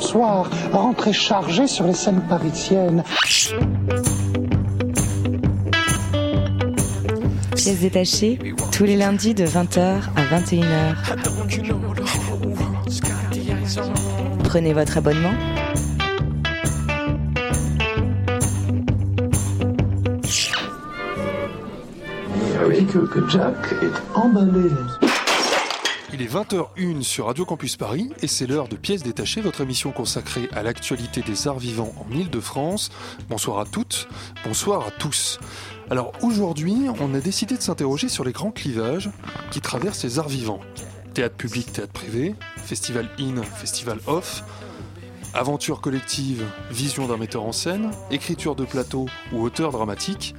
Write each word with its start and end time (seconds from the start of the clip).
soir, 0.00 0.50
rentraient 0.72 1.12
chargés 1.12 1.66
sur 1.66 1.86
les 1.86 1.94
scènes 1.94 2.22
parisiennes. 2.28 3.02
Pièces 7.56 7.80
détachées, 7.80 8.38
tous 8.72 8.84
les 8.84 8.96
lundis 8.96 9.34
de 9.34 9.44
20h 9.44 10.00
à 10.16 10.38
21h. 10.38 10.94
Prenez 14.44 14.72
votre 14.72 14.98
abonnement. 14.98 15.34
Oui, 22.66 22.86
que, 22.86 22.98
que 22.98 23.28
Jack 23.28 23.56
est 23.82 24.18
emballé. 24.18 24.70
Il 26.20 26.24
est 26.24 26.34
20h01 26.34 27.02
sur 27.04 27.26
Radio 27.26 27.44
Campus 27.44 27.76
Paris 27.76 28.10
et 28.22 28.26
c'est 28.26 28.48
l'heure 28.48 28.66
de 28.66 28.74
Pièces 28.74 29.04
détachées, 29.04 29.40
votre 29.40 29.60
émission 29.60 29.92
consacrée 29.92 30.48
à 30.52 30.64
l'actualité 30.64 31.22
des 31.22 31.46
arts 31.46 31.60
vivants 31.60 31.94
en 31.96 32.12
Ile-de-France. 32.12 32.90
Bonsoir 33.28 33.60
à 33.60 33.64
toutes, 33.64 34.08
bonsoir 34.42 34.84
à 34.84 34.90
tous. 34.90 35.38
Alors 35.90 36.10
aujourd'hui, 36.20 36.74
on 36.98 37.14
a 37.14 37.20
décidé 37.20 37.56
de 37.56 37.62
s'interroger 37.62 38.08
sur 38.08 38.24
les 38.24 38.32
grands 38.32 38.50
clivages 38.50 39.10
qui 39.52 39.60
traversent 39.60 40.02
les 40.02 40.18
arts 40.18 40.28
vivants. 40.28 40.58
Théâtre 41.14 41.36
public, 41.36 41.70
théâtre 41.70 41.92
privé, 41.92 42.34
festival 42.56 43.08
in, 43.20 43.40
festival 43.44 44.00
off, 44.08 44.42
aventure 45.34 45.80
collective, 45.80 46.44
vision 46.72 47.06
d'un 47.06 47.16
metteur 47.16 47.44
en 47.44 47.52
scène, 47.52 47.92
écriture 48.10 48.56
de 48.56 48.64
plateau 48.64 49.06
ou 49.32 49.44
auteur 49.44 49.70
dramatique. 49.70 50.34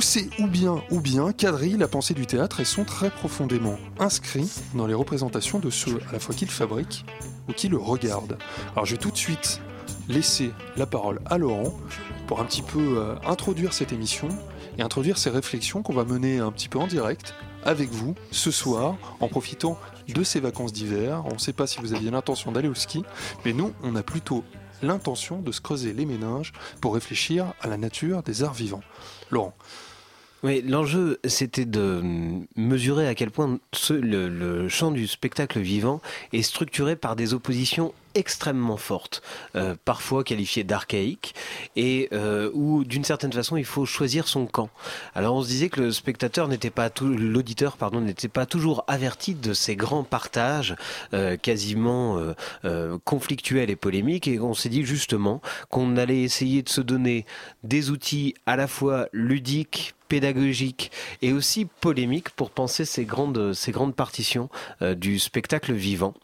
Ces 0.00 0.28
ou 0.38 0.46
bien 0.46 0.82
ou 0.90 1.00
bien 1.00 1.32
quadrillent 1.32 1.78
la 1.78 1.88
pensée 1.88 2.14
du 2.14 2.26
théâtre 2.26 2.60
et 2.60 2.64
sont 2.64 2.84
très 2.84 3.10
profondément 3.10 3.78
inscrits 3.98 4.52
dans 4.74 4.86
les 4.86 4.94
représentations 4.94 5.58
de 5.58 5.70
ceux 5.70 5.98
à 6.08 6.12
la 6.12 6.20
fois 6.20 6.34
qui 6.34 6.44
le 6.44 6.50
fabriquent 6.50 7.06
ou 7.48 7.52
qui 7.52 7.68
le 7.68 7.78
regardent. 7.78 8.36
Alors 8.74 8.84
je 8.84 8.92
vais 8.92 9.00
tout 9.00 9.10
de 9.10 9.16
suite 9.16 9.62
laisser 10.08 10.52
la 10.76 10.84
parole 10.86 11.20
à 11.24 11.38
Laurent 11.38 11.74
pour 12.26 12.40
un 12.40 12.44
petit 12.44 12.62
peu 12.62 12.98
euh, 12.98 13.14
introduire 13.26 13.72
cette 13.72 13.92
émission 13.92 14.28
et 14.78 14.82
introduire 14.82 15.16
ces 15.16 15.30
réflexions 15.30 15.82
qu'on 15.82 15.94
va 15.94 16.04
mener 16.04 16.38
un 16.38 16.52
petit 16.52 16.68
peu 16.68 16.78
en 16.78 16.86
direct 16.86 17.34
avec 17.64 17.90
vous 17.90 18.14
ce 18.30 18.50
soir 18.50 18.96
en 19.20 19.28
profitant 19.28 19.78
de 20.06 20.22
ces 20.22 20.38
vacances 20.38 20.72
d'hiver. 20.72 21.24
On 21.24 21.34
ne 21.34 21.38
sait 21.38 21.54
pas 21.54 21.66
si 21.66 21.80
vous 21.80 21.94
aviez 21.94 22.10
l'intention 22.10 22.52
d'aller 22.52 22.68
au 22.68 22.74
ski, 22.74 23.04
mais 23.44 23.54
nous, 23.54 23.72
on 23.82 23.96
a 23.96 24.02
plutôt 24.02 24.44
l'intention 24.82 25.40
de 25.40 25.50
se 25.50 25.60
creuser 25.60 25.92
les 25.92 26.04
méninges 26.04 26.52
pour 26.80 26.94
réfléchir 26.94 27.54
à 27.60 27.68
la 27.68 27.78
nature 27.78 28.22
des 28.22 28.42
arts 28.42 28.54
vivants. 28.54 28.82
Laurent. 29.30 29.54
Oui, 30.44 30.60
l'enjeu, 30.60 31.20
c'était 31.24 31.64
de 31.64 32.02
mesurer 32.54 33.08
à 33.08 33.14
quel 33.14 33.30
point 33.30 33.58
le, 33.88 34.28
le 34.28 34.68
champ 34.68 34.90
du 34.90 35.06
spectacle 35.06 35.58
vivant 35.58 36.02
est 36.34 36.42
structuré 36.42 36.96
par 36.96 37.16
des 37.16 37.32
oppositions 37.32 37.94
extrêmement 38.14 38.76
fortes, 38.76 39.22
euh, 39.56 39.74
parfois 39.86 40.22
qualifiées 40.22 40.62
d'archaïques, 40.62 41.34
et 41.76 42.08
euh, 42.12 42.50
où 42.52 42.84
d'une 42.84 43.04
certaine 43.04 43.32
façon 43.32 43.56
il 43.56 43.64
faut 43.64 43.86
choisir 43.86 44.28
son 44.28 44.46
camp. 44.46 44.68
Alors 45.14 45.34
on 45.34 45.42
se 45.42 45.48
disait 45.48 45.68
que 45.68 45.80
le 45.80 45.92
spectateur 45.92 46.46
n'était 46.46 46.70
pas 46.70 46.90
tout, 46.90 47.08
l'auditeur 47.08 47.76
pardon 47.76 48.02
n'était 48.02 48.28
pas 48.28 48.46
toujours 48.46 48.84
averti 48.86 49.34
de 49.34 49.52
ces 49.52 49.76
grands 49.76 50.04
partages 50.04 50.76
euh, 51.12 51.36
quasiment 51.36 52.18
euh, 52.18 52.34
euh, 52.64 52.98
conflictuels 53.04 53.70
et 53.70 53.76
polémiques, 53.76 54.28
et 54.28 54.38
on 54.38 54.54
s'est 54.54 54.68
dit 54.68 54.84
justement 54.84 55.40
qu'on 55.70 55.96
allait 55.96 56.22
essayer 56.22 56.62
de 56.62 56.68
se 56.68 56.82
donner 56.82 57.24
des 57.62 57.90
outils 57.90 58.34
à 58.46 58.56
la 58.56 58.68
fois 58.68 59.08
ludiques 59.12 59.93
pédagogiques 60.14 60.92
et 61.22 61.32
aussi 61.32 61.64
polémiques 61.64 62.30
pour 62.30 62.50
penser 62.50 62.84
ces 62.84 63.04
grandes, 63.04 63.52
ces 63.52 63.72
grandes 63.72 63.96
partitions 63.96 64.48
euh, 64.80 64.94
du 64.94 65.18
spectacle 65.18 65.72
vivant. 65.72 66.14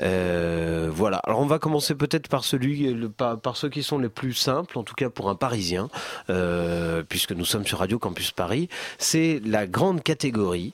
Euh, 0.00 0.88
voilà. 0.94 1.16
Alors 1.24 1.40
on 1.40 1.46
va 1.46 1.58
commencer 1.58 1.96
peut-être 1.96 2.28
par 2.28 2.44
celui, 2.44 2.94
par, 3.16 3.56
ceux 3.56 3.68
qui 3.68 3.82
sont 3.82 3.98
les 3.98 4.08
plus 4.08 4.32
simples, 4.32 4.78
en 4.78 4.84
tout 4.84 4.94
cas 4.94 5.10
pour 5.10 5.28
un 5.28 5.34
Parisien, 5.34 5.88
euh, 6.30 7.02
puisque 7.02 7.32
nous 7.32 7.44
sommes 7.44 7.66
sur 7.66 7.80
Radio 7.80 7.98
Campus 7.98 8.30
Paris. 8.30 8.68
C'est 8.98 9.42
la 9.44 9.66
grande 9.66 10.04
catégorie 10.04 10.72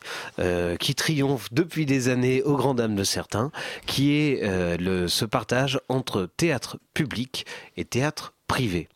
qui 0.78 0.94
triomphe 0.94 1.48
depuis 1.53 1.87
des 1.87 2.09
années 2.10 2.42
aux 2.42 2.56
grandes 2.56 2.76
dames 2.78 2.97
de 2.97 3.04
certains, 3.04 3.50
qui 3.87 4.12
est 4.12 4.78
le, 4.78 5.09
ce 5.09 5.25
partage 5.25 5.81
entre 5.88 6.28
théâtre 6.37 6.76
public 6.92 7.47
et 7.78 7.87
théâtre 7.87 8.34
privé. 8.48 8.88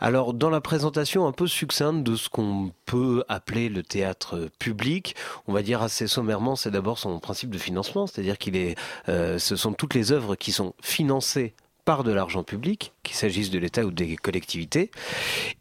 Alors, 0.00 0.34
dans 0.34 0.50
la 0.50 0.60
présentation 0.60 1.26
un 1.26 1.32
peu 1.32 1.48
succincte 1.48 2.04
de 2.04 2.14
ce 2.14 2.28
qu'on 2.28 2.70
peut 2.86 3.24
appeler 3.28 3.68
le 3.68 3.82
théâtre 3.82 4.48
public, 4.60 5.16
on 5.48 5.52
va 5.52 5.62
dire 5.62 5.82
assez 5.82 6.06
sommairement, 6.06 6.54
c'est 6.54 6.70
d'abord 6.70 6.98
son 6.98 7.18
principe 7.18 7.50
de 7.50 7.58
financement, 7.58 8.06
c'est-à-dire 8.06 8.38
qu'il 8.38 8.54
est, 8.54 8.76
euh, 9.08 9.38
ce 9.38 9.56
sont 9.56 9.72
toutes 9.72 9.94
les 9.94 10.12
œuvres 10.12 10.36
qui 10.36 10.52
sont 10.52 10.74
financées 10.80 11.54
par 11.88 12.04
de 12.04 12.12
l'argent 12.12 12.42
public, 12.42 12.92
qu'il 13.02 13.16
s'agisse 13.16 13.48
de 13.48 13.58
l'État 13.58 13.82
ou 13.82 13.90
des 13.90 14.16
collectivités. 14.16 14.90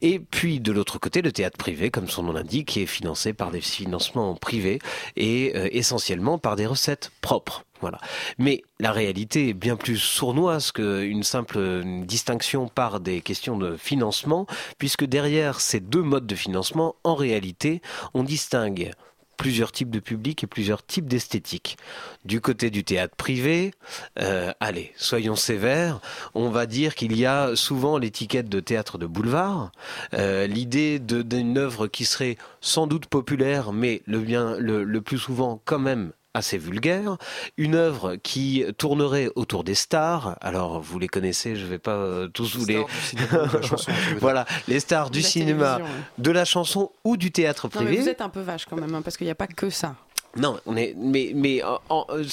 Et 0.02 0.20
puis 0.20 0.60
de 0.60 0.74
l'autre 0.74 1.00
côté, 1.00 1.22
le 1.22 1.32
théâtre 1.32 1.58
privé, 1.58 1.90
comme 1.90 2.10
son 2.10 2.24
nom 2.24 2.34
l'indique, 2.34 2.68
qui 2.68 2.82
est 2.82 2.86
financé 2.86 3.32
par 3.32 3.50
des 3.50 3.62
financements 3.62 4.36
privés 4.36 4.80
et 5.16 5.54
euh, 5.56 5.70
essentiellement 5.72 6.38
par 6.38 6.58
des 6.58 6.66
recettes 6.66 7.14
propres. 7.22 7.64
Voilà. 7.82 8.00
Mais 8.38 8.64
la 8.80 8.92
réalité 8.92 9.50
est 9.50 9.54
bien 9.54 9.76
plus 9.76 9.98
sournoise 9.98 10.72
qu'une 10.72 11.24
simple 11.24 11.84
distinction 12.06 12.68
par 12.68 13.00
des 13.00 13.22
questions 13.22 13.58
de 13.58 13.78
financement, 13.78 14.48
puisque 14.78 15.06
derrière 15.06 15.62
ces 15.62 15.80
deux 15.80 16.02
modes 16.02 16.28
de 16.28 16.36
financement, 16.36 16.96
en 17.04 17.16
réalité, 17.16 17.82
on 18.14 18.24
distingue 18.24 18.92
plusieurs 19.38 19.72
types 19.72 19.92
de 19.92 20.00
publics 20.00 20.44
et 20.44 20.48
plusieurs 20.48 20.84
types 20.86 21.08
d'esthétiques. 21.08 21.78
Du 22.26 22.42
côté 22.42 22.70
du 22.70 22.84
théâtre 22.84 23.16
privé, 23.16 23.72
euh, 24.20 24.52
allez, 24.60 24.94
soyons 24.98 25.36
sévères, 25.36 26.02
on 26.34 26.50
va 26.50 26.66
dire 26.66 26.96
qu'il 26.96 27.16
y 27.16 27.26
a 27.26 27.56
souvent 27.56 27.98
l'étiquette 27.98 28.50
de 28.50 28.60
théâtre 28.60 28.98
de 28.98 29.06
boulevard, 29.06 29.72
euh, 30.16 30.48
l'idée 30.48 31.00
d'une 31.00 31.58
œuvre 31.58 31.88
qui 31.88 32.06
serait 32.06 32.38
sans 32.60 32.88
doute 32.88 33.06
populaire, 33.06 33.72
mais 33.72 34.02
le 34.08 35.00
plus 35.00 35.20
souvent 35.20 35.62
quand 35.64 35.80
même 35.80 36.12
assez 36.38 36.58
vulgaire, 36.58 37.18
une 37.58 37.76
œuvre 37.76 38.16
qui 38.16 38.64
tournerait 38.78 39.30
autour 39.36 39.64
des 39.64 39.76
stars. 39.76 40.38
Alors 40.42 40.80
vous 40.80 40.98
les 41.00 41.08
connaissez, 41.08 41.56
je 41.56 41.66
vais 41.66 41.80
pas 41.80 41.92
euh, 41.96 42.28
tous 42.30 42.56
vous 42.58 42.66
les 42.66 42.84
voilà, 44.20 44.46
les 44.68 44.80
stars 44.80 45.10
du 45.10 45.20
la 45.22 45.26
cinéma, 45.28 45.80
de 46.18 46.32
la 46.32 46.46
chanson 46.46 46.92
ou 47.04 47.18
du 47.18 47.32
théâtre 47.32 47.66
Non, 47.66 47.70
privé. 47.72 47.92
mais 47.92 47.98
vous 48.04 48.10
êtes 48.10 48.22
un 48.22 48.30
peu 48.30 48.42
vache 48.42 48.66
quand 48.66 48.78
même, 48.78 48.94
hein, 48.96 49.02
parce 49.02 49.18
qu'il 49.18 49.26
n'y 49.26 49.32
a 49.32 49.36
pas 49.36 49.48
que 49.48 49.70
ça. 49.70 49.96
Non, 50.36 50.60
on 50.68 50.76
est, 50.78 50.94
mais, 50.98 51.32
mais 51.34 51.64
en- 51.64 51.80
en- 51.90 52.06
euh, 52.12 52.24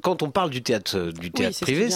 quand- 0.00 0.22
on 0.22 0.30
parle 0.30 0.48
du 0.48 0.62
théâtre, 0.62 0.96
euh, 0.96 1.12
du 1.12 1.30
théâtre 1.30 1.58
privé, 1.60 1.88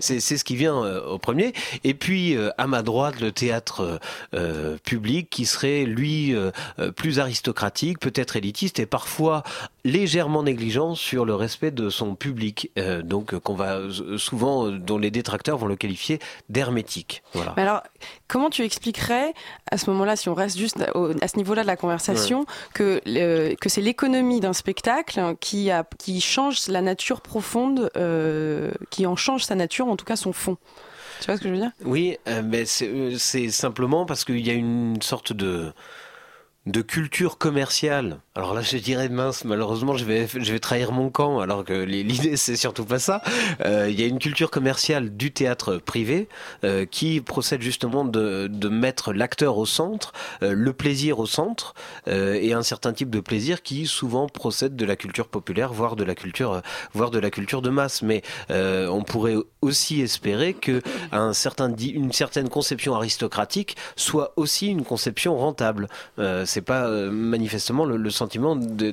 c'est 0.00 0.20
ce 0.20 0.44
qui 0.44 0.56
vient 0.56 0.82
euh, 0.82 1.04
au 1.04 1.18
premier. 1.18 1.52
Et 1.84 1.92
puis 1.92 2.34
euh, 2.34 2.48
à 2.56 2.66
ma 2.66 2.80
droite, 2.82 3.20
le 3.20 3.30
théâtre 3.30 4.00
euh, 4.32 4.78
public 4.84 5.28
qui 5.28 5.44
serait 5.44 5.84
lui 5.84 6.34
plus 6.96 7.18
aristocratique, 7.18 7.98
peut-être 7.98 8.36
élitiste 8.36 8.78
et 8.78 8.86
parfois 8.86 9.42
légèrement 9.84 10.42
négligent 10.42 10.94
sur 10.94 11.24
le 11.24 11.34
respect 11.34 11.70
de 11.70 11.90
son 11.90 12.14
public. 12.14 12.70
Euh, 12.78 13.02
donc 13.02 13.34
euh, 13.34 13.40
qu'on 13.40 13.54
va 13.54 13.76
euh, 13.76 14.18
souvent, 14.18 14.68
dont 14.70 14.98
les 14.98 15.10
détracteurs 15.10 15.58
vont 15.58 15.66
le 15.66 15.76
qualifier 15.76 16.20
d'hermétique. 16.48 17.22
Voilà. 17.32 17.54
Mais 17.56 17.62
alors, 17.62 17.82
comment 18.28 18.50
tu 18.50 18.62
expliquerais, 18.62 19.34
à 19.70 19.78
ce 19.78 19.90
moment-là, 19.90 20.16
si 20.16 20.28
on 20.28 20.34
reste 20.34 20.58
juste 20.58 20.80
à 20.80 21.28
ce 21.28 21.36
niveau-là 21.36 21.62
de 21.62 21.66
la 21.66 21.76
conversation, 21.76 22.46
que, 22.74 23.00
que 23.54 23.68
c'est 23.68 23.80
l'économie 23.80 24.40
d'un 24.40 24.52
spectacle 24.52 25.36
qui, 25.40 25.70
a, 25.70 25.84
qui 25.98 26.20
change 26.20 26.68
la 26.68 26.82
nature 26.82 27.20
profonde, 27.20 27.90
euh, 27.96 28.70
qui 28.90 29.06
en 29.06 29.16
change 29.16 29.44
sa 29.44 29.54
nature, 29.54 29.88
en 29.88 29.96
tout 29.96 30.04
cas 30.04 30.16
son 30.16 30.32
fond? 30.32 30.56
Tu 31.20 31.26
vois 31.26 31.36
ce 31.36 31.42
que 31.42 31.48
je 31.48 31.54
veux 31.54 31.60
dire? 31.60 31.70
Oui, 31.84 32.16
mais 32.44 32.64
c'est 32.64 33.50
simplement 33.50 34.06
parce 34.06 34.24
qu'il 34.24 34.44
y 34.44 34.50
a 34.50 34.54
une 34.54 35.00
sorte 35.02 35.32
de 35.32 35.72
de 36.66 36.80
culture 36.80 37.38
commerciale. 37.38 38.20
Alors 38.36 38.54
là, 38.54 38.62
je 38.62 38.76
dirais 38.76 39.08
mince, 39.08 39.44
malheureusement, 39.44 39.96
je 39.96 40.04
vais 40.04 40.28
je 40.28 40.52
vais 40.52 40.60
trahir 40.60 40.92
mon 40.92 41.10
camp, 41.10 41.40
alors 41.40 41.64
que 41.64 41.72
l'idée 41.72 42.36
c'est 42.36 42.56
surtout 42.56 42.84
pas 42.84 43.00
ça. 43.00 43.20
Euh, 43.64 43.88
il 43.90 44.00
y 44.00 44.04
a 44.04 44.06
une 44.06 44.20
culture 44.20 44.50
commerciale 44.50 45.16
du 45.16 45.32
théâtre 45.32 45.78
privé 45.78 46.28
euh, 46.64 46.86
qui 46.86 47.20
procède 47.20 47.62
justement 47.62 48.04
de 48.04 48.46
de 48.46 48.68
mettre 48.68 49.12
l'acteur 49.12 49.58
au 49.58 49.66
centre, 49.66 50.12
euh, 50.42 50.52
le 50.52 50.72
plaisir 50.72 51.18
au 51.18 51.26
centre, 51.26 51.74
et 52.06 52.52
un 52.52 52.62
certain 52.62 52.92
type 52.92 53.10
de 53.10 53.20
plaisir 53.20 53.62
qui 53.62 53.86
souvent 53.86 54.28
procède 54.28 54.76
de 54.76 54.84
la 54.84 54.96
culture 54.96 55.28
populaire, 55.28 55.72
voire 55.72 55.96
de 55.96 56.04
la 56.04 56.14
culture, 56.14 56.62
voire 56.94 57.10
de 57.10 57.18
la 57.18 57.30
culture 57.30 57.60
de 57.62 57.70
masse. 57.70 58.02
Mais 58.02 58.22
on 58.50 59.02
pourrait 59.02 59.36
aussi 59.60 60.00
espérer 60.00 60.54
que 60.54 60.82
certain, 61.32 61.74
une 61.74 62.12
certaine 62.12 62.48
conception 62.48 62.94
aristocratique 62.94 63.76
soit 63.96 64.32
aussi 64.36 64.68
une 64.68 64.84
conception 64.84 65.36
rentable. 65.36 65.88
C'est 66.52 66.60
pas 66.60 66.84
euh, 66.84 67.10
manifestement 67.10 67.86
le, 67.86 68.10
sentiment 68.10 68.56
de, 68.56 68.92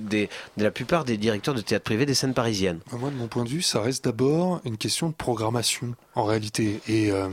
la 0.56 0.72
plupart 0.72 1.04
des 1.04 1.18
directeurs 1.18 1.54
de 1.54 1.60
théâtre 1.60 1.84
privé 1.84 2.06
des 2.06 2.14
scènes 2.14 2.34
parisiennes. 2.34 2.80
Moi, 2.94 3.10
de 3.10 3.16
mon 3.16 3.28
point 3.28 3.44
de 3.44 3.50
vue, 3.50 3.62
ça 3.62 3.82
reste 3.82 4.06
d'abord 4.06 4.62
une 4.64 4.78
question 4.78 5.10
de 5.10 5.14
programmation, 5.14 5.94
en 6.16 6.24
réalité. 6.24 6.80
Et 6.88 7.12
euh, 7.12 7.28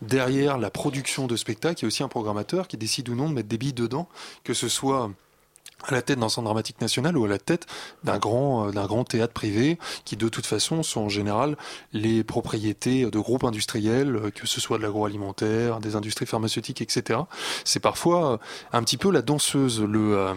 derrière 0.00 0.56
la 0.56 0.70
production 0.70 1.26
de 1.26 1.36
spectacle, 1.36 1.80
il 1.80 1.82
y 1.82 1.84
a 1.84 1.88
aussi 1.88 2.02
un 2.02 2.08
programmateur 2.08 2.66
qui 2.66 2.78
décide 2.78 3.10
ou 3.10 3.14
non 3.14 3.28
de 3.28 3.34
mettre 3.34 3.48
des 3.48 3.58
billes 3.58 3.74
dedans, 3.74 4.08
que 4.42 4.54
ce 4.54 4.68
soit 4.68 5.10
à 5.86 5.92
la 5.92 6.02
tête 6.02 6.18
d'un 6.18 6.28
centre 6.28 6.44
dramatique 6.46 6.80
national 6.80 7.16
ou 7.16 7.24
à 7.24 7.28
la 7.28 7.38
tête 7.38 7.66
d'un 8.04 8.18
grand, 8.18 8.68
euh, 8.68 8.70
d'un 8.72 8.86
grand 8.86 9.04
théâtre 9.04 9.32
privé 9.32 9.78
qui 10.04 10.16
de 10.16 10.28
toute 10.28 10.46
façon 10.46 10.82
sont 10.82 11.02
en 11.02 11.08
général 11.08 11.56
les 11.92 12.24
propriétés 12.24 13.06
de 13.10 13.18
groupes 13.18 13.44
industriels, 13.44 14.16
euh, 14.16 14.30
que 14.30 14.46
ce 14.46 14.60
soit 14.60 14.78
de 14.78 14.82
l'agroalimentaire, 14.82 15.80
des 15.80 15.96
industries 15.96 16.26
pharmaceutiques, 16.26 16.82
etc. 16.82 17.20
C'est 17.64 17.80
parfois 17.80 18.32
euh, 18.32 18.36
un 18.72 18.82
petit 18.82 18.96
peu 18.96 19.10
la 19.10 19.22
danseuse, 19.22 19.80
le, 19.80 20.34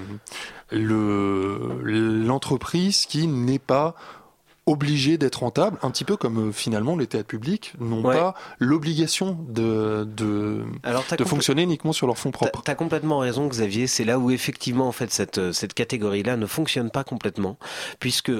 le, 0.71 1.81
l'entreprise 1.83 3.05
qui 3.05 3.27
n'est 3.27 3.59
pas 3.59 3.95
obligé 4.66 5.18
d'être 5.18 5.38
rentable, 5.38 5.78
un 5.81 5.90
petit 5.90 6.04
peu 6.04 6.18
comme 6.18 6.50
euh, 6.50 6.52
finalement 6.52 6.96
les 6.96 7.08
théâtres 7.08 7.28
publics 7.28 7.74
n'ont 7.80 8.04
pas 8.04 8.36
l'obligation 8.60 9.38
de, 9.50 10.04
de, 10.06 10.63
de 11.18 11.24
fonctionner 11.24 11.63
uniquement 11.63 11.94
sur 11.94 12.08
leurs 12.08 12.18
fonds 12.18 12.31
propres. 12.31 12.62
Tu 12.63 12.72
as 12.72 12.75
complètement 12.75 13.19
raison 13.19 13.48
Xavier, 13.48 13.88
c'est 13.88 14.04
là 14.04 14.19
où 14.19 14.30
effectivement 14.30 14.88
en 14.88 14.92
fait 14.92 15.12
cette, 15.12 15.40
euh, 15.40 15.52
cette 15.52 15.74
catégorie-là 15.74 16.38
ne 16.38 16.46
fonctionne 16.46 16.92
pas 16.92 17.04
complètement, 17.04 17.58
puisque 18.00 18.31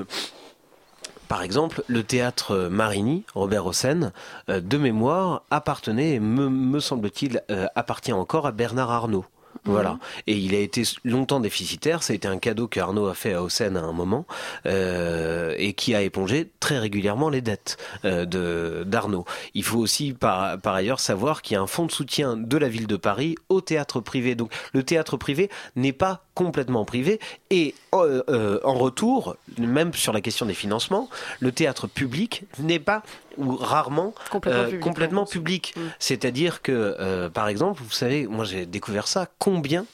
par 1.28 1.44
exemple, 1.44 1.82
le 1.88 2.04
théâtre 2.04 2.68
Marigny, 2.70 3.24
Robert 3.34 3.66
Hossein, 3.66 4.12
euh, 4.50 4.60
de 4.60 4.78
mémoire, 4.78 5.44
appartenait, 5.50 6.20
me, 6.20 6.50
me 6.50 6.80
semble-t-il, 6.82 7.42
appartient 7.74 8.12
encore 8.12 8.46
à 8.46 8.52
Bernard 8.52 8.92
Arnault. 8.92 9.26
Voilà. 9.66 9.92
Mhm. 9.92 10.00
Et 10.28 10.38
il 10.38 10.56
a 10.56 10.60
été 10.60 10.84
longtemps 11.04 11.40
déficitaire. 11.40 12.04
Ça 12.04 12.14
a 12.14 12.16
été 12.16 12.28
un 12.28 12.38
cadeau 12.38 12.68
que 12.68 12.80
Arnaud 12.80 13.08
a 13.08 13.14
fait 13.14 13.34
à 13.34 13.44
Haussène 13.44 13.78
à 13.78 13.82
un 13.82 13.92
moment 13.92 14.26
euh, 14.66 15.54
et 15.58 15.74
qui 15.74 15.94
a 15.94 16.02
épongé 16.02 16.50
très 16.60 16.80
régulièrement 16.80 17.30
les 17.30 17.42
dettes 17.42 17.78
euh, 18.06 18.26
de 18.26 18.84
d'Arnaud. 18.86 19.26
Il 19.54 19.64
faut 19.64 19.80
aussi 19.80 20.14
par, 20.14 20.60
par 20.60 20.74
ailleurs 20.74 21.00
savoir 21.00 21.42
qu'il 21.42 21.56
y 21.56 21.58
a 21.58 21.62
un 21.62 21.68
fonds 21.68 21.86
de 21.86 21.92
soutien 21.92 22.38
de 22.38 22.58
la 22.58 22.70
ville 22.70 22.88
de 22.88 22.96
Paris 22.96 23.36
au 23.50 23.62
théâtre 23.62 24.00
privé. 24.00 24.36
Donc 24.36 24.52
le 24.74 24.84
théâtre 24.84 25.18
privé 25.18 25.50
n'est 25.76 25.94
pas 25.94 26.26
complètement 26.34 26.86
privé 26.86 27.20
et 27.50 27.76
euh, 27.94 28.60
en 28.64 28.74
retour, 28.74 29.36
même 29.58 29.94
sur 29.94 30.14
la 30.14 30.22
question 30.22 30.46
des 30.46 30.54
financements, 30.54 31.10
le 31.40 31.52
théâtre 31.52 31.88
public 31.88 32.46
n'est 32.60 32.80
pas 32.80 33.04
ou 33.38 33.56
rarement 33.56 34.14
complètement 34.30 35.24
euh, 35.24 35.26
public. 35.26 35.74
Mm. 35.76 35.82
C'est-à-dire 36.00 36.62
que, 36.62 37.28
par 37.30 37.48
exemple, 37.48 37.82
vous 37.84 37.92
savez, 37.92 38.28
moi 38.28 38.46
j'ai 38.46 38.66
découvert 38.66 39.08
ça, 39.08 39.28
combien 39.40 39.86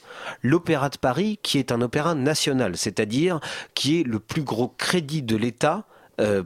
l'Opéra 0.42 0.88
de 0.88 0.98
Paris, 0.98 1.38
qui 1.42 1.58
est 1.58 1.72
un 1.72 1.80
opéra 1.80 2.14
national, 2.14 2.76
c'est-à-dire 2.76 3.40
qui 3.74 4.00
est 4.00 4.04
le 4.04 4.18
plus 4.18 4.42
gros 4.42 4.68
crédit 4.68 5.22
de 5.22 5.36
l'État, 5.36 5.84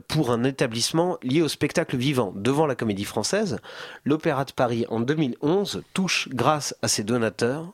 pour 0.07 0.29
un 0.29 0.43
établissement 0.43 1.17
lié 1.23 1.41
au 1.41 1.47
spectacle 1.47 1.97
vivant 1.97 2.31
devant 2.35 2.67
la 2.67 2.75
comédie 2.75 3.05
française, 3.05 3.57
l'Opéra 4.05 4.45
de 4.45 4.51
Paris 4.51 4.85
en 4.89 4.99
2011 4.99 5.81
touche, 5.95 6.29
grâce 6.31 6.75
à 6.83 6.87
ses 6.87 7.03
donateurs, 7.03 7.73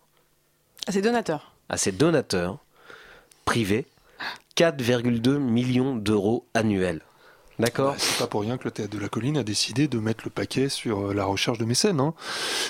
à 0.87 0.93
ses 0.93 1.01
donateurs, 1.01 1.51
à 1.67 1.75
ses 1.75 1.91
donateurs 1.91 2.59
privés 3.43 3.85
4,2 4.55 5.37
millions 5.37 5.95
d'euros 5.95 6.45
annuels. 6.53 7.01
D'accord. 7.59 7.91
Bah, 7.91 7.97
c'est 7.99 8.17
pas 8.17 8.27
pour 8.27 8.41
rien 8.41 8.57
que 8.57 8.63
le 8.63 8.71
théâtre 8.71 8.95
de 8.95 8.99
la 8.99 9.09
colline 9.09 9.37
a 9.37 9.43
décidé 9.43 9.87
de 9.87 9.99
mettre 9.99 10.23
le 10.23 10.29
paquet 10.29 10.69
sur 10.69 11.09
euh, 11.09 11.13
la 11.13 11.25
recherche 11.25 11.57
de 11.57 11.65
mécènes. 11.65 11.99
Hein. 11.99 12.13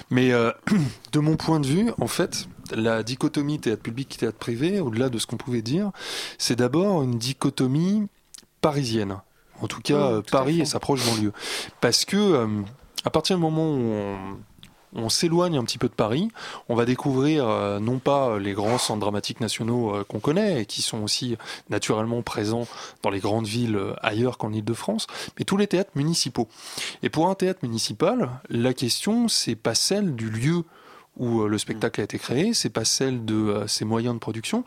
Mais 0.09 0.31
euh, 0.31 0.51
de 1.11 1.19
mon 1.19 1.35
point 1.35 1.59
de 1.59 1.67
vue, 1.67 1.91
en 1.99 2.07
fait, 2.07 2.47
la 2.71 3.03
dichotomie 3.03 3.59
théâtre 3.59 3.83
public 3.83 4.17
théâtre 4.17 4.37
privé, 4.37 4.79
au-delà 4.79 5.09
de 5.09 5.19
ce 5.19 5.27
qu'on 5.27 5.37
pouvait 5.37 5.61
dire, 5.61 5.91
c'est 6.37 6.55
d'abord 6.55 7.03
une 7.03 7.17
dichotomie 7.17 8.07
parisienne. 8.61 9.17
En 9.61 9.67
tout 9.67 9.81
cas, 9.81 9.95
euh, 9.95 10.21
Paris 10.21 10.61
et 10.61 10.65
sa 10.65 10.79
proche 10.79 11.05
banlieue. 11.05 11.33
Parce 11.81 12.05
que 12.05 12.47
à 13.05 13.09
partir 13.09 13.35
du 13.37 13.41
moment 13.41 13.71
où 13.71 13.79
on 13.79 14.17
on 14.93 15.09
s'éloigne 15.09 15.57
un 15.57 15.63
petit 15.63 15.77
peu 15.77 15.87
de 15.87 15.93
Paris, 15.93 16.29
on 16.67 16.75
va 16.75 16.85
découvrir 16.85 17.47
euh, 17.47 17.79
non 17.79 17.99
pas 17.99 18.39
les 18.39 18.53
grands 18.53 18.77
centres 18.77 18.99
dramatiques 18.99 19.39
nationaux 19.39 19.95
euh, 19.95 20.03
qu'on 20.03 20.19
connaît 20.19 20.61
et 20.61 20.65
qui 20.65 20.81
sont 20.81 21.03
aussi 21.03 21.37
naturellement 21.69 22.21
présents 22.21 22.67
dans 23.03 23.09
les 23.09 23.19
grandes 23.19 23.47
villes 23.47 23.75
euh, 23.75 23.93
ailleurs 24.01 24.37
qu'en 24.37 24.51
Ile-de-France, 24.51 25.07
mais 25.37 25.45
tous 25.45 25.57
les 25.57 25.67
théâtres 25.67 25.91
municipaux. 25.95 26.47
Et 27.03 27.09
pour 27.09 27.29
un 27.29 27.35
théâtre 27.35 27.59
municipal, 27.63 28.29
la 28.49 28.73
question 28.73 29.27
c'est 29.27 29.55
pas 29.55 29.75
celle 29.75 30.15
du 30.15 30.29
lieu 30.29 30.63
où 31.17 31.43
le 31.43 31.57
spectacle 31.57 31.99
a 31.99 32.03
été 32.05 32.17
créé, 32.17 32.53
c'est 32.53 32.69
pas 32.69 32.85
celle 32.85 33.25
de 33.25 33.65
ses 33.67 33.83
moyens 33.83 34.13
de 34.13 34.19
production, 34.19 34.63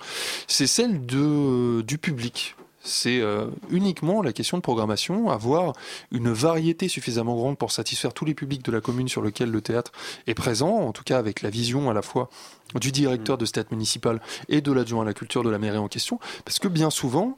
c'est 0.46 0.66
celle 0.66 1.06
du 1.06 1.98
public 1.98 2.56
c'est 2.84 3.20
euh, 3.20 3.46
uniquement 3.70 4.22
la 4.22 4.32
question 4.32 4.56
de 4.56 4.62
programmation, 4.62 5.30
avoir 5.30 5.74
une 6.10 6.32
variété 6.32 6.88
suffisamment 6.88 7.34
grande 7.36 7.58
pour 7.58 7.72
satisfaire 7.72 8.12
tous 8.12 8.24
les 8.24 8.34
publics 8.34 8.64
de 8.64 8.72
la 8.72 8.80
commune 8.80 9.08
sur 9.08 9.22
lequel 9.22 9.50
le 9.50 9.60
théâtre 9.60 9.92
est 10.26 10.34
présent, 10.34 10.70
en 10.70 10.92
tout 10.92 11.04
cas 11.04 11.18
avec 11.18 11.42
la 11.42 11.50
vision 11.50 11.90
à 11.90 11.94
la 11.94 12.02
fois 12.02 12.28
du 12.74 12.90
directeur 12.90 13.38
de 13.38 13.44
ce 13.44 13.52
théâtre 13.52 13.72
municipal 13.72 14.20
et 14.48 14.60
de 14.60 14.72
l'adjoint 14.72 15.02
à 15.02 15.06
la 15.06 15.14
culture 15.14 15.42
de 15.42 15.50
la 15.50 15.58
mairie 15.58 15.78
en 15.78 15.88
question, 15.88 16.18
parce 16.44 16.58
que 16.58 16.68
bien 16.68 16.90
souvent, 16.90 17.36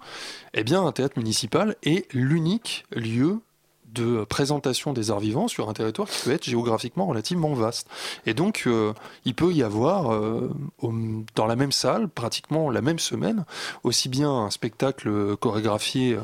eh 0.55 0.65
bien, 0.65 0.85
un 0.85 0.93
théâtre 0.93 1.19
municipal 1.19 1.77
est 1.83 2.13
l'unique 2.13 2.85
lieu 2.93 3.41
de 3.95 4.25
présentation 4.25 4.93
des 4.93 5.11
arts 5.11 5.21
vivants 5.21 5.49
sur 5.49 5.69
un 5.69 5.73
territoire 5.73 6.09
qui 6.09 6.25
peut 6.25 6.33
être 6.33 6.45
géographiquement 6.45 7.07
relativement 7.07 7.55
vaste. 7.55 7.89
Et 8.27 8.35
donc, 8.35 8.65
euh, 8.67 8.93
il 9.25 9.35
peut 9.35 9.53
y 9.53 9.63
avoir 9.63 10.13
euh, 10.13 10.51
dans 11.35 11.47
la 11.47 11.57
même 11.57 11.73
salle, 11.73 12.09
pratiquement 12.09 12.71
la 12.71 12.83
même 12.83 12.99
semaine, 12.99 13.45
aussi 13.83 14.09
bien 14.09 14.31
un 14.31 14.51
spectacle 14.51 15.37
chorégraphié 15.37 16.19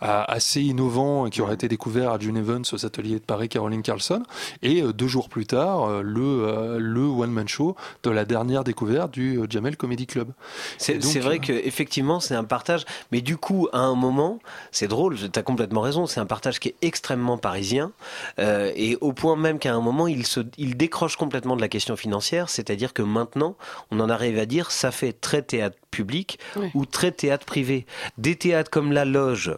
assez 0.00 0.60
innovant 0.60 1.28
qui 1.30 1.40
aurait 1.40 1.54
été 1.54 1.68
découvert 1.68 2.12
à 2.12 2.18
June 2.18 2.36
Evans 2.36 2.64
aux 2.72 2.86
ateliers 2.86 3.14
de 3.14 3.24
Paris 3.24 3.48
Caroline 3.48 3.82
Carlson 3.82 4.22
et 4.62 4.82
euh, 4.82 4.92
deux 4.92 5.08
jours 5.08 5.28
plus 5.28 5.46
tard 5.46 5.84
euh, 5.84 6.02
le, 6.02 6.20
euh, 6.20 6.78
le 6.78 7.00
one 7.00 7.30
man 7.30 7.48
show 7.48 7.76
de 8.02 8.10
la 8.10 8.26
dernière 8.26 8.62
découverte 8.62 9.12
du 9.12 9.40
Jamel 9.48 9.76
Comedy 9.76 10.06
Club. 10.06 10.32
C'est 10.78 10.98
vrai 11.20 11.38
que 11.38 11.52
effectivement 11.52 12.20
c'est 12.20 12.34
un 12.34 12.44
partage, 12.44 12.84
mais 13.10 13.22
du 13.22 13.38
coup 13.38 13.68
à 13.72 13.78
un 13.78 13.94
moment 13.94 14.38
c'est 14.70 14.88
drôle, 14.88 15.16
tu 15.16 15.38
as 15.38 15.42
complètement 15.42 15.80
raison, 15.80 16.06
c'est 16.06 16.20
un 16.20 16.26
partage 16.26 16.60
qui 16.60 16.68
est 16.68 16.76
extrêmement 16.82 17.38
parisien 17.38 17.92
et 18.38 18.98
au 19.00 19.12
point 19.12 19.36
même 19.36 19.58
qu'à 19.58 19.74
un 19.74 19.80
moment 19.80 20.06
il 20.06 20.26
se 20.26 20.40
il 20.58 20.76
décroche 20.76 21.16
complètement 21.16 21.56
de 21.56 21.60
la 21.60 21.68
question 21.68 21.96
financière, 21.96 22.50
c'est-à-dire 22.50 22.92
que 22.92 23.02
maintenant 23.02 23.56
on 23.90 24.00
en 24.00 24.10
arrive 24.10 24.38
à 24.38 24.46
dire 24.46 24.70
ça 24.70 24.90
fait 24.90 25.12
très 25.12 25.42
théâtre 25.42 25.78
public 25.90 26.38
ou 26.74 26.84
très 26.84 27.12
théâtre 27.12 27.46
privé. 27.46 27.86
Des 28.18 28.36
théâtres 28.36 28.70
comme 28.70 28.92
la 28.92 29.04
Loge 29.04 29.56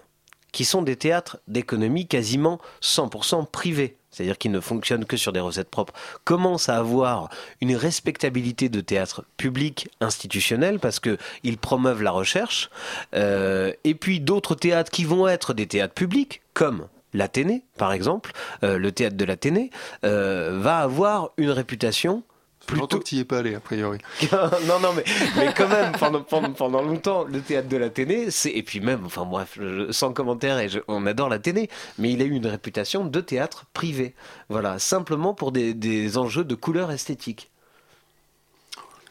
qui 0.53 0.65
sont 0.65 0.83
des 0.83 0.97
théâtres 0.97 1.39
d'économie 1.47 2.07
quasiment 2.07 2.59
100% 2.83 3.47
privés. 3.47 3.97
C'est-à-dire 4.11 4.39
qui 4.39 4.49
ne 4.49 4.61
fonctionnent 4.61 5.05
que 5.05 5.17
sur 5.17 5.33
des 5.33 5.41
recettes 5.41 5.69
propres, 5.69 5.93
commencent 6.25 6.69
à 6.69 6.79
avoir 6.79 7.29
une 7.61 7.77
respectabilité 7.77 8.69
de 8.69 8.81
théâtre 8.81 9.25
public 9.37 9.91
institutionnel 10.01 10.79
parce 10.81 10.99
que 10.99 11.19
ils 11.45 11.59
promeuvent 11.59 12.03
la 12.03 12.11
recherche, 12.11 12.71
euh, 13.15 13.73
et 13.85 13.95
puis 13.95 14.21
d'autres 14.21 14.55
théâtres 14.55 14.91
qui 14.91 15.05
vont 15.05 15.29
être 15.29 15.55
des 15.55 15.67
théâtres 15.67 15.95
publics, 15.95 16.41
comme 16.55 16.89
l'Athénée 17.13 17.63
par 17.77 17.93
exemple, 17.93 18.33
euh, 18.65 18.79
le 18.79 18.93
théâtre 18.93 19.17
de 19.17 19.25
l'Athénée, 19.25 19.71
euh, 20.05 20.59
va 20.59 20.79
avoir 20.79 21.31
une 21.37 21.51
réputation 21.51 22.23
Plutôt 22.69 22.99
que 22.99 23.05
tu 23.05 23.15
n'y 23.15 23.23
es 23.23 23.25
pas 23.25 23.39
allé, 23.39 23.55
a 23.55 23.61
priori. 23.61 23.99
non, 24.67 24.79
non, 24.79 24.93
mais, 24.95 25.05
mais 25.37 25.55
quand 25.57 25.69
même, 25.69 25.93
pendant, 25.93 26.23
pendant, 26.23 26.83
longtemps, 26.83 27.25
le 27.25 27.41
théâtre 27.41 27.69
de 27.69 27.79
l'Athénée, 27.79 28.31
c'est. 28.31 28.51
Et 28.51 28.63
puis 28.63 28.81
même, 28.81 29.07
enfin 29.07 29.25
bref, 29.25 29.59
sans 29.91 30.13
commentaire, 30.13 30.59
et 30.59 30.69
on 30.87 31.07
adore 31.07 31.31
l'Athénée, 31.31 31.71
mais 31.99 32.13
il 32.13 32.21
a 32.21 32.27
eu 32.27 32.33
une 32.33 32.47
réputation 32.47 33.07
de 33.07 33.21
théâtre 33.21 33.65
privé. 33.73 34.15
Voilà, 34.51 34.79
simplement 34.79 35.33
pour 35.33 35.51
des, 35.51 35.73
des 35.73 36.19
enjeux 36.19 36.45
de 36.45 36.55
couleur 36.55 36.91
esthétique. 36.91 37.51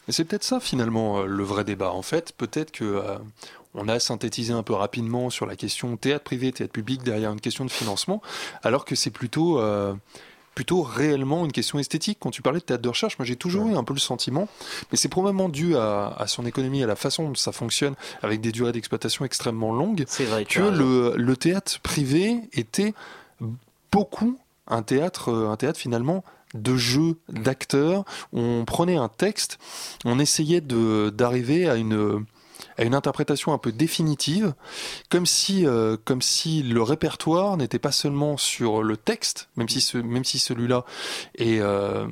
Et 0.07 0.11
c'est 0.11 0.23
peut-être 0.23 0.43
ça, 0.43 0.59
finalement, 0.59 1.19
euh, 1.19 1.25
le 1.25 1.43
vrai 1.43 1.63
débat. 1.63 1.91
En 1.91 2.03
fait, 2.03 2.33
peut-être 2.37 2.71
que. 2.71 2.85
Euh, 2.85 3.17
on 3.77 3.87
a 3.87 3.99
synthétisé 3.99 4.53
un 4.53 4.63
peu 4.63 4.73
rapidement 4.73 5.29
sur 5.29 5.45
la 5.45 5.55
question 5.55 5.97
théâtre 5.97 6.23
privé, 6.23 6.51
théâtre 6.51 6.73
public 6.73 7.03
derrière 7.03 7.31
une 7.31 7.39
question 7.39 7.63
de 7.63 7.69
financement, 7.69 8.23
alors 8.63 8.85
que 8.85 8.95
c'est 8.95 9.11
plutôt 9.11 9.59
euh, 9.59 9.93
plutôt 10.57 10.81
réellement 10.81 11.45
une 11.45 11.51
question 11.51 11.77
esthétique. 11.77 12.17
Quand 12.19 12.31
tu 12.31 12.41
parlais 12.41 12.57
de 12.57 12.65
théâtre 12.65 12.81
de 12.81 12.89
recherche, 12.89 13.19
moi 13.19 13.27
j'ai 13.27 13.35
toujours 13.35 13.67
eu 13.67 13.75
un 13.75 13.83
peu 13.83 13.93
le 13.93 13.99
sentiment, 13.99 14.47
mais 14.91 14.97
c'est 14.97 15.07
probablement 15.07 15.49
dû 15.49 15.77
à, 15.77 16.25
son 16.25 16.47
économie, 16.47 16.81
à 16.81 16.87
la 16.87 16.95
façon 16.95 17.27
dont 17.27 17.35
ça 17.35 17.51
fonctionne, 17.51 17.93
avec 18.23 18.41
des 18.41 18.51
durées 18.51 18.71
d'exploitation 18.71 19.23
extrêmement 19.23 19.71
longues, 19.71 20.05
vrai, 20.25 20.45
que 20.45 21.13
le, 21.15 21.35
théâtre 21.35 21.79
privé 21.81 22.39
était 22.53 22.95
beaucoup 23.91 24.39
un 24.65 24.81
théâtre, 24.81 25.31
un 25.31 25.57
théâtre 25.57 25.79
finalement 25.79 26.23
de 26.55 26.75
jeu 26.75 27.17
d'acteurs. 27.29 28.03
On 28.33 28.65
prenait 28.65 28.97
un 28.97 29.09
texte, 29.09 29.59
on 30.05 30.17
essayait 30.17 30.61
d'arriver 30.61 31.69
à 31.69 31.75
une 31.75 32.25
à 32.77 32.83
une 32.83 32.95
interprétation 32.95 33.53
un 33.53 33.57
peu 33.57 33.71
définitive, 33.71 34.53
comme 35.09 35.25
si, 35.25 35.65
euh, 35.65 35.97
comme 36.05 36.21
si 36.21 36.63
le 36.63 36.81
répertoire 36.81 37.57
n'était 37.57 37.79
pas 37.79 37.91
seulement 37.91 38.37
sur 38.37 38.83
le 38.83 38.97
texte, 38.97 39.49
même 39.55 39.67
si, 39.67 39.81
ce, 39.81 39.97
si 40.23 40.39
celui-là 40.39 40.85
est 41.35 41.59
euh, 41.59 42.07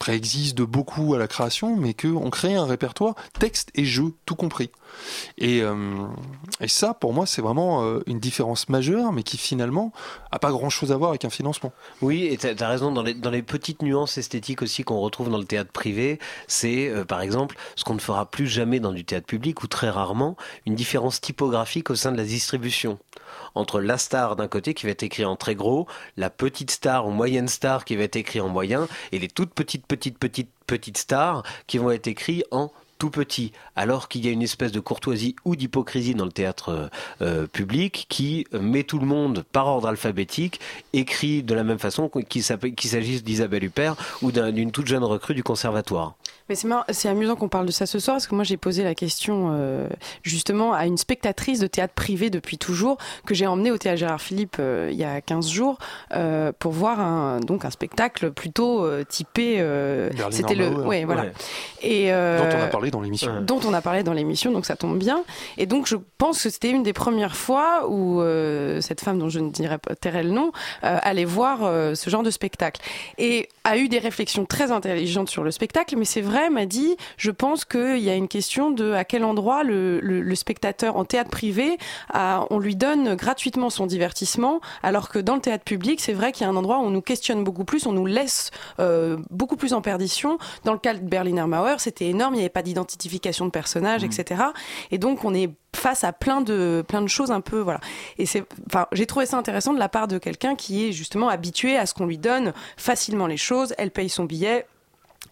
préexiste 0.00 0.56
de 0.56 0.64
beaucoup 0.64 1.14
à 1.14 1.18
la 1.18 1.28
création, 1.28 1.76
mais 1.76 1.94
qu'on 1.94 2.30
crée 2.30 2.56
un 2.56 2.64
répertoire 2.64 3.14
texte 3.38 3.70
et 3.76 3.84
jeu, 3.84 4.14
tout 4.26 4.34
compris. 4.34 4.70
Et, 5.38 5.62
et 6.60 6.68
ça, 6.68 6.94
pour 6.94 7.12
moi, 7.12 7.26
c'est 7.26 7.42
vraiment 7.42 8.00
une 8.06 8.18
différence 8.18 8.68
majeure, 8.68 9.12
mais 9.12 9.22
qui 9.22 9.36
finalement 9.36 9.92
a 10.32 10.38
pas 10.38 10.50
grand-chose 10.50 10.90
à 10.90 10.96
voir 10.96 11.10
avec 11.10 11.24
un 11.24 11.30
financement. 11.30 11.72
Oui, 12.00 12.24
et 12.24 12.38
tu 12.38 12.46
as, 12.48 12.68
raison, 12.68 12.90
dans 12.90 13.02
les, 13.02 13.14
dans 13.14 13.30
les 13.30 13.42
petites 13.42 13.82
nuances 13.82 14.18
esthétiques 14.18 14.62
aussi 14.62 14.82
qu'on 14.82 14.98
retrouve 14.98 15.30
dans 15.30 15.38
le 15.38 15.44
théâtre 15.44 15.70
privé, 15.70 16.18
c'est 16.48 16.92
par 17.06 17.20
exemple 17.20 17.56
ce 17.76 17.84
qu'on 17.84 17.94
ne 17.94 18.00
fera 18.00 18.26
plus 18.26 18.48
jamais 18.48 18.80
dans 18.80 18.92
du 18.92 19.04
théâtre 19.04 19.26
public, 19.26 19.62
ou 19.62 19.66
très 19.66 19.90
rarement, 19.90 20.36
une 20.66 20.74
différence 20.74 21.20
typographique 21.20 21.90
au 21.90 21.94
sein 21.94 22.10
de 22.10 22.16
la 22.16 22.24
distribution 22.24 22.98
entre 23.54 23.80
la 23.80 23.98
star 23.98 24.36
d'un 24.36 24.48
côté 24.48 24.74
qui 24.74 24.86
va 24.86 24.92
être 24.92 25.02
écrit 25.02 25.24
en 25.24 25.36
très 25.36 25.54
gros, 25.54 25.86
la 26.16 26.30
petite 26.30 26.70
star 26.70 27.06
ou 27.06 27.10
moyenne 27.10 27.48
star 27.48 27.84
qui 27.84 27.96
va 27.96 28.04
être 28.04 28.16
écrit 28.16 28.40
en 28.40 28.48
moyen, 28.48 28.88
et 29.12 29.18
les 29.18 29.28
toutes 29.28 29.54
petites, 29.54 29.86
petites, 29.86 30.18
petites, 30.18 30.50
petites 30.66 30.98
stars 30.98 31.42
qui 31.66 31.78
vont 31.78 31.90
être 31.90 32.06
écrites 32.06 32.44
en 32.50 32.70
tout 33.00 33.10
petit, 33.10 33.52
alors 33.76 34.08
qu'il 34.08 34.24
y 34.24 34.28
a 34.28 34.30
une 34.30 34.42
espèce 34.42 34.72
de 34.72 34.78
courtoisie 34.78 35.34
ou 35.46 35.56
d'hypocrisie 35.56 36.14
dans 36.14 36.26
le 36.26 36.32
théâtre 36.32 36.68
euh, 36.68 36.88
euh, 37.22 37.46
public 37.46 38.06
qui 38.10 38.46
met 38.52 38.84
tout 38.84 38.98
le 38.98 39.06
monde 39.06 39.42
par 39.52 39.66
ordre 39.66 39.88
alphabétique, 39.88 40.60
écrit 40.92 41.42
de 41.42 41.54
la 41.54 41.64
même 41.64 41.78
façon 41.78 42.10
qu'il 42.28 42.42
s'agisse 42.42 43.24
d'Isabelle 43.24 43.64
Huppert 43.64 43.96
ou 44.20 44.30
d'une 44.30 44.70
toute 44.70 44.86
jeune 44.86 45.02
recrue 45.02 45.34
du 45.34 45.42
conservatoire. 45.42 46.14
Mais 46.50 46.84
c'est 46.92 47.08
amusant 47.08 47.36
qu'on 47.36 47.48
parle 47.48 47.66
de 47.66 47.72
ça 47.72 47.86
ce 47.86 47.98
soir, 47.98 48.16
parce 48.16 48.26
que 48.26 48.34
moi 48.34 48.44
j'ai 48.44 48.56
posé 48.56 48.82
la 48.82 48.94
question 48.94 49.50
euh, 49.52 49.88
justement 50.22 50.72
à 50.72 50.86
une 50.86 50.98
spectatrice 50.98 51.60
de 51.60 51.66
théâtre 51.66 51.94
privé 51.94 52.28
depuis 52.28 52.58
toujours, 52.58 52.98
que 53.24 53.34
j'ai 53.34 53.46
emmenée 53.46 53.70
au 53.70 53.78
théâtre 53.78 53.98
Gérard 53.98 54.20
Philippe 54.20 54.60
il 54.60 54.96
y 54.96 55.04
a 55.04 55.20
15 55.20 55.48
jours, 55.48 55.78
pour 56.58 56.72
voir 56.72 57.00
un, 57.00 57.40
donc 57.40 57.64
un 57.64 57.70
spectacle 57.70 58.30
plutôt 58.30 58.86
typé. 59.04 59.64
C'était 60.30 60.54
le. 60.54 60.70
Ouais, 60.84 61.04
voilà. 61.04 61.26
Et, 61.82 62.10
dont 62.10 62.58
on 62.58 62.62
a 62.62 62.66
parlé 62.66 62.90
dans 62.90 63.00
l'émission. 63.00 63.40
Dont 63.40 63.60
on 63.66 63.72
a 63.72 63.80
parlé 63.80 64.02
dans 64.02 64.12
l'émission, 64.12 64.52
donc 64.52 64.66
ça 64.66 64.76
tombe 64.76 64.98
bien. 64.98 65.22
Et 65.56 65.66
donc 65.66 65.86
je 65.86 65.96
pense 66.18 66.42
que 66.42 66.50
c'était 66.50 66.70
une 66.70 66.82
des 66.82 66.92
premières 66.92 67.36
fois 67.36 67.88
où 67.88 68.20
euh, 68.20 68.80
cette 68.80 69.00
femme, 69.00 69.18
dont 69.18 69.28
je 69.28 69.40
ne 69.40 69.50
dirais 69.50 69.78
pas 69.78 69.94
tairai 69.94 70.22
le 70.22 70.30
nom, 70.30 70.52
euh, 70.84 70.98
allait 71.02 71.24
voir 71.24 71.60
euh, 71.62 71.94
ce 71.94 72.10
genre 72.10 72.22
de 72.22 72.30
spectacle. 72.30 72.80
Et 73.18 73.48
a 73.64 73.76
eu 73.76 73.88
des 73.88 73.98
réflexions 73.98 74.44
très 74.44 74.70
intelligentes 74.70 75.28
sur 75.28 75.44
le 75.44 75.50
spectacle, 75.50 75.96
mais 75.96 76.04
c'est 76.04 76.20
vrai, 76.20 76.39
m'a 76.48 76.66
dit, 76.66 76.96
je 77.16 77.30
pense 77.30 77.64
qu'il 77.64 77.98
y 77.98 78.08
a 78.08 78.14
une 78.14 78.28
question 78.28 78.70
de 78.70 78.92
à 78.92 79.04
quel 79.04 79.24
endroit 79.24 79.62
le, 79.64 80.00
le, 80.00 80.34
spectateur 80.34 80.96
en 80.96 81.04
théâtre 81.04 81.30
privé, 81.30 81.76
on 82.14 82.58
lui 82.58 82.76
donne 82.76 83.14
gratuitement 83.14 83.68
son 83.68 83.86
divertissement, 83.86 84.60
alors 84.82 85.08
que 85.08 85.18
dans 85.18 85.34
le 85.34 85.40
théâtre 85.40 85.64
public, 85.64 86.00
c'est 86.00 86.12
vrai 86.12 86.32
qu'il 86.32 86.46
y 86.46 86.46
a 86.46 86.52
un 86.52 86.56
endroit 86.56 86.78
où 86.78 86.82
on 86.82 86.90
nous 86.90 87.02
questionne 87.02 87.44
beaucoup 87.44 87.64
plus, 87.64 87.86
on 87.86 87.92
nous 87.92 88.06
laisse 88.06 88.50
beaucoup 89.30 89.56
plus 89.56 89.74
en 89.74 89.82
perdition. 89.82 90.38
Dans 90.64 90.72
le 90.72 90.78
cas 90.78 90.94
de 90.94 91.00
Berliner 91.00 91.46
Mauer, 91.46 91.76
c'était 91.78 92.06
énorme, 92.06 92.34
il 92.34 92.38
n'y 92.38 92.42
avait 92.44 92.48
pas 92.48 92.62
d'identité 92.62 93.00
identification 93.00 93.46
de 93.46 93.50
personnages, 93.50 94.02
mm. 94.02 94.06
etc. 94.06 94.42
Et 94.90 94.98
donc 94.98 95.24
on 95.24 95.34
est 95.34 95.50
face 95.74 96.02
à 96.02 96.12
plein 96.12 96.40
de 96.40 96.84
plein 96.86 97.00
de 97.02 97.08
choses 97.08 97.30
un 97.30 97.40
peu 97.40 97.60
voilà. 97.60 97.80
Et 98.18 98.26
c'est 98.26 98.44
enfin 98.66 98.86
j'ai 98.92 99.06
trouvé 99.06 99.26
ça 99.26 99.36
intéressant 99.36 99.72
de 99.72 99.78
la 99.78 99.88
part 99.88 100.08
de 100.08 100.18
quelqu'un 100.18 100.54
qui 100.56 100.86
est 100.86 100.92
justement 100.92 101.28
habitué 101.28 101.76
à 101.76 101.86
ce 101.86 101.94
qu'on 101.94 102.06
lui 102.06 102.18
donne 102.18 102.52
facilement 102.76 103.26
les 103.26 103.36
choses. 103.36 103.74
Elle 103.78 103.90
paye 103.90 104.08
son 104.08 104.24
billet, 104.24 104.66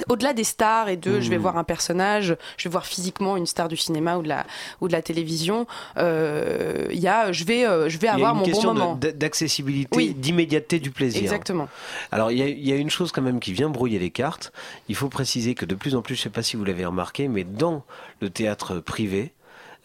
au-delà 0.08 0.32
des 0.32 0.44
stars 0.44 0.88
et 0.88 0.96
de 0.96 1.20
je 1.20 1.28
vais 1.28 1.38
hmm. 1.38 1.42
voir 1.42 1.56
un 1.56 1.64
personnage, 1.64 2.36
je 2.56 2.68
vais 2.68 2.70
voir 2.70 2.86
physiquement 2.86 3.36
une 3.36 3.46
star 3.46 3.68
du 3.68 3.76
cinéma 3.76 4.16
ou 4.16 4.22
de 4.22 4.28
la 4.28 4.46
ou 4.80 4.88
de 4.88 4.92
la 4.92 5.02
télévision, 5.02 5.66
euh, 5.96 6.86
il 6.90 7.00
y 7.00 7.08
a 7.08 7.32
je 7.32 7.44
vais 7.44 7.66
euh, 7.66 7.88
je 7.88 7.98
vais 7.98 8.08
avoir 8.08 8.34
mon 8.34 8.46
bon 8.46 8.62
moment. 8.62 8.94
D'accessibilité, 8.94 10.10
d'immédiateté 10.10 10.78
du 10.78 10.90
plaisir. 10.90 11.22
Exactement. 11.22 11.68
Alors 12.12 12.30
il 12.30 12.38
y, 12.38 12.72
a, 12.72 12.76
une 12.76 12.90
chose 12.90 13.12
quand 13.12 13.22
même 13.22 13.40
qui 13.40 13.52
vient 13.52 13.70
brouiller 13.70 13.98
les 13.98 14.10
cartes. 14.10 14.52
Il 14.88 14.94
faut 14.94 15.08
préciser 15.08 15.54
que 15.54 15.64
de 15.64 15.74
plus 15.74 15.94
en 15.94 16.02
plus, 16.02 16.14
je 16.14 16.20
ne 16.20 16.24
sais 16.24 16.30
pas 16.30 16.42
si 16.42 16.56
vous 16.56 16.64
l'avez 16.64 16.84
remarqué, 16.84 17.28
mais 17.28 17.44
dans 17.44 17.84
le 18.20 18.30
théâtre 18.30 18.78
privé, 18.78 19.32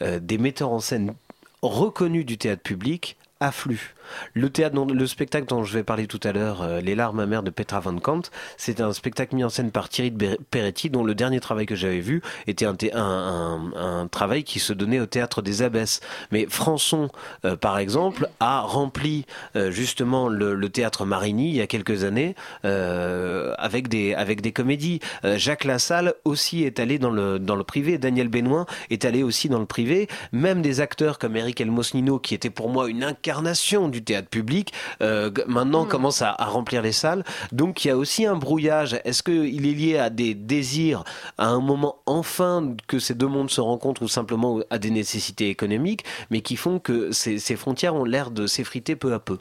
euh, 0.01 0.19
des 0.19 0.37
metteurs 0.37 0.71
en 0.71 0.79
scène 0.79 1.13
reconnus 1.61 2.25
du 2.25 2.37
théâtre 2.37 2.61
public 2.61 3.17
affluent. 3.39 3.93
Le 4.33 4.49
théâtre, 4.49 4.75
le 4.85 5.07
spectacle 5.07 5.47
dont 5.47 5.63
je 5.63 5.73
vais 5.73 5.83
parler 5.83 6.07
tout 6.07 6.19
à 6.23 6.31
l'heure, 6.31 6.61
euh, 6.61 6.81
Les 6.81 6.95
larmes 6.95 7.19
amères 7.19 7.43
de 7.43 7.49
Petra 7.49 7.79
Van 7.79 7.97
Kant, 7.97 8.23
c'est 8.57 8.81
un 8.81 8.93
spectacle 8.93 9.35
mis 9.35 9.43
en 9.43 9.49
scène 9.49 9.71
par 9.71 9.89
Thierry 9.89 10.13
Peretti, 10.51 10.89
dont 10.89 11.03
le 11.03 11.15
dernier 11.15 11.39
travail 11.39 11.65
que 11.65 11.75
j'avais 11.75 11.99
vu 11.99 12.21
était 12.47 12.65
un, 12.65 14.07
travail 14.11 14.43
qui 14.43 14.59
se 14.59 14.73
donnait 14.73 14.99
au 14.99 15.05
théâtre 15.05 15.41
des 15.41 15.61
Abbesses. 15.61 16.01
Mais 16.31 16.45
Françon, 16.49 17.09
euh, 17.45 17.55
par 17.55 17.77
exemple, 17.77 18.27
a 18.39 18.61
rempli 18.61 19.25
euh, 19.55 19.71
justement 19.71 20.27
le, 20.27 20.69
théâtre 20.69 21.05
Marigny 21.05 21.49
il 21.49 21.55
y 21.55 21.61
a 21.61 21.67
quelques 21.67 22.03
années 22.03 22.35
avec 22.63 23.87
des 23.87 24.51
comédies. 24.53 24.99
Jacques 25.23 25.65
Lassalle 25.65 26.15
aussi 26.25 26.63
est 26.63 26.79
allé 26.79 26.97
dans 26.97 27.11
le 27.11 27.37
dans 27.39 27.55
le 27.55 27.63
privé. 27.63 27.97
Daniel 27.97 28.27
Benoît 28.27 28.65
est 28.89 29.05
allé 29.05 29.23
aussi 29.23 29.49
dans 29.49 29.59
le 29.59 29.65
privé. 29.65 30.07
Même 30.31 30.61
des 30.61 30.81
acteurs 30.81 31.19
comme 31.19 31.35
Eric 31.35 31.61
Elmosnino, 31.61 32.19
qui 32.19 32.33
était 32.33 32.49
pour 32.49 32.69
moi 32.69 32.89
une 32.89 33.03
incarnation 33.03 33.89
du 33.89 34.01
théâtre 34.03 34.29
public, 34.29 34.73
euh, 35.01 35.31
maintenant 35.47 35.85
mm. 35.85 35.89
commence 35.89 36.21
à, 36.21 36.33
remplir 36.33 36.81
les 36.81 36.91
salles. 36.91 37.23
Donc 37.51 37.85
il 37.85 37.87
y 37.87 37.91
a 37.91 37.97
aussi 37.97 38.25
un 38.25 38.35
brouillage. 38.35 38.99
Est-ce 39.05 39.23
qu'il 39.23 39.65
est 39.65 39.73
lié 39.73 39.97
à 39.97 40.09
des 40.09 40.33
désirs, 40.33 41.03
à 41.37 41.47
un 41.47 41.59
moment 41.59 41.97
enfin 42.05 42.75
que 42.87 42.99
ces 42.99 43.15
deux 43.15 43.27
mondes 43.27 43.49
se 43.49 43.61
rencontrent 43.61 44.03
ou 44.03 44.07
simplement 44.07 44.59
à 44.69 44.77
des 44.77 44.91
nécessités 44.91 45.49
économiques, 45.49 46.03
mais 46.29 46.41
qui 46.41 46.55
font 46.55 46.79
que 46.79 47.11
ces, 47.11 47.39
frontières 47.55 47.95
ont 47.95 48.05
l'air 48.05 48.31
de 48.31 48.47
s'effriter 48.47 48.95
peu 48.95 49.13
à 49.13 49.19
peu? 49.19 49.37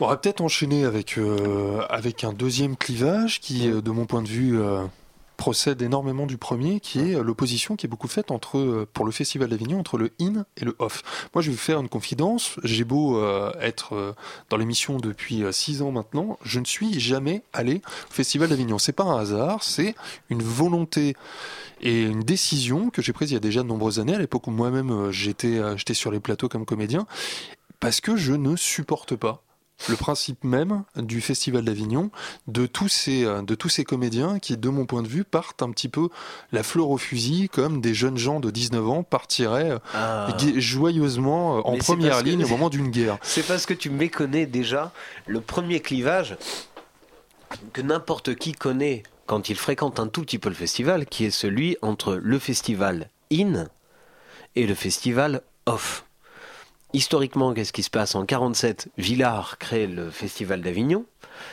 On 0.00 0.08
va 0.08 0.16
peut-être 0.16 0.40
enchaîner 0.40 0.84
avec, 0.84 1.16
euh, 1.16 1.80
avec 1.88 2.24
un 2.24 2.32
deuxième 2.32 2.76
clivage 2.76 3.40
qui, 3.40 3.68
mm. 3.68 3.76
euh, 3.76 3.82
de 3.82 3.90
mon 3.90 4.06
point 4.06 4.22
de 4.22 4.28
vue, 4.28 4.58
procède 5.42 5.82
énormément 5.82 6.26
du 6.26 6.38
premier, 6.38 6.78
qui 6.78 7.00
est 7.00 7.16
euh, 7.16 7.24
l'opposition 7.24 7.74
qui 7.74 7.86
est 7.86 7.88
beaucoup 7.88 8.06
faite 8.06 8.30
entre, 8.30 8.58
euh, 8.58 8.88
pour 8.92 9.04
le 9.04 9.10
Festival 9.10 9.48
d'Avignon 9.48 9.80
entre 9.80 9.98
le 9.98 10.12
in 10.20 10.44
et 10.56 10.64
le 10.64 10.76
off. 10.78 11.02
Moi, 11.34 11.42
je 11.42 11.48
vais 11.48 11.56
vous 11.56 11.60
faire 11.60 11.80
une 11.80 11.88
confidence. 11.88 12.60
J'ai 12.62 12.84
beau 12.84 13.18
euh, 13.18 13.50
être 13.60 14.14
dans 14.50 14.56
l'émission 14.56 14.98
depuis 14.98 15.42
six 15.50 15.82
ans 15.82 15.90
maintenant, 15.90 16.38
je 16.44 16.60
ne 16.60 16.64
suis 16.64 17.00
jamais 17.00 17.42
allé 17.52 17.82
au 18.08 18.12
Festival 18.12 18.50
d'Avignon. 18.50 18.78
C'est 18.78 18.92
pas 18.92 19.02
un 19.02 19.18
hasard, 19.18 19.64
c'est 19.64 19.96
une 20.30 20.44
volonté 20.44 21.16
et 21.80 22.02
une 22.02 22.20
décision 22.20 22.90
que 22.90 23.02
j'ai 23.02 23.12
prise 23.12 23.32
il 23.32 23.34
y 23.34 23.36
a 23.36 23.40
déjà 23.40 23.64
de 23.64 23.68
nombreuses 23.68 23.98
années, 23.98 24.14
à 24.14 24.20
l'époque 24.20 24.46
où 24.46 24.52
moi-même 24.52 25.10
j'étais 25.10 25.60
j'étais 25.76 25.94
sur 25.94 26.12
les 26.12 26.20
plateaux 26.20 26.48
comme 26.48 26.64
comédien, 26.64 27.04
parce 27.80 28.00
que 28.00 28.14
je 28.14 28.34
ne 28.34 28.54
supporte 28.54 29.16
pas 29.16 29.42
le 29.88 29.96
principe 29.96 30.44
même 30.44 30.84
du 30.96 31.20
Festival 31.20 31.64
d'Avignon, 31.64 32.10
de 32.46 32.66
tous 32.66 32.88
ces 32.88 33.24
euh, 33.24 33.42
de 33.42 33.54
tous 33.54 33.68
ces 33.68 33.84
comédiens 33.84 34.38
qui, 34.38 34.56
de 34.56 34.68
mon 34.68 34.86
point 34.86 35.02
de 35.02 35.08
vue, 35.08 35.24
partent 35.24 35.62
un 35.62 35.70
petit 35.70 35.88
peu 35.88 36.08
la 36.52 36.62
fleur 36.62 36.90
au 36.90 36.98
fusil, 36.98 37.48
comme 37.48 37.80
des 37.80 37.94
jeunes 37.94 38.18
gens 38.18 38.40
de 38.40 38.50
19 38.50 38.88
ans 38.88 39.02
partiraient 39.02 39.72
euh, 39.72 39.78
ah. 39.94 40.28
joyeusement 40.56 41.58
euh, 41.58 41.60
en 41.64 41.76
première 41.76 42.22
ligne 42.22 42.44
au 42.44 42.48
moment 42.48 42.68
d'une 42.68 42.90
guerre. 42.90 43.18
C'est 43.22 43.46
parce 43.46 43.66
que 43.66 43.74
tu 43.74 43.90
méconnais 43.90 44.46
déjà 44.46 44.92
le 45.26 45.40
premier 45.40 45.80
clivage 45.80 46.36
que 47.72 47.82
n'importe 47.82 48.34
qui 48.34 48.52
connaît 48.52 49.02
quand 49.26 49.48
il 49.48 49.56
fréquente 49.56 50.00
un 50.00 50.08
tout 50.08 50.22
petit 50.22 50.38
peu 50.38 50.48
le 50.48 50.54
festival, 50.54 51.06
qui 51.06 51.24
est 51.24 51.30
celui 51.30 51.76
entre 51.82 52.14
le 52.14 52.38
festival 52.38 53.08
in 53.32 53.68
et 54.56 54.66
le 54.66 54.74
festival 54.74 55.42
off 55.66 56.04
historiquement, 56.92 57.52
qu'est-ce 57.54 57.72
qui 57.72 57.82
se 57.82 57.90
passe? 57.90 58.14
En 58.14 58.24
47, 58.24 58.88
Villard 58.98 59.58
crée 59.58 59.86
le 59.86 60.10
Festival 60.10 60.60
d'Avignon 60.60 61.04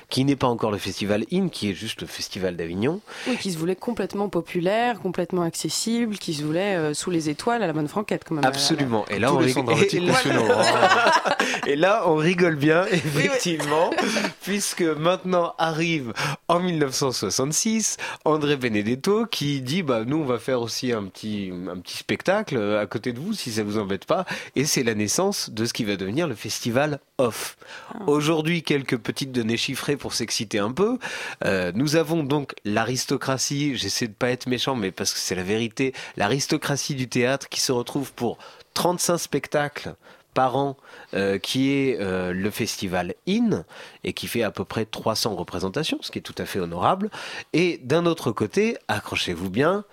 qui 0.10 0.26
n'est 0.26 0.36
pas 0.36 0.48
encore 0.48 0.72
le 0.72 0.78
Festival 0.78 1.26
In, 1.32 1.50
qui 1.50 1.70
est 1.70 1.74
juste 1.74 2.02
le 2.02 2.08
Festival 2.08 2.56
d'Avignon. 2.56 3.02
Oui, 3.28 3.38
qui 3.38 3.52
se 3.52 3.58
voulait 3.58 3.76
complètement 3.76 4.30
populaire, 4.30 5.00
complètement 5.00 5.44
accessible, 5.44 6.18
qui 6.18 6.34
se 6.34 6.44
voulait 6.44 6.76
euh, 6.76 6.94
sous 6.94 7.12
les 7.12 7.30
étoiles 7.30 7.64
à 7.64 7.68
la 7.68 7.74
bonne 7.74 7.88
franquette 7.88 8.24
quand 8.26 8.36
même. 8.36 8.46
Absolument. 8.46 9.06
Et 9.10 9.20
là, 9.20 9.34
on 9.34 9.38
rigole... 9.38 9.66
et, 11.68 11.76
là, 11.76 12.04
on 12.08 12.16
rigole 12.16 12.56
bien, 12.56 12.86
effectivement, 12.86 13.92
puisque 14.42 14.82
maintenant 14.82 15.54
arrive 15.58 16.14
en 16.48 16.60
1966 16.60 17.98
André 18.26 18.58
Benedetto 18.58 19.26
qui 19.26 19.62
dit 19.62 19.84
bah 19.84 20.04
nous 20.06 20.18
on 20.18 20.26
va 20.26 20.40
faire 20.40 20.62
aussi 20.62 20.92
un 20.92 21.04
petit 21.04 21.52
un 21.70 21.78
petit 21.78 21.98
spectacle 21.98 22.58
à 22.58 22.86
côté 22.86 23.14
de 23.14 23.20
vous 23.20 23.34
si 23.34 23.52
ça 23.52 23.64
vous 23.64 23.78
embête 23.78 24.06
pas 24.06 24.26
et 24.56 24.66
c'est 24.66 24.84
la 24.84 24.96
naissance 24.96 25.50
de 25.50 25.66
ce 25.66 25.74
qui 25.74 25.84
va 25.84 25.96
devenir 25.96 26.28
le 26.28 26.36
festival 26.36 27.00
Off. 27.18 27.58
Ah. 27.94 28.00
Aujourd'hui 28.08 28.64
quelques 28.64 28.98
petites 28.98 29.32
données 29.32 29.58
pour 29.76 30.14
s'exciter 30.14 30.60
un 30.60 30.72
peu. 30.72 30.98
Euh, 31.46 31.72
nous 31.76 31.96
avons 31.96 32.24
donc 32.24 32.54
l'aristocratie, 32.66 33.76
j'essaie 33.76 34.08
de 34.08 34.14
pas 34.14 34.30
être 34.30 34.48
méchant, 34.48 34.76
mais 34.76 34.92
parce 34.92 35.14
que 35.14 35.20
c'est 35.20 35.36
la 35.36 35.44
vérité, 35.44 35.94
l'aristocratie 36.18 36.96
du 36.96 37.08
théâtre 37.08 37.50
qui 37.50 37.60
se 37.60 37.72
retrouve 37.72 38.14
pour 38.14 38.38
35 38.74 39.18
spectacles 39.18 39.96
par 40.34 40.56
an, 40.56 40.78
euh, 41.16 41.38
qui 41.40 41.72
est 41.72 42.00
euh, 42.00 42.34
le 42.34 42.52
festival 42.52 43.16
IN, 43.28 43.66
et 44.04 44.14
qui 44.14 44.28
fait 44.28 44.44
à 44.44 44.52
peu 44.52 44.64
près 44.64 44.86
300 44.86 45.36
représentations, 45.36 45.98
ce 46.02 46.12
qui 46.12 46.20
est 46.20 46.24
tout 46.24 46.36
à 46.38 46.46
fait 46.46 46.60
honorable. 46.60 47.10
Et 47.54 47.80
d'un 47.84 48.06
autre 48.06 48.32
côté, 48.32 48.78
accrochez-vous 48.88 49.50
bien, 49.50 49.86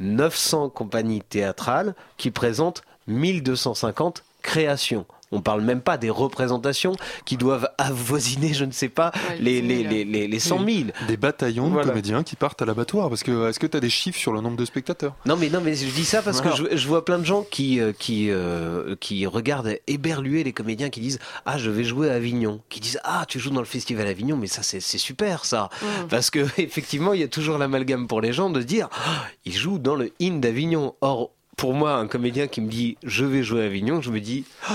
900 0.00 0.70
compagnies 0.70 1.22
théâtrales 1.22 1.94
qui 2.16 2.30
présentent 2.30 2.82
1250 3.06 4.24
créations. 4.42 5.06
On 5.32 5.40
parle 5.40 5.62
même 5.62 5.80
pas 5.80 5.96
des 5.96 6.10
représentations 6.10 6.92
qui 7.24 7.36
doivent 7.36 7.68
avoisiner, 7.78 8.54
je 8.54 8.64
ne 8.64 8.72
sais 8.72 8.88
pas, 8.88 9.12
les, 9.40 9.60
les, 9.60 9.82
les, 9.82 10.04
les, 10.04 10.28
les 10.28 10.38
100 10.38 10.58
000. 10.58 10.68
Des 11.08 11.16
bataillons 11.16 11.70
de 11.70 11.82
comédiens 11.82 12.22
qui 12.22 12.36
partent 12.36 12.62
à 12.62 12.64
l'abattoir. 12.64 13.08
Parce 13.08 13.22
que 13.22 13.48
est-ce 13.48 13.58
que 13.58 13.66
tu 13.66 13.76
as 13.76 13.80
des 13.80 13.90
chiffres 13.90 14.18
sur 14.18 14.32
le 14.32 14.40
nombre 14.40 14.56
de 14.56 14.64
spectateurs? 14.64 15.14
Non, 15.26 15.36
mais 15.36 15.48
non, 15.48 15.60
mais 15.60 15.74
je 15.74 15.92
dis 15.92 16.04
ça 16.04 16.22
parce 16.22 16.40
que 16.40 16.50
je, 16.54 16.76
je, 16.76 16.88
vois 16.88 17.04
plein 17.04 17.18
de 17.18 17.24
gens 17.24 17.44
qui 17.50 17.80
euh, 17.80 17.92
qui 17.92 18.30
euh, 18.30 18.96
qui 19.00 19.26
regardent 19.26 19.76
éberluer 19.86 20.44
les 20.44 20.52
comédiens 20.52 20.90
qui 20.90 21.00
disent 21.00 21.18
ah 21.46 21.58
je 21.58 21.70
vais 21.70 21.84
jouer 21.84 22.10
à 22.10 22.14
Avignon, 22.14 22.60
qui 22.68 22.80
disent 22.80 23.00
ah 23.04 23.24
tu 23.28 23.38
joues 23.38 23.50
dans 23.50 23.60
le 23.60 23.66
festival 23.66 24.06
Avignon, 24.06 24.36
mais 24.36 24.46
ça 24.46 24.62
c'est 24.62 24.80
super 24.80 25.44
ça, 25.44 25.68
parce 26.08 26.30
que 26.30 26.40
effectivement 26.60 27.12
il 27.12 27.20
y 27.20 27.24
a 27.24 27.28
toujours 27.28 27.58
l'amalgame 27.58 28.06
pour 28.06 28.20
les 28.20 28.32
gens 28.32 28.50
de 28.50 28.62
dire 28.62 28.88
ah, 28.92 29.24
ils 29.44 29.56
jouent 29.56 29.78
dans 29.78 29.94
le 29.94 30.12
in 30.20 30.36
d'Avignon. 30.36 30.94
Or 31.00 31.30
pour 31.56 31.74
moi, 31.74 31.94
un 31.94 32.06
comédien 32.06 32.46
qui 32.46 32.60
me 32.60 32.68
dit 32.68 32.96
je 33.02 33.24
vais 33.24 33.42
jouer 33.42 33.62
à 33.62 33.66
Avignon, 33.66 34.00
je 34.00 34.10
me 34.10 34.20
dis 34.20 34.44
oh, 34.70 34.74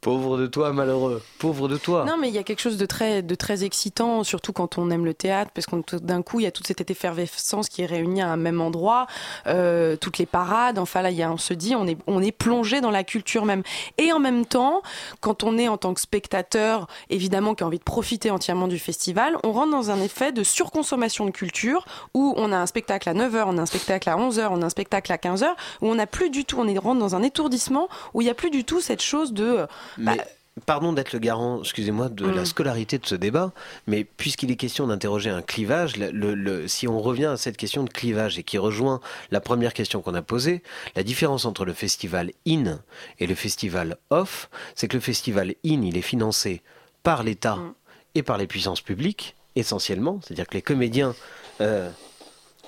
pauvre 0.00 0.38
de 0.38 0.46
toi, 0.46 0.72
malheureux, 0.72 1.22
pauvre 1.38 1.68
de 1.68 1.76
toi. 1.76 2.04
Non, 2.04 2.16
mais 2.16 2.28
il 2.28 2.34
y 2.34 2.38
a 2.38 2.42
quelque 2.42 2.60
chose 2.60 2.76
de 2.76 2.86
très, 2.86 3.22
de 3.22 3.34
très 3.34 3.64
excitant, 3.64 4.24
surtout 4.24 4.52
quand 4.52 4.78
on 4.78 4.90
aime 4.90 5.04
le 5.04 5.14
théâtre, 5.14 5.50
parce 5.54 5.66
que 5.66 5.96
d'un 5.96 6.22
coup, 6.22 6.40
il 6.40 6.44
y 6.44 6.46
a 6.46 6.50
toute 6.50 6.66
cette 6.66 6.90
effervescence 6.90 7.68
qui 7.68 7.82
est 7.82 7.86
réunie 7.86 8.22
à 8.22 8.28
un 8.28 8.36
même 8.36 8.60
endroit, 8.60 9.06
euh, 9.46 9.96
toutes 9.96 10.18
les 10.18 10.26
parades. 10.26 10.78
Enfin 10.78 11.02
là, 11.02 11.10
y 11.10 11.22
a, 11.22 11.30
on 11.30 11.38
se 11.38 11.54
dit 11.54 11.74
on 11.74 11.86
est, 11.86 11.98
on 12.06 12.22
est 12.22 12.32
plongé 12.32 12.80
dans 12.80 12.90
la 12.90 13.04
culture 13.04 13.44
même. 13.44 13.62
Et 13.96 14.12
en 14.12 14.18
même 14.18 14.44
temps, 14.44 14.82
quand 15.20 15.44
on 15.44 15.58
est 15.58 15.68
en 15.68 15.76
tant 15.76 15.94
que 15.94 16.00
spectateur, 16.00 16.88
évidemment, 17.10 17.54
qui 17.54 17.62
a 17.62 17.66
envie 17.66 17.78
de 17.78 17.84
profiter 17.84 18.30
entièrement 18.30 18.68
du 18.68 18.78
festival, 18.78 19.36
on 19.44 19.52
rentre 19.52 19.70
dans 19.70 19.90
un 19.90 20.00
effet 20.00 20.32
de 20.32 20.42
surconsommation 20.42 21.26
de 21.26 21.30
culture 21.30 21.84
où 22.14 22.34
on 22.36 22.52
a 22.52 22.56
un 22.56 22.66
spectacle 22.66 23.08
à 23.08 23.14
9h, 23.14 23.44
on 23.46 23.58
a 23.58 23.62
un 23.62 23.66
spectacle 23.66 24.08
à 24.10 24.16
11h, 24.16 24.48
on 24.50 24.62
a 24.62 24.66
un 24.66 24.70
spectacle 24.70 25.12
à 25.12 25.16
15h, 25.16 25.48
où 25.80 25.88
on 25.88 25.98
a 25.98 26.06
plus 26.06 26.17
du 26.24 26.44
tout, 26.44 26.58
on 26.58 26.68
est 26.68 26.78
rentre 26.78 27.00
dans 27.00 27.14
un 27.14 27.22
étourdissement 27.22 27.88
où 28.14 28.20
il 28.20 28.24
n'y 28.24 28.30
a 28.30 28.34
plus 28.34 28.50
du 28.50 28.64
tout 28.64 28.80
cette 28.80 29.02
chose 29.02 29.32
de. 29.32 29.44
Euh, 29.44 29.66
bah, 29.98 30.14
pardon 30.66 30.92
d'être 30.92 31.12
le 31.12 31.18
garant, 31.18 31.60
excusez-moi, 31.60 32.08
de 32.08 32.26
la 32.26 32.42
mm. 32.42 32.46
scolarité 32.46 32.98
de 32.98 33.06
ce 33.06 33.14
débat, 33.14 33.52
mais 33.86 34.04
puisqu'il 34.04 34.50
est 34.50 34.56
question 34.56 34.86
d'interroger 34.86 35.30
un 35.30 35.42
clivage, 35.42 35.96
le, 35.96 36.66
si 36.66 36.88
on 36.88 37.00
revient 37.00 37.26
à 37.26 37.36
cette 37.36 37.56
question 37.56 37.84
de 37.84 37.90
clivage 37.90 38.38
et 38.38 38.42
qui 38.42 38.58
rejoint 38.58 39.00
la 39.30 39.40
première 39.40 39.74
question 39.74 40.02
qu'on 40.02 40.14
a 40.14 40.22
posée, 40.22 40.62
la 40.96 41.02
différence 41.02 41.44
entre 41.44 41.64
le 41.64 41.72
festival 41.72 42.32
in 42.46 42.80
et 43.18 43.26
le 43.26 43.34
festival 43.34 43.96
off, 44.10 44.50
c'est 44.74 44.88
que 44.88 44.96
le 44.96 45.02
festival 45.02 45.54
in, 45.64 45.82
il 45.82 45.96
est 45.96 46.02
financé 46.02 46.62
par 47.02 47.22
l'État 47.22 47.56
mm. 47.56 47.74
et 48.16 48.22
par 48.22 48.38
les 48.38 48.46
puissances 48.46 48.80
publiques, 48.80 49.36
essentiellement, 49.56 50.20
c'est-à-dire 50.22 50.46
que 50.46 50.54
les 50.54 50.62
comédiens... 50.62 51.14
Euh, 51.60 51.90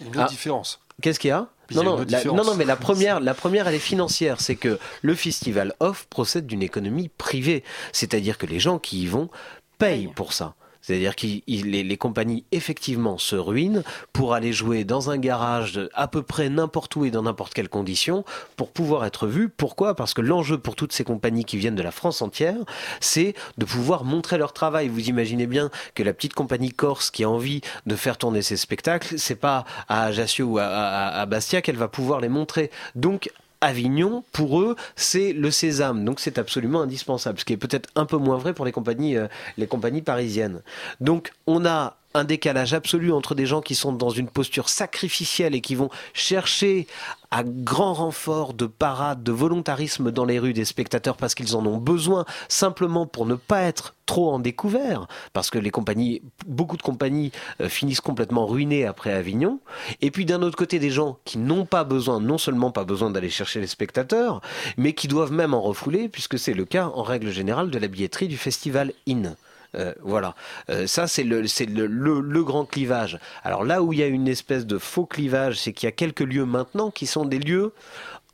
une 0.00 0.09
autre 0.09 0.21
ah, 0.23 0.28
différence. 0.28 0.80
Qu'est-ce 1.02 1.21
qu'il 1.21 1.28
y 1.28 1.33
a? 1.33 1.47
Non, 1.74 1.82
non, 1.82 2.04
non, 2.34 2.44
non, 2.44 2.54
mais 2.54 2.64
la 2.64 2.76
première, 2.76 3.20
la 3.20 3.34
première, 3.34 3.68
elle 3.68 3.74
est 3.74 3.78
financière. 3.78 4.40
C'est 4.40 4.56
que 4.56 4.78
le 5.02 5.14
festival 5.14 5.74
off 5.80 6.06
procède 6.08 6.46
d'une 6.46 6.62
économie 6.62 7.08
privée. 7.08 7.64
C'est-à-dire 7.92 8.38
que 8.38 8.46
les 8.46 8.60
gens 8.60 8.78
qui 8.78 9.02
y 9.02 9.06
vont 9.06 9.30
payent 9.78 10.08
pour 10.08 10.32
ça. 10.32 10.54
C'est-à-dire 10.82 11.16
que 11.16 11.26
les, 11.46 11.96
compagnies 11.96 12.44
effectivement 12.52 13.18
se 13.18 13.37
ruinent 13.37 13.82
pour 14.12 14.34
aller 14.34 14.52
jouer 14.52 14.84
dans 14.84 15.10
un 15.10 15.18
garage 15.18 15.80
à 15.94 16.08
peu 16.08 16.22
près 16.22 16.49
n'importe 16.49 16.96
où 16.96 17.04
et 17.04 17.10
dans 17.10 17.22
n'importe 17.22 17.52
quelle 17.52 17.68
condition 17.68 18.25
pour 18.56 18.70
pouvoir 18.70 19.04
être 19.04 19.26
vues. 19.26 19.49
Pourquoi? 19.49 19.94
Parce 19.94 20.14
que 20.14 20.22
l'enjeu 20.22 20.56
pour 20.58 20.76
toutes 20.76 20.92
ces 20.92 21.04
compagnies 21.04 21.44
qui 21.44 21.58
viennent 21.58 21.75
de 21.75 21.82
la 21.82 21.90
France 21.90 22.22
entière, 22.22 22.56
c'est 23.00 23.34
de 23.58 23.64
pouvoir 23.64 24.04
montrer 24.04 24.38
leur 24.38 24.52
travail. 24.52 24.88
Vous 24.88 25.08
imaginez 25.08 25.46
bien 25.46 25.70
que 25.94 26.02
la 26.02 26.14
petite 26.14 26.34
compagnie 26.34 26.70
corse 26.70 27.10
qui 27.10 27.25
a 27.25 27.30
envie 27.30 27.60
de 27.87 27.96
faire 27.96 28.16
tourner 28.16 28.42
ses 28.42 28.56
spectacles, 28.56 29.18
c'est 29.18 29.37
pas 29.37 29.64
à 29.88 30.04
Ajaccio 30.04 30.46
ou 30.46 30.58
à, 30.58 30.64
à 30.64 31.26
Bastia 31.26 31.60
qu'elle 31.60 31.76
va 31.76 31.88
pouvoir 31.88 32.20
les 32.20 32.28
montrer. 32.28 32.70
Donc 32.94 33.30
Avignon, 33.60 34.24
pour 34.32 34.60
eux, 34.60 34.76
c'est 34.96 35.32
le 35.32 35.50
sésame. 35.50 36.04
Donc 36.04 36.20
c'est 36.20 36.38
absolument 36.38 36.82
indispensable, 36.82 37.38
ce 37.38 37.44
qui 37.44 37.52
est 37.52 37.58
peut-être 37.58 37.88
un 37.94 38.06
peu 38.06 38.16
moins 38.16 38.38
vrai 38.38 38.54
pour 38.54 38.64
les 38.64 38.72
compagnies, 38.72 39.16
euh, 39.16 39.28
les 39.58 39.66
compagnies 39.66 40.02
parisiennes. 40.02 40.62
Donc 41.00 41.32
on 41.46 41.64
a 41.66 41.96
un 42.14 42.24
décalage 42.24 42.74
absolu 42.74 43.12
entre 43.12 43.34
des 43.34 43.46
gens 43.46 43.60
qui 43.60 43.74
sont 43.74 43.92
dans 43.92 44.10
une 44.10 44.28
posture 44.28 44.68
sacrificielle 44.68 45.54
et 45.54 45.60
qui 45.60 45.74
vont 45.74 45.90
chercher 46.12 46.86
à 47.30 47.44
grand 47.44 47.94
renfort 47.94 48.54
de 48.54 48.66
parade, 48.66 49.22
de 49.22 49.30
volontarisme 49.30 50.10
dans 50.10 50.24
les 50.24 50.40
rues 50.40 50.52
des 50.52 50.64
spectateurs 50.64 51.16
parce 51.16 51.36
qu'ils 51.36 51.54
en 51.54 51.64
ont 51.64 51.76
besoin 51.76 52.24
simplement 52.48 53.06
pour 53.06 53.26
ne 53.26 53.36
pas 53.36 53.62
être 53.62 53.94
trop 54.06 54.32
en 54.32 54.40
découvert 54.40 55.06
parce 55.32 55.50
que 55.50 55.58
les 55.58 55.70
compagnies, 55.70 56.22
beaucoup 56.46 56.76
de 56.76 56.82
compagnies 56.82 57.30
euh, 57.60 57.68
finissent 57.68 58.00
complètement 58.00 58.46
ruinées 58.46 58.84
après 58.84 59.12
Avignon. 59.12 59.60
Et 60.00 60.10
puis 60.10 60.24
d'un 60.24 60.42
autre 60.42 60.56
côté 60.56 60.80
des 60.80 60.90
gens 60.90 61.18
qui 61.24 61.38
n'ont 61.38 61.64
pas 61.64 61.84
besoin, 61.84 62.18
non 62.18 62.38
seulement 62.38 62.72
pas 62.72 62.84
besoin 62.84 63.10
d'aller 63.10 63.30
chercher 63.30 63.60
les 63.60 63.68
spectateurs, 63.68 64.40
mais 64.76 64.94
qui 64.94 65.06
doivent 65.06 65.32
même 65.32 65.54
en 65.54 65.60
refouler 65.60 66.08
puisque 66.08 66.40
c'est 66.40 66.54
le 66.54 66.64
cas 66.64 66.86
en 66.86 67.04
règle 67.04 67.30
générale 67.30 67.70
de 67.70 67.78
la 67.78 67.86
billetterie 67.86 68.26
du 68.26 68.36
festival 68.36 68.92
In. 69.08 69.36
Euh, 69.76 69.94
voilà, 70.02 70.34
euh, 70.68 70.86
ça 70.86 71.06
c'est 71.06 71.22
le, 71.22 71.42
le, 71.42 72.21
le, 72.21 72.45
grand 72.45 72.64
clivage. 72.64 73.18
Alors 73.45 73.64
là 73.64 73.82
où 73.82 73.92
il 73.92 74.00
y 74.00 74.02
a 74.02 74.06
une 74.06 74.26
espèce 74.26 74.66
de 74.66 74.78
faux 74.78 75.06
clivage, 75.06 75.60
c'est 75.60 75.73
qu'il 75.73 75.86
y 75.86 75.88
a 75.88 75.92
quelques 75.92 76.21
lieux 76.21 76.45
maintenant 76.45 76.90
qui 76.90 77.06
sont 77.06 77.25
des 77.25 77.38
lieux 77.38 77.73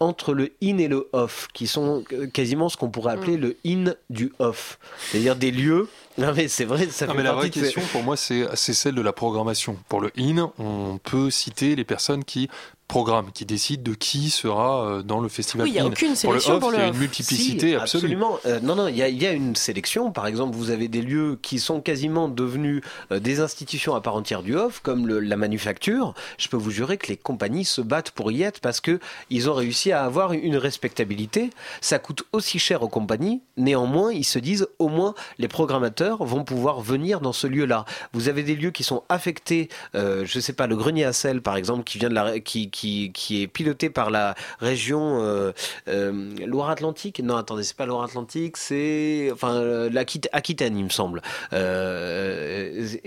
entre 0.00 0.34
le 0.34 0.52
in 0.62 0.78
et 0.78 0.88
le 0.88 1.08
off, 1.12 1.48
qui 1.52 1.66
sont 1.66 2.04
euh, 2.12 2.26
quasiment 2.26 2.68
ce 2.68 2.76
qu'on 2.76 2.90
pourrait 2.90 3.12
appeler 3.12 3.36
mm. 3.36 3.40
le 3.40 3.56
in 3.66 3.94
du 4.10 4.32
off. 4.38 4.78
C'est-à-dire 4.98 5.36
des 5.36 5.50
lieux. 5.50 5.88
Non 6.18 6.32
mais 6.34 6.48
c'est 6.48 6.64
vrai, 6.64 6.88
ça 6.90 7.06
non, 7.06 7.14
mais 7.14 7.22
la 7.22 7.32
vraie 7.32 7.50
question 7.50 7.82
pour 7.92 8.02
moi 8.02 8.16
c'est 8.16 8.54
celle 8.54 8.94
de 8.94 9.02
la 9.02 9.12
programmation. 9.12 9.76
Pour 9.88 10.00
le 10.00 10.10
in, 10.18 10.50
on 10.58 10.98
peut 10.98 11.30
citer 11.30 11.76
les 11.76 11.84
personnes 11.84 12.24
qui 12.24 12.48
programme 12.88 13.32
qui 13.32 13.44
décide 13.44 13.82
de 13.82 13.94
qui 13.94 14.30
sera 14.30 14.86
euh, 14.86 15.02
dans 15.02 15.20
le 15.20 15.28
festival. 15.28 15.64
Oui, 15.64 15.70
il 15.70 15.74
n'y 15.74 15.80
a 15.80 15.86
aucune 15.86 16.14
sélection 16.14 16.60
pour 16.60 16.70
le, 16.70 16.76
off, 16.76 16.82
Il 16.82 16.84
y 16.84 16.86
a 16.86 16.88
une 16.88 16.98
multiplicité 16.98 17.76
absolument. 17.76 18.38
Euh, 18.46 18.60
non, 18.60 18.76
non, 18.76 18.88
il 18.88 18.96
y, 18.96 19.02
a, 19.02 19.08
y, 19.08 19.26
a, 19.26 19.32
une 19.32 19.56
sélection. 19.56 20.12
Par 20.12 20.26
exemple, 20.26 20.56
vous 20.56 20.70
avez 20.70 20.88
des 20.88 21.02
lieux 21.02 21.38
qui 21.42 21.58
sont 21.58 21.80
quasiment 21.80 22.28
devenus 22.28 22.82
euh, 23.10 23.18
des 23.18 23.40
institutions 23.40 23.94
à 23.94 24.00
part 24.00 24.14
entière 24.14 24.42
du 24.42 24.54
off, 24.56 24.80
comme 24.80 25.06
le, 25.06 25.18
la 25.18 25.36
manufacture. 25.36 26.14
Je 26.38 26.48
peux 26.48 26.56
vous 26.56 26.70
jurer 26.70 26.96
que 26.96 27.08
les 27.08 27.16
compagnies 27.16 27.64
se 27.64 27.80
battent 27.80 28.12
pour 28.12 28.30
y 28.30 28.42
être 28.42 28.60
parce 28.60 28.80
que 28.80 29.00
ils 29.30 29.50
ont 29.50 29.54
réussi 29.54 29.90
à 29.90 30.04
avoir 30.04 30.32
une 30.32 30.56
respectabilité. 30.56 31.50
Ça 31.80 31.98
coûte 31.98 32.22
aussi 32.32 32.58
cher 32.58 32.82
aux 32.82 32.88
compagnies. 32.88 33.42
Néanmoins, 33.56 34.12
ils 34.12 34.24
se 34.24 34.38
disent 34.38 34.68
au 34.78 34.88
moins 34.88 35.14
les 35.38 35.48
programmateurs 35.48 36.05
vont 36.14 36.44
pouvoir 36.44 36.80
venir 36.80 37.20
dans 37.20 37.32
ce 37.32 37.46
lieu-là. 37.46 37.84
Vous 38.12 38.28
avez 38.28 38.42
des 38.42 38.56
lieux 38.56 38.70
qui 38.70 38.84
sont 38.84 39.02
affectés. 39.08 39.68
Euh, 39.94 40.24
je 40.24 40.40
sais 40.40 40.52
pas, 40.52 40.66
le 40.66 40.76
grenier 40.76 41.04
à 41.04 41.12
sel, 41.12 41.42
par 41.42 41.56
exemple, 41.56 41.84
qui 41.84 41.98
vient 41.98 42.08
de 42.08 42.14
la 42.14 42.40
qui 42.40 42.70
qui, 42.70 43.42
est 43.42 43.46
piloté 43.46 43.90
par 43.90 44.10
la 44.10 44.34
région 44.60 45.20
euh, 45.20 45.52
euh, 45.88 46.30
Loire-Atlantique. 46.46 47.20
Non, 47.22 47.36
attendez, 47.36 47.62
c'est 47.62 47.76
pas 47.76 47.86
Loire-Atlantique, 47.86 48.56
c'est 48.56 49.30
enfin 49.32 49.88
l'Aquitaine, 49.90 50.76
il 50.78 50.84
me 50.84 50.90
semble, 50.90 51.22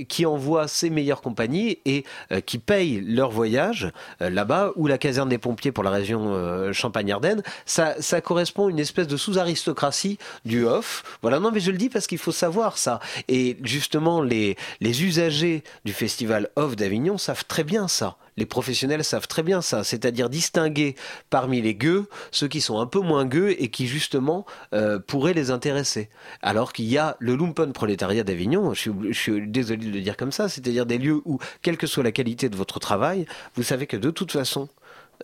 qui 0.07 0.25
envoie 0.25 0.67
ses 0.67 0.89
meilleures 0.89 1.21
compagnies 1.21 1.79
et 1.85 2.03
qui 2.45 2.57
paye 2.57 3.01
leur 3.01 3.31
voyage 3.31 3.91
là-bas, 4.19 4.71
ou 4.75 4.87
la 4.87 4.97
caserne 4.97 5.29
des 5.29 5.37
pompiers 5.37 5.71
pour 5.71 5.83
la 5.83 5.91
région 5.91 6.73
Champagne-Ardenne. 6.73 7.43
Ça, 7.65 7.95
ça 7.99 8.21
correspond 8.21 8.67
à 8.67 8.69
une 8.69 8.79
espèce 8.79 9.07
de 9.07 9.17
sous-aristocratie 9.17 10.17
du 10.45 10.65
off. 10.65 11.03
Voilà, 11.21 11.39
non, 11.39 11.51
mais 11.51 11.59
je 11.59 11.71
le 11.71 11.77
dis 11.77 11.89
parce 11.89 12.07
qu'il 12.07 12.17
faut 12.17 12.31
savoir 12.31 12.77
ça. 12.77 12.88
Et 13.27 13.57
justement, 13.63 14.21
les, 14.21 14.55
usagers 14.81 15.63
du 15.85 15.93
festival 15.93 16.49
off 16.55 16.75
d'Avignon 16.75 17.17
savent 17.17 17.45
très 17.45 17.63
bien 17.63 17.87
ça. 17.87 18.17
Les 18.37 18.45
professionnels 18.45 19.03
savent 19.03 19.27
très 19.27 19.43
bien 19.43 19.61
ça, 19.61 19.83
c'est-à-dire 19.83 20.29
distinguer 20.29 20.95
parmi 21.29 21.61
les 21.61 21.75
gueux 21.75 22.07
ceux 22.31 22.47
qui 22.47 22.61
sont 22.61 22.79
un 22.79 22.85
peu 22.85 23.01
moins 23.01 23.25
gueux 23.25 23.51
et 23.61 23.69
qui 23.69 23.85
justement 23.85 24.45
euh, 24.73 24.97
pourraient 24.97 25.33
les 25.33 25.51
intéresser. 25.51 26.09
Alors 26.41 26.71
qu'il 26.71 26.85
y 26.85 26.97
a 26.97 27.17
le 27.19 27.35
lumpen 27.35 27.73
prolétariat 27.73 28.23
d'Avignon, 28.23 28.73
je 28.73 29.11
suis 29.11 29.47
désolé 29.47 29.85
de 29.85 29.91
le 29.91 30.01
dire 30.01 30.15
comme 30.15 30.31
ça, 30.31 30.47
c'est-à-dire 30.47 30.85
des 30.85 30.97
lieux 30.97 31.21
où, 31.25 31.39
quelle 31.61 31.75
que 31.75 31.87
soit 31.87 32.03
la 32.03 32.13
qualité 32.13 32.47
de 32.47 32.55
votre 32.55 32.79
travail, 32.79 33.25
vous 33.55 33.63
savez 33.63 33.87
que 33.87 33.97
de 33.97 34.09
toute 34.09 34.31
façon, 34.31 34.69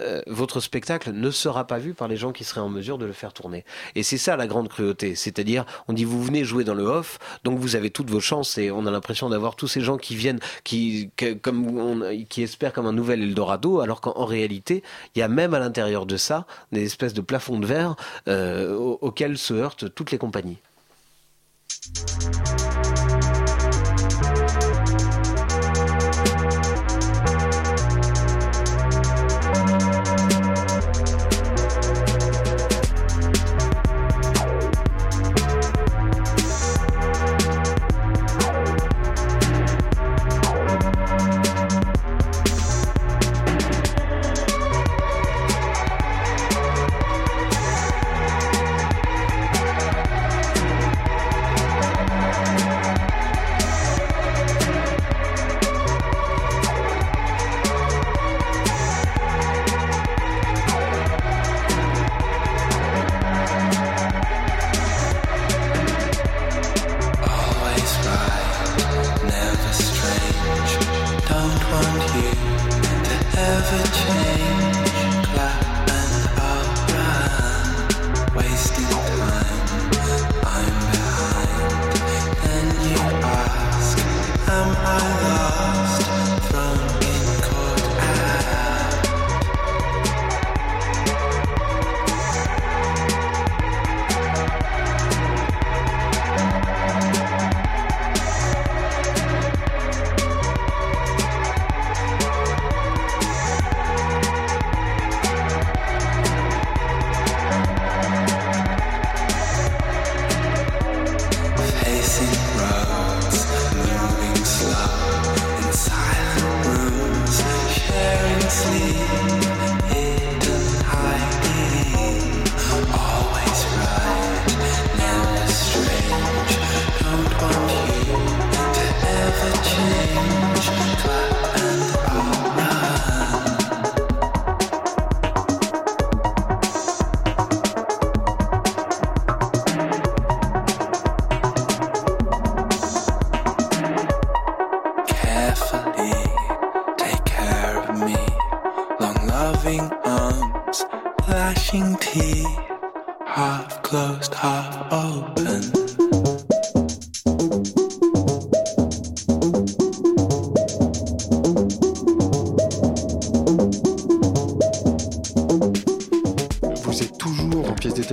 euh, 0.01 0.21
votre 0.27 0.59
spectacle 0.59 1.11
ne 1.11 1.31
sera 1.31 1.65
pas 1.65 1.77
vu 1.77 1.93
par 1.93 2.07
les 2.07 2.17
gens 2.17 2.31
qui 2.31 2.43
seraient 2.43 2.61
en 2.61 2.69
mesure 2.69 2.97
de 2.97 3.05
le 3.05 3.13
faire 3.13 3.33
tourner. 3.33 3.65
Et 3.95 4.03
c'est 4.03 4.17
ça 4.17 4.35
la 4.35 4.47
grande 4.47 4.69
cruauté. 4.69 5.15
C'est-à-dire, 5.15 5.65
on 5.87 5.93
dit 5.93 6.03
vous 6.03 6.23
venez 6.23 6.43
jouer 6.43 6.63
dans 6.63 6.73
le 6.73 6.83
off, 6.83 7.19
donc 7.43 7.59
vous 7.59 7.75
avez 7.75 7.89
toutes 7.89 8.09
vos 8.09 8.19
chances 8.19 8.57
et 8.57 8.71
on 8.71 8.85
a 8.85 8.91
l'impression 8.91 9.29
d'avoir 9.29 9.55
tous 9.55 9.67
ces 9.67 9.81
gens 9.81 9.97
qui 9.97 10.15
viennent, 10.15 10.39
qui, 10.63 11.11
comme 11.41 12.05
qui 12.29 12.43
espèrent 12.43 12.73
comme 12.73 12.87
un 12.87 12.93
nouvel 12.93 13.21
Eldorado, 13.23 13.79
alors 13.79 14.01
qu'en 14.01 14.25
réalité, 14.25 14.83
il 15.15 15.19
y 15.19 15.21
a 15.21 15.27
même 15.27 15.53
à 15.53 15.59
l'intérieur 15.59 16.05
de 16.05 16.17
ça 16.17 16.45
des 16.71 16.83
espèces 16.83 17.13
de 17.13 17.21
plafonds 17.21 17.59
de 17.59 17.65
verre 17.65 17.95
euh, 18.27 18.75
auxquels 18.75 19.37
se 19.37 19.53
heurtent 19.53 19.93
toutes 19.93 20.11
les 20.11 20.17
compagnies. 20.17 20.57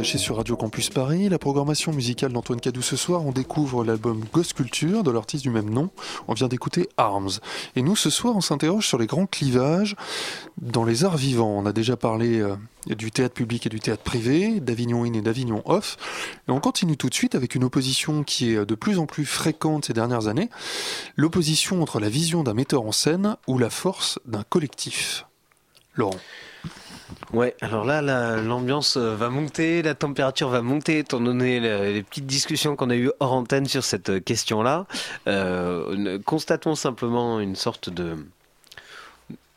Sur 0.04 0.36
Radio 0.36 0.56
Campus 0.56 0.90
Paris, 0.90 1.28
la 1.28 1.38
programmation 1.38 1.92
musicale 1.92 2.32
d'Antoine 2.32 2.60
Cadou 2.60 2.82
ce 2.82 2.96
soir, 2.96 3.24
on 3.24 3.30
découvre 3.30 3.84
l'album 3.84 4.24
Ghost 4.32 4.52
Culture 4.52 5.04
de 5.04 5.12
l'artiste 5.12 5.44
du 5.44 5.50
même 5.50 5.70
nom. 5.70 5.90
On 6.26 6.34
vient 6.34 6.48
d'écouter 6.48 6.88
Arms. 6.96 7.30
Et 7.76 7.82
nous, 7.82 7.94
ce 7.94 8.10
soir, 8.10 8.34
on 8.34 8.40
s'interroge 8.40 8.86
sur 8.86 8.98
les 8.98 9.06
grands 9.06 9.26
clivages 9.26 9.94
dans 10.60 10.84
les 10.84 11.04
arts 11.04 11.16
vivants. 11.16 11.54
On 11.56 11.66
a 11.66 11.72
déjà 11.72 11.96
parlé 11.96 12.40
euh, 12.40 12.56
du 12.86 13.12
théâtre 13.12 13.34
public 13.34 13.66
et 13.66 13.68
du 13.68 13.78
théâtre 13.78 14.02
privé, 14.02 14.58
d'Avignon 14.58 15.04
In 15.04 15.12
et 15.12 15.22
d'Avignon 15.22 15.62
Off. 15.66 15.96
Et 16.48 16.50
on 16.50 16.60
continue 16.60 16.96
tout 16.96 17.08
de 17.08 17.14
suite 17.14 17.36
avec 17.36 17.54
une 17.54 17.62
opposition 17.62 18.24
qui 18.24 18.54
est 18.54 18.66
de 18.66 18.74
plus 18.74 18.98
en 18.98 19.06
plus 19.06 19.24
fréquente 19.24 19.84
ces 19.84 19.92
dernières 19.92 20.26
années. 20.26 20.50
L'opposition 21.16 21.80
entre 21.80 22.00
la 22.00 22.08
vision 22.08 22.42
d'un 22.42 22.54
metteur 22.54 22.82
en 22.82 22.92
scène 22.92 23.36
ou 23.46 23.56
la 23.56 23.70
force 23.70 24.18
d'un 24.26 24.42
collectif. 24.42 25.26
Laurent. 25.94 26.18
Ouais, 27.32 27.56
alors 27.60 27.84
là, 27.84 28.02
l'ambiance 28.40 28.96
euh, 28.96 29.14
va 29.14 29.30
monter, 29.30 29.82
la 29.82 29.94
température 29.94 30.48
va 30.48 30.62
monter, 30.62 30.98
étant 30.98 31.20
donné 31.20 31.60
les, 31.60 32.02
petites 32.02 32.26
discussions 32.26 32.76
qu'on 32.76 32.90
a 32.90 32.96
eues 32.96 33.10
hors 33.20 33.32
antenne 33.32 33.66
sur 33.66 33.84
cette 33.84 34.10
euh, 34.10 34.20
question-là. 34.20 34.86
Euh, 35.26 36.18
constatons 36.24 36.74
simplement 36.74 37.40
une 37.40 37.56
sorte 37.56 37.90
de, 37.90 38.16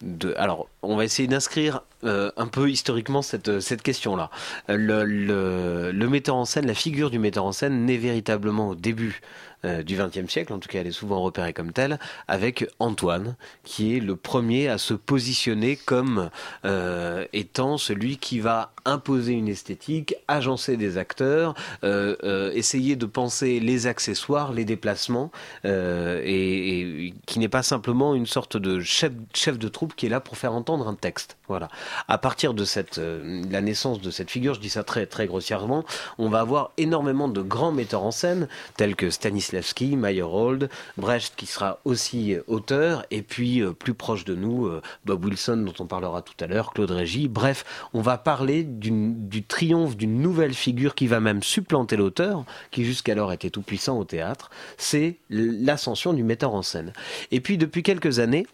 de, 0.01 0.33
alors, 0.37 0.67
on 0.81 0.95
va 0.95 1.03
essayer 1.03 1.27
d'inscrire 1.27 1.81
un 2.03 2.47
peu 2.47 2.69
historiquement 2.69 3.23
cette, 3.23 3.81
question-là. 3.81 4.29
Le, 4.67 5.03
le, 5.05 6.07
metteur 6.07 6.35
en 6.35 6.45
scène, 6.45 6.67
la 6.67 6.75
figure 6.75 7.09
du 7.09 7.17
metteur 7.17 7.45
en 7.45 7.51
scène 7.51 7.83
naît 7.85 7.97
véritablement 7.97 8.69
au 8.69 8.75
début 8.75 9.21
euh, 9.65 9.84
du 9.84 9.97
XXe 9.97 10.32
siècle, 10.32 10.54
en 10.54 10.60
tout 10.60 10.69
cas 10.69 10.80
elle 10.80 10.88
est 10.88 10.91
souvent 10.91 11.21
repérée 11.21 11.54
comme 11.54 11.71
telle, 11.71 11.99
avec 12.28 12.67
Antoine, 12.80 13.36
qui 13.63 13.97
est 13.97 13.99
le 13.99 14.15
premier 14.15 14.69
à 14.69 14.78
se 14.78 14.93
positionner 14.93 15.75
comme 15.75 16.30
euh, 16.65 17.25
étant 17.34 17.78
celui 17.78 18.17
qui 18.17 18.39
va 18.39 18.73
imposer 18.86 19.34
une 19.34 19.47
esthétique, 19.47 20.15
agencer 20.28 20.78
des 20.78 20.97
acteurs, 20.97 21.56
euh, 21.84 22.51
essayer 22.54 22.95
de 22.95 23.06
penser 23.06 23.60
les 23.60 23.88
accessoires, 23.88 24.54
les 24.54 24.65
déplacements, 24.65 25.32
et, 25.63 27.13
qui 27.25 27.39
n'est 27.39 27.49
pas 27.49 27.63
simplement 27.63 28.13
une 28.13 28.28
sorte 28.28 28.58
de 28.58 28.80
chef, 28.82 29.12
chef 29.34 29.58
de 29.58 29.67
troupe 29.67 29.95
qui 29.95 30.06
est 30.06 30.10
là 30.10 30.19
pour 30.19 30.38
faire 30.38 30.54
entendre 30.54 30.88
un 30.88 30.93
texte. 30.95 31.38
Voilà. 31.47 31.69
À 32.08 32.17
partir 32.17 32.53
de 32.53 32.65
cette, 32.65 32.99
la 32.99 33.62
naissance 33.62 34.01
de 34.01 34.12
cette 34.12 34.31
figure, 34.31 34.55
je 34.55 34.60
dis 34.60 34.69
ça 34.69 34.84
très 34.84 35.05
très 35.05 35.27
grossièrement, 35.27 35.84
on 36.17 36.29
va 36.29 36.39
avoir 36.39 36.71
énormément 36.77 37.27
de 37.27 37.41
grands 37.41 37.71
metteurs 37.71 38.03
en 38.03 38.12
scène 38.12 38.47
tels 38.77 38.95
que 38.95 39.10
Stanislavski, 39.10 39.95
Meyerhold, 39.95 40.69
Brecht 40.97 41.36
qui 41.36 41.45
sera 41.45 41.79
aussi 41.86 42.36
auteur, 42.47 43.05
et 43.12 43.21
puis 43.21 43.62
euh, 43.62 43.71
plus 43.73 43.93
proche 43.93 44.25
de 44.25 44.36
nous, 44.36 44.65
euh, 44.65 44.81
Bob 45.05 45.25
Wilson 45.25 45.58
dont 45.58 45.73
on 45.79 45.86
parlera 45.86 46.21
tout 46.21 46.34
à 46.39 46.47
l'heure, 46.47 46.73
Claude 46.73 46.91
Régis. 46.91 47.27
Bref, 47.27 47.65
on 47.93 48.01
va 48.01 48.17
parler 48.17 48.63
du 48.63 49.43
triomphe 49.43 49.97
d'une 49.97 50.21
nouvelle 50.21 50.53
figure 50.53 50.95
qui 50.95 51.08
va 51.08 51.19
même 51.19 51.43
supplanter 51.43 51.97
l'auteur, 51.97 52.43
qui 52.71 52.86
jusqu'alors 52.86 53.31
était 53.34 53.49
tout 53.49 53.62
puissant 53.62 53.97
au 53.97 54.03
théâtre. 54.03 54.49
C'est 54.77 55.17
l'ascension 55.29 56.13
du 56.13 56.23
metteur 56.23 56.53
en 56.53 56.62
scène. 56.62 56.93
Et 57.31 57.39
puis 57.39 57.58
depuis 57.58 57.84
quelques 57.84 58.19
années, 58.19 58.45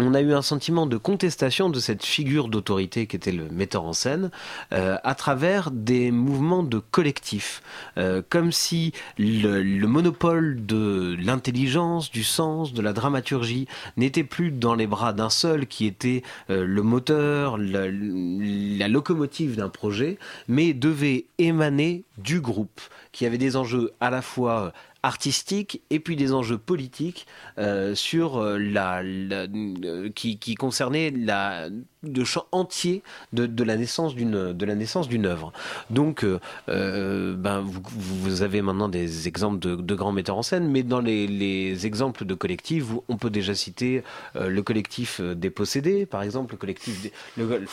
on 0.00 0.14
a 0.14 0.20
eu 0.20 0.32
un 0.32 0.42
sentiment 0.42 0.86
de 0.86 0.96
contestation 0.96 1.68
de 1.68 1.78
cette 1.78 2.04
figure 2.04 2.48
d'autorité 2.48 3.06
qui 3.06 3.16
était 3.16 3.32
le 3.32 3.48
metteur 3.50 3.84
en 3.84 3.92
scène 3.92 4.30
euh, 4.72 4.96
à 5.04 5.14
travers 5.14 5.70
des 5.70 6.10
mouvements 6.10 6.62
de 6.62 6.78
collectif, 6.78 7.62
euh, 7.98 8.22
comme 8.28 8.50
si 8.50 8.92
le, 9.18 9.86
monopole 9.86 10.64
de 10.64 11.16
l'intelligence, 11.20 12.10
du 12.10 12.24
sens, 12.24 12.72
de 12.72 12.80
la 12.80 12.92
dramaturgie 12.92 13.66
n'était 13.96 14.24
plus 14.24 14.50
dans 14.50 14.74
les 14.74 14.86
bras 14.86 15.12
d'un 15.12 15.30
seul 15.30 15.66
qui 15.66 15.86
était 15.86 16.22
euh, 16.48 16.64
le 16.64 16.82
moteur, 16.82 17.58
la 17.58 18.88
locomotive 18.88 19.56
d'un 19.56 19.68
projet, 19.68 20.18
mais 20.48 20.72
devait 20.72 21.26
émaner 21.38 22.04
du 22.18 22.40
groupe 22.40 22.80
qui 23.12 23.26
avait 23.26 23.38
des 23.38 23.56
enjeux 23.56 23.92
à 24.00 24.10
la 24.10 24.22
fois 24.22 24.72
artistique 25.02 25.82
et 25.90 26.00
puis 26.00 26.16
des 26.16 26.32
enjeux 26.32 26.58
politiques 26.58 27.26
euh, 27.58 27.94
sur 27.94 28.38
euh, 28.38 28.58
la, 28.58 29.00
euh, 29.02 30.10
qui, 30.14 30.38
qui 30.38 30.54
concernaient 30.54 31.10
la 31.10 31.68
de 32.02 32.24
champ 32.24 32.46
entier 32.52 33.02
de, 33.32 33.46
de 33.46 33.64
la 33.64 33.76
naissance 33.76 34.14
d'une 34.14 34.52
de 34.52 34.66
la 34.66 34.74
naissance 34.74 35.08
d'une 35.08 35.26
œuvre. 35.26 35.52
Donc, 35.90 36.24
ben 36.66 37.60
vous, 37.60 37.82
vous, 37.86 38.42
avez 38.42 38.62
maintenant 38.62 38.88
des 38.88 39.28
exemples 39.28 39.58
de, 39.58 39.76
de, 39.76 39.94
grands 39.94 40.12
metteurs 40.12 40.36
en 40.36 40.42
scène, 40.42 40.68
mais 40.68 40.82
dans 40.82 41.00
les, 41.00 41.26
les 41.26 41.86
exemples 41.86 42.24
de 42.24 42.34
collectifs, 42.34 42.86
on 43.08 43.16
peut 43.16 43.30
déjà 43.30 43.54
citer 43.54 44.02
le 44.34 44.62
collectif 44.62 45.20
des 45.20 45.50
possédés, 45.50 46.06
par 46.06 46.22
exemple, 46.22 46.54
le 46.54 46.58
collectif 46.58 47.02
des, 47.02 47.12
le... 47.36 47.64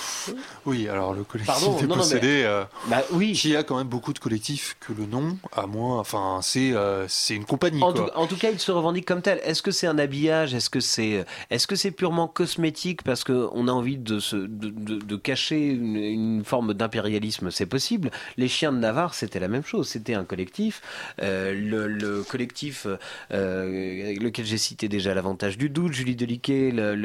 Oui, 0.65 0.87
alors 0.87 1.13
le 1.13 1.23
collectif 1.23 1.79
des 1.79 1.87
possédés, 1.87 2.63
bah, 2.89 3.03
oui. 3.11 3.33
qui 3.33 3.55
a 3.55 3.63
quand 3.63 3.77
même 3.77 3.87
beaucoup 3.87 4.13
de 4.13 4.19
collectifs 4.19 4.77
que 4.79 4.93
le 4.93 5.05
nom, 5.05 5.37
à 5.51 5.67
moins, 5.67 5.99
enfin 5.99 6.39
c'est 6.41 6.73
c'est 7.07 7.35
une 7.35 7.45
compagnie. 7.45 7.81
En, 7.83 8.27
Tout, 8.27 8.35
cas, 8.35 8.49
il 8.51 8.59
se 8.59 8.71
revendique 8.71 9.05
comme 9.05 9.21
tel. 9.21 9.39
Est-ce 9.43 9.61
que 9.61 9.71
c'est 9.71 9.87
un 9.87 9.97
habillage? 9.97 10.53
Est-ce 10.53 10.69
que 10.69 10.79
c'est 10.79 11.25
est-ce 11.49 11.67
que 11.67 11.75
c'est 11.75 11.91
purement 11.91 12.27
cosmétique? 12.27 13.03
Parce 13.03 13.23
qu'on 13.23 13.67
a 13.67 13.71
envie 13.71 13.97
de, 13.97 14.16
se, 14.19 14.36
de, 14.36 14.69
de, 14.69 15.15
cacher 15.15 15.67
une, 15.67 16.43
forme 16.43 16.73
d'impérialisme 16.73 17.51
C'est 17.51 17.65
possible. 17.65 18.12
Les 18.38 18.47
chiens 18.47 18.71
de 18.71 18.77
Navarre, 18.77 19.13
c'était 19.13 19.39
la 19.39 19.47
même 19.47 19.63
chose. 19.63 19.88
C'était 19.88 20.13
un 20.13 20.23
collectif. 20.23 20.82
Euh, 21.21 21.53
le, 21.53 22.23
collectif, 22.23 22.88
euh, 23.32 24.13
lequel 24.19 24.45
j'ai 24.45 24.58
cité 24.58 24.88
déjà 24.88 25.13
l'avantage 25.13 25.58
du 25.58 25.69
doute, 25.69 25.93
Julie 25.93 26.15
Deliquet, 26.15 26.71
la, 26.71 26.95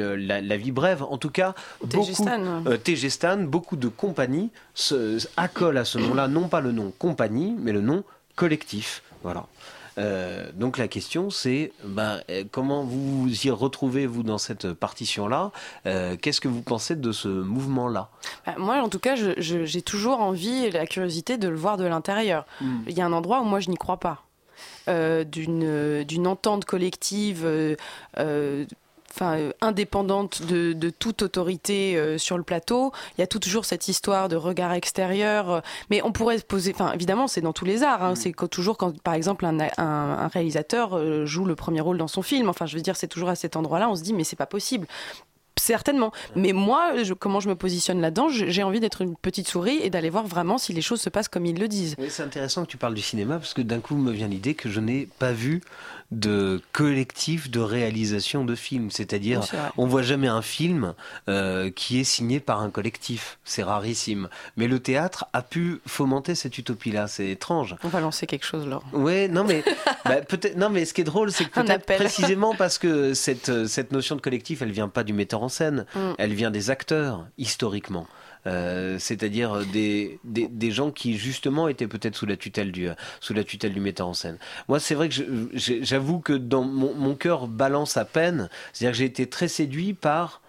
la, 0.41 0.57
vie 0.57 0.71
brève. 0.71 1.03
En 1.03 1.17
tout 1.17 1.29
cas, 1.29 1.55
beaucoup, 1.83 2.25
euh, 2.27 3.35
beaucoup 3.45 3.75
de 3.75 3.87
compagnies 3.87 4.51
se 4.73 5.17
accolent 5.37 5.77
à 5.77 5.85
ce 5.85 5.97
nom-là, 5.99 6.27
non 6.27 6.47
pas 6.47 6.61
le 6.61 6.71
nom 6.71 6.91
compagnie, 6.97 7.55
mais 7.59 7.71
le 7.71 7.81
nom 7.81 8.03
collectif. 8.35 9.03
Voilà. 9.23 9.45
Euh, 9.97 10.49
donc 10.53 10.77
la 10.77 10.87
question 10.87 11.29
c'est 11.29 11.71
ben, 11.83 12.19
euh, 12.29 12.43
comment 12.51 12.83
vous 12.83 13.29
y 13.45 13.49
retrouvez 13.49 14.05
vous 14.07 14.23
dans 14.23 14.37
cette 14.37 14.73
partition-là? 14.73 15.51
Euh, 15.85 16.15
Qu'est-ce 16.19 16.41
que 16.41 16.47
vous 16.47 16.61
pensez 16.61 16.95
de 16.95 17.11
ce 17.11 17.27
mouvement-là? 17.27 18.09
Bah, 18.45 18.55
Moi 18.57 18.81
en 18.81 18.89
tout 18.89 18.99
cas 18.99 19.15
j'ai 19.15 19.81
toujours 19.81 20.21
envie 20.21 20.65
et 20.65 20.71
la 20.71 20.85
curiosité 20.85 21.37
de 21.37 21.47
le 21.47 21.55
voir 21.55 21.77
de 21.77 21.85
l'intérieur. 21.85 22.45
Hmm. 22.61 22.79
Il 22.87 22.97
y 22.97 23.01
a 23.01 23.05
un 23.05 23.13
endroit 23.13 23.41
où 23.41 23.45
moi 23.45 23.59
je 23.59 23.69
n'y 23.69 23.77
crois 23.77 23.99
pas. 23.99 24.23
d'une 24.87 26.27
entente 26.27 26.65
collective 26.65 27.45
enfin 29.13 29.37
euh, 29.37 29.51
indépendante 29.61 30.41
de, 30.43 30.73
de, 30.73 30.89
toute 30.89 31.21
autorité 31.21 31.95
euh, 31.95 32.17
sur 32.17 32.37
le 32.37 32.43
plateau. 32.43 32.91
Il 33.17 33.21
y 33.21 33.23
a 33.23 33.27
toujours 33.27 33.65
cette 33.65 33.87
histoire 33.87 34.29
de 34.29 34.35
regard 34.35 34.73
extérieur, 34.73 35.49
euh, 35.49 35.61
mais 35.89 36.01
on 36.03 36.11
pourrait 36.11 36.39
se 36.39 36.43
poser. 36.43 36.71
Enfin, 36.73 36.91
évidemment, 36.93 37.27
c'est 37.27 37.41
dans 37.41 37.53
tous 37.53 37.65
les 37.65 37.83
arts. 37.83 38.03
Hein, 38.03 38.13
mm. 38.13 38.15
C'est 38.15 38.49
toujours 38.49 38.77
quand, 38.77 38.99
par 39.01 39.13
exemple, 39.13 39.45
un, 39.45 39.59
un, 39.59 39.69
un, 39.77 40.27
réalisateur 40.27 41.25
joue 41.25 41.45
le 41.45 41.55
premier 41.55 41.81
rôle 41.81 41.97
dans 41.97 42.07
son 42.07 42.21
film. 42.21 42.49
Enfin, 42.49 42.65
je 42.65 42.75
veux 42.75 42.81
dire, 42.81 42.95
c'est 42.95 43.07
toujours 43.07 43.29
à 43.29 43.35
cet 43.35 43.55
endroit-là, 43.55 43.89
on 43.89 43.95
se 43.95 44.03
dit, 44.03 44.13
mais 44.13 44.23
c'est 44.23 44.35
pas 44.35 44.45
possible 44.45 44.87
certainement. 45.63 46.11
Mais 46.35 46.53
moi, 46.53 46.93
comment 47.19 47.39
je 47.39 47.49
me 47.49 47.55
positionne 47.55 48.01
là-dedans, 48.01 48.27
j'ai 48.29 48.63
envie 48.63 48.79
d'être 48.79 49.01
une 49.01 49.15
petite 49.15 49.47
souris 49.47 49.79
et 49.81 49.89
d'aller 49.89 50.09
voir 50.09 50.25
vraiment 50.25 50.57
si 50.57 50.73
les 50.73 50.81
choses 50.81 51.01
se 51.01 51.09
passent 51.09 51.29
comme 51.29 51.45
ils 51.45 51.59
le 51.59 51.67
disent. 51.67 51.95
c'est 52.09 52.23
intéressant 52.23 52.63
que 52.65 52.69
tu 52.69 52.77
parles 52.77 52.93
du 52.93 53.01
cinéma 53.01 53.37
parce 53.37 53.53
que 53.53 53.61
d'un 53.61 53.79
coup 53.79 53.95
me 53.95 54.11
vient 54.11 54.27
l'idée 54.27 54.55
que 54.55 54.69
je 54.69 54.79
n'ai 54.79 55.07
pas 55.19 55.31
vu 55.31 55.61
de 56.13 56.61
collectif 56.71 57.49
de 57.49 57.59
réalisation 57.59 58.45
de 58.45 58.55
films. 58.55 58.91
C'est-à-dire, 58.91 59.41
on 59.77 59.85
voit 59.85 60.01
jamais 60.01 60.27
un 60.27 60.41
film 60.41 60.93
euh, 61.27 61.69
qui 61.69 61.99
est 61.99 62.03
signé 62.03 62.39
par 62.39 62.61
un 62.61 62.69
collectif. 62.69 63.37
C'est 63.43 63.63
rarissime. 63.63 64.29
Mais 64.57 64.67
le 64.67 64.79
théâtre 64.79 65.25
a 65.33 65.41
pu 65.41 65.81
fomenter 65.85 66.35
cette 66.35 66.57
utopie-là. 66.57 67.07
C'est 67.07 67.29
étrange. 67.29 67.75
On 67.83 67.89
va 67.89 67.99
lancer 67.99 68.27
quelque 68.27 68.45
chose, 68.45 68.67
là. 68.67 68.79
Ouais, 68.93 69.27
non 69.27 69.43
mais 69.43 69.63
bah, 70.05 70.21
peut-être. 70.21 70.57
Non 70.57 70.69
mais 70.69 70.85
ce 70.85 70.93
qui 70.93 71.01
est 71.01 71.05
drôle, 71.05 71.31
c'est 71.31 71.45
que 71.45 71.61
peut-être 71.61 71.85
précisément 71.85 72.55
parce 72.55 72.77
que 72.77 73.13
cette 73.13 73.67
cette 73.67 73.91
notion 73.91 74.15
de 74.15 74.21
collectif, 74.21 74.61
elle 74.61 74.71
vient 74.71 74.89
pas 74.89 75.03
du 75.03 75.13
metteur 75.13 75.43
en 75.43 75.49
scène. 75.49 75.85
Mm. 75.95 75.99
Elle 76.17 76.33
vient 76.33 76.51
des 76.51 76.69
acteurs 76.69 77.25
historiquement. 77.37 78.07
Euh, 78.45 78.97
c'est-à-dire 78.99 79.65
des, 79.65 80.19
des, 80.23 80.71
gens 80.71 80.91
qui 80.91 81.17
justement 81.17 81.67
étaient 81.69 81.87
peut-être 81.87 82.15
sous 82.15 82.25
la 82.25 82.35
tutelle 82.35 82.71
du 82.71 82.89
sous 83.21 83.33
la 83.33 83.43
tutelle 83.43 83.73
du 83.73 83.79
metteur 83.79 84.07
en 84.07 84.13
scène. 84.13 84.37
Moi, 84.67 84.79
c'est 84.79 84.95
vrai 84.95 85.09
que 85.09 85.15
j'avoue 85.53 86.19
que 86.19 86.33
dans 86.33 86.63
mon, 86.63 86.93
mon 86.93 87.15
cœur 87.15 87.47
balance 87.47 87.95
à 87.97 88.05
peine. 88.05 88.49
C'est-à-dire 88.73 88.91
que 88.91 88.97
j'ai 88.97 89.05
été 89.05 89.27
très 89.27 89.47
séduit 89.47 89.93
par 89.93 90.42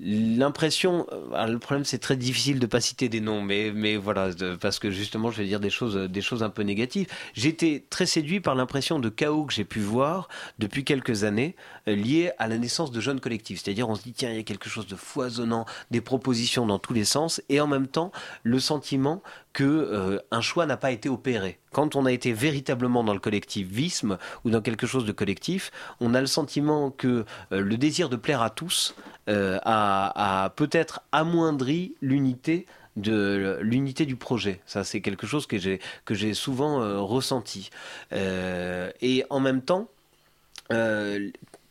l'impression, 0.00 1.06
euh, 1.12 1.46
le 1.46 1.58
problème 1.58 1.84
c'est 1.84 1.98
très 1.98 2.16
difficile 2.16 2.58
de 2.58 2.66
pas 2.66 2.80
citer 2.80 3.08
des 3.08 3.20
noms, 3.20 3.42
mais, 3.42 3.72
mais 3.74 3.96
voilà, 3.96 4.30
parce 4.60 4.78
que 4.78 4.90
justement 4.90 5.30
je 5.30 5.38
vais 5.38 5.46
dire 5.46 5.60
des 5.60 5.70
choses, 5.70 5.96
des 5.96 6.20
choses 6.20 6.42
un 6.42 6.50
peu 6.50 6.62
négatives. 6.62 7.08
J'étais 7.34 7.84
très 7.90 8.06
séduit 8.06 8.40
par 8.40 8.54
l'impression 8.54 8.98
de 8.98 9.08
chaos 9.08 9.44
que 9.44 9.52
j'ai 9.52 9.64
pu 9.64 9.80
voir 9.80 10.28
depuis 10.58 10.84
quelques 10.84 11.24
années 11.24 11.56
euh, 11.88 11.94
lié 11.94 12.32
à 12.38 12.48
la 12.48 12.58
naissance 12.58 12.90
de 12.90 13.00
jeunes 13.00 13.20
collectifs. 13.20 13.60
C'est-à-dire 13.62 13.88
on 13.88 13.94
se 13.94 14.02
dit 14.02 14.12
tiens 14.12 14.30
il 14.30 14.36
y 14.36 14.40
a 14.40 14.44
quelque 14.44 14.68
chose 14.68 14.86
de 14.86 14.96
foisonnant, 14.96 15.66
des 15.90 16.00
propositions 16.00 16.66
dans 16.66 16.78
tous 16.78 16.92
les 16.92 17.04
sens, 17.04 17.42
et 17.48 17.60
en 17.60 17.66
même 17.66 17.88
temps 17.88 18.12
le 18.42 18.60
sentiment 18.60 19.22
que 19.52 19.64
euh, 19.64 20.18
un 20.30 20.40
choix 20.40 20.66
n'a 20.66 20.76
pas 20.76 20.92
été 20.92 21.08
opéré. 21.08 21.58
Quand 21.72 21.96
on 21.96 22.06
a 22.06 22.12
été 22.12 22.32
véritablement 22.32 23.02
dans 23.02 23.12
le 23.12 23.20
collectivisme 23.20 24.18
ou 24.44 24.50
dans 24.50 24.62
quelque 24.62 24.86
chose 24.86 25.04
de 25.04 25.12
collectif, 25.12 25.70
on 26.00 26.14
a 26.14 26.20
le 26.20 26.26
sentiment 26.26 26.90
que 26.90 27.26
le 27.50 27.76
désir 27.76 28.08
de 28.08 28.16
plaire 28.16 28.40
à 28.40 28.48
tous 28.48 28.94
euh, 29.28 29.58
a, 29.64 30.52
peut-être 30.56 31.00
amoindri 31.12 31.94
l'unité 32.00 32.66
de 32.96 33.58
l'unité 33.60 34.06
du 34.06 34.16
projet. 34.16 34.60
Ça, 34.66 34.84
c'est 34.84 35.00
quelque 35.00 35.26
chose 35.26 35.46
que 35.46 35.58
j'ai 35.58 35.80
que 36.04 36.14
j'ai 36.14 36.34
souvent 36.34 36.80
euh, 36.80 36.98
ressenti. 37.00 37.70
Euh, 38.12 38.90
et 39.02 39.24
en 39.30 39.40
même 39.40 39.62
temps, 39.62 39.88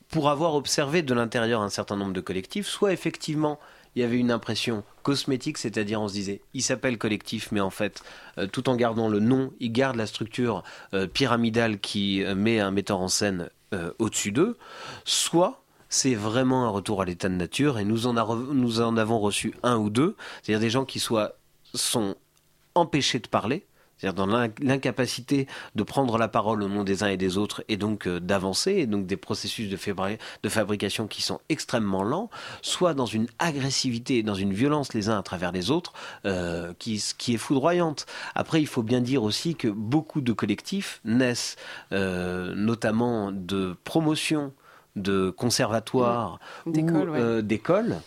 pour 0.10 0.30
avoir 0.30 0.56
observé 0.56 1.02
de 1.02 1.14
l'intérieur 1.14 1.62
un 1.62 1.70
certain 1.70 1.96
nombre 1.96 2.14
de 2.14 2.22
collectifs, 2.22 2.68
soit 2.68 2.94
effectivement 2.94 3.60
il 3.96 4.02
y 4.02 4.04
avait 4.04 4.20
une 4.20 4.32
impression 4.32 4.84
cosmétique, 5.02 5.58
c'est-à-dire 5.58 6.00
on 6.00 6.08
se 6.08 6.14
disait, 6.14 6.42
il 6.54 6.62
s'appelle 6.62 7.00
collectif, 7.00 7.52
mais 7.52 7.62
en 7.62 7.72
fait, 7.72 8.04
tout 8.52 8.70
en 8.70 8.76
gardant 8.76 9.10
le 9.10 9.20
nom, 9.20 9.52
il 9.60 9.72
garde 9.72 9.96
la 9.96 10.06
structure 10.06 10.64
pyramidale 11.14 11.80
qui 11.80 12.24
met 12.36 12.60
un 12.60 12.70
metteur 12.70 13.00
en 13.00 13.08
scène 13.08 13.50
au-dessus 13.98 14.32
d'eux, 14.32 14.58
soit 15.04 15.64
c'est 15.90 16.16
vraiment 16.16 16.66
un 16.66 16.70
retour 16.70 17.02
à 17.02 17.06
l'état 17.06 17.30
de 17.30 17.36
nature 17.36 17.80
et 17.80 17.86
nous 17.86 18.08
en, 18.08 18.18
avons 18.18 19.20
reçu 19.20 19.54
un 19.64 19.78
ou 19.78 19.90
deux, 19.90 20.16
c'est-à-dire 20.42 20.62
des 20.62 20.70
gens 20.70 20.86
qui 20.86 21.00
sont 21.00 22.16
empêchés 22.76 23.20
de 23.20 23.28
parler, 23.28 23.66
c'est-à-dire 23.98 24.26
dans 24.26 24.50
l'incapacité 24.60 25.48
de 25.76 25.84
prendre 25.84 26.18
la 26.18 26.28
parole 26.28 26.62
au 26.62 26.68
nom 26.68 26.84
des 26.84 27.04
uns 27.04 27.08
et 27.08 27.18
des 27.18 27.38
autres 27.38 27.64
et 27.68 27.78
donc 27.78 28.08
euh, 28.08 28.20
d'avancer, 28.20 28.74
et 28.74 28.86
donc 28.86 29.08
des 29.08 29.18
processus 29.18 29.70
de, 29.70 30.50
fabrication 30.50 31.08
qui 31.08 31.22
sont 31.22 31.40
extrêmement 31.50 32.04
lents, 32.04 32.30
soit 32.62 32.94
dans 32.94 33.06
une 33.06 33.28
agressivité 33.40 34.20
et 34.20 34.24
dans 34.24 34.36
une 34.36 34.54
violence 34.54 34.94
les 34.94 35.10
uns 35.10 35.18
à 35.18 35.24
travers 35.24 35.52
les 35.52 35.72
autres 35.72 35.94
euh, 36.26 36.74
qui, 36.78 37.04
qui, 37.18 37.34
est 37.34 37.38
foudroyante. 37.38 38.06
Après, 38.36 38.62
il 38.62 38.68
faut 38.68 38.84
bien 38.84 39.02
dire 39.02 39.24
aussi 39.24 39.56
que 39.56 39.68
beaucoup 39.68 40.22
de 40.22 40.32
collectifs 40.32 41.02
naissent 41.04 41.56
euh, 41.92 42.54
notamment 42.56 43.32
de 43.32 43.76
promotion 43.84 44.54
de 44.98 45.30
conservatoires 45.30 46.40
mmh. 46.66 46.70
ou 46.70 47.42
d'écoles. 47.42 47.92
Euh, 47.94 48.02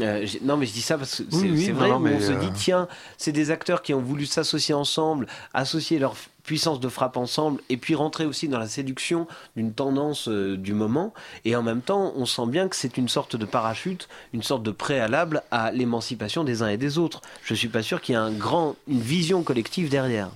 euh, 0.00 0.26
non, 0.42 0.56
mais 0.56 0.66
je 0.66 0.72
dis 0.72 0.82
ça 0.82 0.96
parce 0.96 1.16
que 1.16 1.24
c'est 1.30 1.72
vrai, 1.72 1.90
on 1.90 2.20
se 2.20 2.32
dit, 2.32 2.46
euh, 2.46 2.50
tiens, 2.54 2.88
c'est 3.18 3.32
des 3.32 3.50
acteurs 3.50 3.82
qui 3.82 3.92
ont 3.92 4.00
voulu 4.00 4.24
s'associer 4.26 4.74
ensemble, 4.74 5.26
associer 5.52 5.98
leur 5.98 6.14
puissance 6.44 6.80
de 6.80 6.88
frappe 6.88 7.16
ensemble, 7.16 7.60
et 7.68 7.76
puis 7.76 7.94
rentrer 7.94 8.24
aussi 8.24 8.48
dans 8.48 8.58
la 8.58 8.68
séduction 8.68 9.26
d'une 9.56 9.72
tendance 9.72 10.28
du 10.28 10.72
moment. 10.72 11.12
Et 11.44 11.54
en 11.54 11.62
même 11.62 11.82
temps, 11.82 12.12
on 12.16 12.24
sent 12.24 12.46
bien 12.46 12.68
que 12.68 12.76
c'est 12.76 12.96
une 12.96 13.08
sorte 13.08 13.36
de 13.36 13.44
parachute, 13.44 14.08
une 14.32 14.42
sorte 14.42 14.62
de 14.62 14.70
préalable 14.70 15.42
à 15.50 15.70
l'émancipation 15.70 16.44
des 16.44 16.62
uns 16.62 16.68
et 16.68 16.76
des 16.76 16.98
autres. 16.98 17.20
Je 17.42 17.54
suis 17.54 17.68
pas 17.68 17.82
sûr 17.82 18.00
qu'il 18.00 18.14
y 18.14 18.16
ait 18.16 18.20
un 18.20 18.32
grand, 18.32 18.76
une 18.88 19.00
vision 19.00 19.42
collective 19.42 19.90
derrière. 19.90 20.30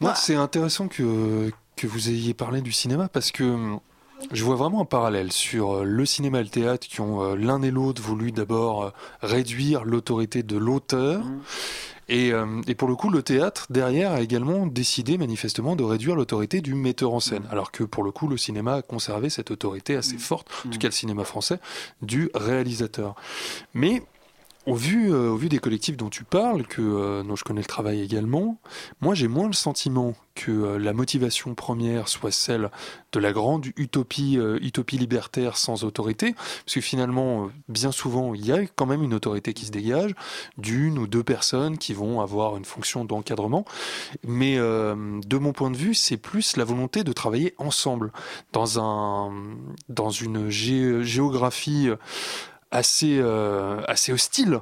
Moi, 0.00 0.14
c'est 0.14 0.34
intéressant 0.34 0.88
que, 0.88 1.50
que 1.76 1.86
vous 1.86 2.10
ayez 2.10 2.34
parlé 2.34 2.60
du 2.60 2.72
cinéma 2.72 3.08
parce 3.08 3.30
que 3.30 3.78
je 4.32 4.44
vois 4.44 4.56
vraiment 4.56 4.80
un 4.80 4.84
parallèle 4.84 5.32
sur 5.32 5.76
euh, 5.76 5.84
le 5.84 6.06
cinéma 6.06 6.40
et 6.40 6.44
le 6.44 6.48
théâtre 6.48 6.86
qui 6.86 7.00
ont 7.00 7.22
euh, 7.22 7.36
l'un 7.36 7.62
et 7.62 7.70
l'autre 7.70 8.02
voulu 8.02 8.32
d'abord 8.32 8.84
euh, 8.84 8.90
réduire 9.22 9.84
l'autorité 9.84 10.42
de 10.42 10.56
l'auteur. 10.56 11.24
Mmh. 11.24 11.40
Et, 12.08 12.30
et, 12.68 12.76
pour 12.76 12.86
le 12.86 12.94
coup, 12.94 13.10
le 13.10 13.20
théâtre, 13.24 13.66
derrière, 13.68 14.12
a 14.12 14.20
également 14.20 14.68
décidé 14.68 15.18
manifestement 15.18 15.74
de 15.74 15.82
réduire 15.82 16.14
l'autorité 16.14 16.60
du 16.60 16.76
metteur 16.76 17.12
en 17.12 17.18
scène. 17.18 17.42
Mmh. 17.42 17.50
Alors 17.50 17.72
que 17.72 17.82
pour 17.82 18.04
le 18.04 18.12
coup, 18.12 18.28
le 18.28 18.36
cinéma 18.36 18.74
a 18.74 18.82
conservé 18.82 19.28
cette 19.28 19.50
autorité 19.50 19.96
assez 19.96 20.14
mmh. 20.14 20.20
forte, 20.20 20.48
en 20.64 20.70
tout 20.70 20.78
cas 20.78 20.86
le 20.86 20.92
cinéma 20.92 21.24
français, 21.24 21.58
du 22.02 22.30
réalisateur. 22.32 23.16
Mais 23.74 24.04
au 24.66 24.74
vu, 24.74 25.12
au 25.12 25.36
vu 25.36 25.48
des 25.48 25.58
collectifs 25.58 25.96
dont 25.96 26.10
tu 26.10 26.24
parles, 26.24 26.66
que, 26.66 27.22
dont 27.22 27.36
je 27.36 27.44
connais 27.44 27.60
le 27.60 27.66
travail 27.66 28.00
également, 28.00 28.58
moi 29.00 29.14
j'ai 29.14 29.28
moins 29.28 29.46
le 29.46 29.52
sentiment 29.52 30.14
que 30.36 30.52
euh, 30.52 30.78
la 30.78 30.92
motivation 30.92 31.54
première 31.56 32.06
soit 32.06 32.30
celle 32.30 32.70
de 33.12 33.18
la 33.18 33.32
grande 33.32 33.66
utopie, 33.76 34.38
euh, 34.38 34.58
utopie 34.60 34.98
libertaire 34.98 35.56
sans 35.56 35.82
autorité, 35.82 36.34
parce 36.34 36.74
que 36.74 36.80
finalement, 36.80 37.46
euh, 37.46 37.48
bien 37.68 37.90
souvent, 37.90 38.34
il 38.34 38.46
y 38.46 38.52
a 38.52 38.60
quand 38.76 38.86
même 38.86 39.02
une 39.02 39.14
autorité 39.14 39.54
qui 39.54 39.64
se 39.64 39.72
dégage, 39.72 40.14
d'une 40.58 40.98
ou 40.98 41.08
deux 41.08 41.24
personnes 41.24 41.78
qui 41.78 41.94
vont 41.94 42.20
avoir 42.20 42.56
une 42.56 42.64
fonction 42.64 43.04
d'encadrement, 43.04 43.64
mais 44.22 44.56
de 44.56 45.38
mon 45.38 45.52
point 45.52 45.70
de 45.70 45.76
vue, 45.76 45.94
c'est 45.94 46.18
plus 46.18 46.56
la 46.56 46.64
volonté 46.64 47.02
de 47.02 47.12
travailler 47.12 47.54
ensemble 47.56 48.12
dans 48.52 48.78
un 48.78 49.32
dans 49.88 50.10
une 50.10 50.50
géographie 50.50 51.88
assez 52.76 53.20
assez 53.88 54.12
hostile 54.12 54.60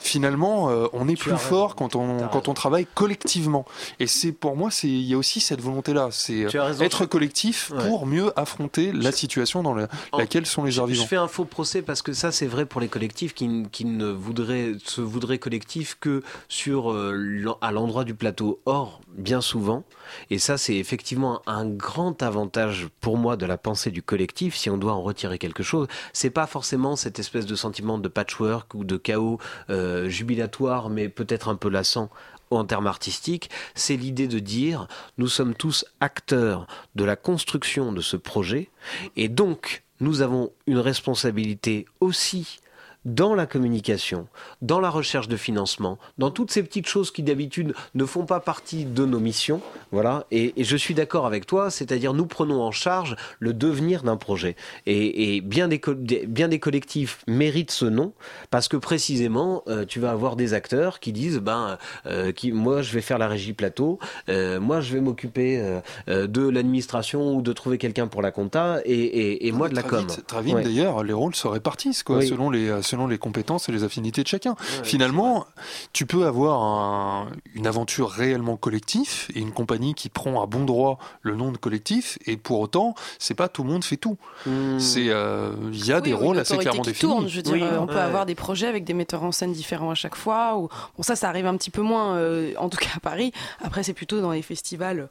finalement, 0.00 0.70
euh, 0.70 0.86
on 0.92 1.08
est 1.08 1.16
plus 1.16 1.36
fort 1.36 1.74
quand 1.74 1.96
on, 1.96 2.28
quand 2.28 2.48
on 2.48 2.54
travaille 2.54 2.86
collectivement. 2.94 3.64
Et 3.98 4.06
c'est 4.06 4.32
pour 4.32 4.56
moi, 4.56 4.70
il 4.82 5.02
y 5.02 5.14
a 5.14 5.18
aussi 5.18 5.40
cette 5.40 5.60
volonté-là. 5.60 6.08
C'est 6.10 6.46
être 6.80 7.06
collectif 7.06 7.72
pour 7.86 8.06
mieux 8.06 8.38
affronter 8.38 8.92
la 8.92 9.12
situation 9.12 9.62
dans 9.62 9.74
laquelle 10.16 10.46
sont 10.46 10.64
les 10.64 10.78
arts 10.78 10.86
vivants. 10.86 11.02
Je 11.02 11.08
fais 11.08 11.16
un 11.16 11.28
faux 11.28 11.44
procès 11.44 11.82
parce 11.82 12.02
que 12.02 12.12
ça, 12.12 12.32
c'est 12.32 12.46
vrai 12.46 12.66
pour 12.66 12.80
les 12.80 12.88
collectifs 12.88 13.34
qui, 13.34 13.64
qui, 13.72 13.84
ne 13.84 14.06
voudraient, 14.06 14.72
se 14.84 15.00
voudraient 15.00 15.38
collectifs 15.38 15.96
que 16.00 16.22
sur, 16.48 16.92
euh, 16.92 17.56
à 17.60 17.72
l'endroit 17.72 18.04
du 18.04 18.14
plateau. 18.14 18.60
Or, 18.66 19.00
bien 19.16 19.40
souvent, 19.40 19.84
et 20.30 20.38
ça, 20.38 20.58
c'est 20.58 20.76
effectivement 20.76 21.42
un 21.46 21.66
grand 21.66 22.22
avantage 22.22 22.88
pour 23.00 23.16
moi 23.16 23.36
de 23.36 23.46
la 23.46 23.58
pensée 23.58 23.90
du 23.90 24.02
collectif, 24.02 24.56
si 24.56 24.70
on 24.70 24.78
doit 24.78 24.92
en 24.92 25.02
retirer 25.02 25.38
quelque 25.38 25.62
chose, 25.62 25.88
c'est 26.12 26.30
pas 26.30 26.46
forcément 26.46 26.96
cette 26.96 27.18
espèce 27.18 27.46
de 27.46 27.54
sentiment 27.54 27.98
de 27.98 28.08
patchwork 28.08 28.74
ou 28.74 28.84
de 28.84 28.96
chaos 28.96 29.38
euh, 29.70 30.08
jubilatoire, 30.08 30.90
mais 30.90 31.08
peut-être 31.08 31.48
un 31.48 31.56
peu 31.56 31.68
lassant 31.68 32.10
en 32.50 32.64
termes 32.64 32.86
artistiques, 32.86 33.50
c'est 33.74 33.96
l'idée 33.96 34.28
de 34.28 34.38
dire 34.38 34.86
nous 35.18 35.28
sommes 35.28 35.54
tous 35.54 35.84
acteurs 36.00 36.66
de 36.94 37.04
la 37.04 37.16
construction 37.16 37.92
de 37.92 38.00
ce 38.00 38.16
projet 38.16 38.70
et 39.16 39.28
donc 39.28 39.82
nous 40.00 40.22
avons 40.22 40.52
une 40.66 40.78
responsabilité 40.78 41.86
aussi 42.00 42.60
dans 43.04 43.34
la 43.34 43.46
communication, 43.46 44.26
dans 44.62 44.80
la 44.80 44.90
recherche 44.90 45.28
de 45.28 45.36
financement, 45.36 45.98
dans 46.18 46.30
toutes 46.30 46.50
ces 46.50 46.62
petites 46.62 46.88
choses 46.88 47.10
qui 47.10 47.22
d'habitude 47.22 47.74
ne 47.94 48.04
font 48.04 48.24
pas 48.24 48.40
partie 48.40 48.84
de 48.84 49.04
nos 49.04 49.20
missions. 49.20 49.60
Voilà. 49.92 50.26
Et, 50.30 50.52
je 50.56 50.76
suis 50.76 50.94
d'accord 50.94 51.26
avec 51.26 51.46
toi, 51.46 51.70
c'est-à-dire 51.70 52.14
nous 52.14 52.26
prenons 52.26 52.62
en 52.62 52.70
charge 52.70 53.16
le 53.38 53.52
devenir 53.52 54.02
d'un 54.02 54.16
projet. 54.16 54.56
Et, 54.86 55.40
bien, 55.40 55.68
des, 55.68 55.80
bien 56.26 56.48
des 56.48 56.58
collectifs 56.58 57.22
méritent 57.26 57.70
ce 57.70 57.84
nom 57.84 58.12
parce 58.50 58.68
que 58.68 58.76
précisément, 58.76 59.62
euh, 59.68 59.84
tu 59.84 60.00
vas 60.00 60.10
avoir 60.10 60.36
des 60.36 60.54
acteurs 60.54 61.00
qui 61.00 61.12
disent, 61.12 61.38
ben, 61.38 61.78
euh, 62.06 62.32
qui, 62.32 62.52
moi 62.52 62.82
je 62.82 62.92
vais 62.92 63.00
faire 63.00 63.18
la 63.18 63.28
régie 63.28 63.52
plateau, 63.52 63.98
euh, 64.28 64.60
moi 64.60 64.80
je 64.80 64.94
vais 64.94 65.00
m'occuper 65.00 65.62
de 66.06 66.48
l'administration 66.48 67.34
ou 67.34 67.42
de 67.42 67.52
trouver 67.52 67.78
quelqu'un 67.78 68.06
pour 68.06 68.22
la 68.22 68.30
compta 68.30 68.80
et, 68.84 69.50
moi 69.52 69.68
de 69.68 69.74
la 69.74 69.82
com. 69.82 70.06
très 70.26 70.42
vite 70.42 70.56
d'ailleurs, 70.56 71.04
les 71.04 71.12
rôles 71.12 71.34
se 71.34 71.46
répartissent 71.46 72.02
quoi, 72.02 72.22
selon 72.22 72.50
les 72.50 72.82
selon 72.94 73.08
les 73.08 73.18
compétences 73.18 73.68
et 73.68 73.72
les 73.72 73.82
affinités 73.82 74.22
de 74.22 74.28
chacun. 74.28 74.54
Finalement, 74.84 75.46
tu 75.92 76.06
peux 76.06 76.26
avoir 76.26 77.26
une 77.54 77.66
aventure 77.66 78.08
réellement 78.08 78.56
collective 78.56 79.26
et 79.34 79.40
une 79.40 79.50
compagnie 79.50 79.94
qui 79.94 80.08
prend 80.08 80.40
à 80.40 80.46
bon 80.46 80.64
droit 80.64 80.98
le 81.22 81.34
nom 81.34 81.50
de 81.50 81.56
collectif, 81.56 82.18
et 82.26 82.36
pour 82.36 82.60
autant, 82.60 82.94
c'est 83.18 83.34
pas 83.34 83.48
tout 83.48 83.64
le 83.64 83.70
monde 83.70 83.84
fait 83.84 83.96
tout. 83.96 84.16
Hmm. 84.46 84.78
C'est, 84.78 85.08
euh, 85.08 85.54
il 85.72 85.84
y 85.84 85.92
a 85.92 85.96
Oui, 85.96 86.02
des 86.02 86.12
rôles 86.14 86.38
assez 86.38 86.56
clairement 86.56 86.82
qui 86.82 86.90
définis. 86.90 87.12
tourne, 87.12 87.28
je 87.28 87.36
veux 87.36 87.42
dire, 87.42 87.52
Oui, 87.54 87.62
euh, 87.62 87.80
on 87.80 87.86
peut 87.86 87.98
avoir 87.98 88.26
des 88.26 88.36
projets 88.36 88.68
avec 88.68 88.84
des 88.84 88.94
metteurs 88.94 89.24
en 89.24 89.32
scène 89.32 89.52
différents 89.52 89.90
à 89.90 89.94
chaque 89.96 90.14
fois. 90.14 90.56
Ou... 90.56 90.68
Bon, 90.96 91.02
ça, 91.02 91.16
ça 91.16 91.28
arrive 91.28 91.46
un 91.46 91.56
petit 91.56 91.70
peu 91.70 91.82
moins, 91.82 92.14
euh, 92.16 92.52
en 92.58 92.68
tout 92.68 92.78
cas 92.78 92.90
à 92.96 93.00
Paris. 93.00 93.32
Après, 93.62 93.82
c'est 93.82 93.92
plutôt 93.92 94.20
dans 94.20 94.30
les 94.30 94.42
festivals 94.42 95.08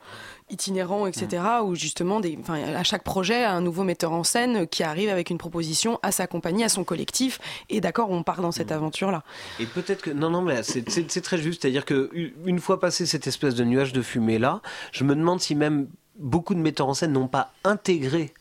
itinérants, 0.53 1.07
etc., 1.07 1.43
où 1.65 1.75
justement, 1.75 2.19
des... 2.21 2.37
à 2.75 2.83
chaque 2.83 3.03
projet, 3.03 3.43
un 3.43 3.59
nouveau 3.61 3.83
metteur 3.83 4.11
en 4.13 4.23
scène 4.23 4.67
qui 4.67 4.83
arrive 4.83 5.09
avec 5.09 5.29
une 5.29 5.37
proposition 5.37 5.99
à 6.03 6.11
sa 6.11 6.27
compagnie, 6.27 6.63
à 6.63 6.69
son 6.69 6.83
collectif. 6.83 7.39
Et 7.69 7.81
d'accord, 7.81 8.09
on 8.11 8.23
part 8.23 8.41
dans 8.41 8.51
cette 8.51 8.71
aventure-là. 8.71 9.23
Et 9.59 9.65
peut-être 9.65 10.01
que 10.01 10.11
non 10.11 10.29
non 10.29 10.41
mais 10.41 10.63
c'est- 10.63 11.21
très 11.21 11.37
juste, 11.37 11.61
c'est-à-dire 11.61 11.85
que 11.85 12.09
u- 12.13 12.33
une 12.45 12.59
fois 12.59 12.79
passé 12.79 13.05
cette 13.05 13.27
espèce 13.27 13.55
de 13.55 13.63
nuage 13.63 13.91
de 13.93 14.01
fumée 14.01 14.37
là, 14.39 14.61
je 14.91 15.03
me 15.03 15.15
demande 15.15 15.39
si 15.41 15.55
même 15.55 15.87
beaucoup 16.17 16.53
de 16.53 16.59
metteurs 16.59 16.87
en 16.87 16.93
scène 16.93 17.11
n'ont 17.13 17.27
pas 17.27 17.51
intégré 17.63 18.33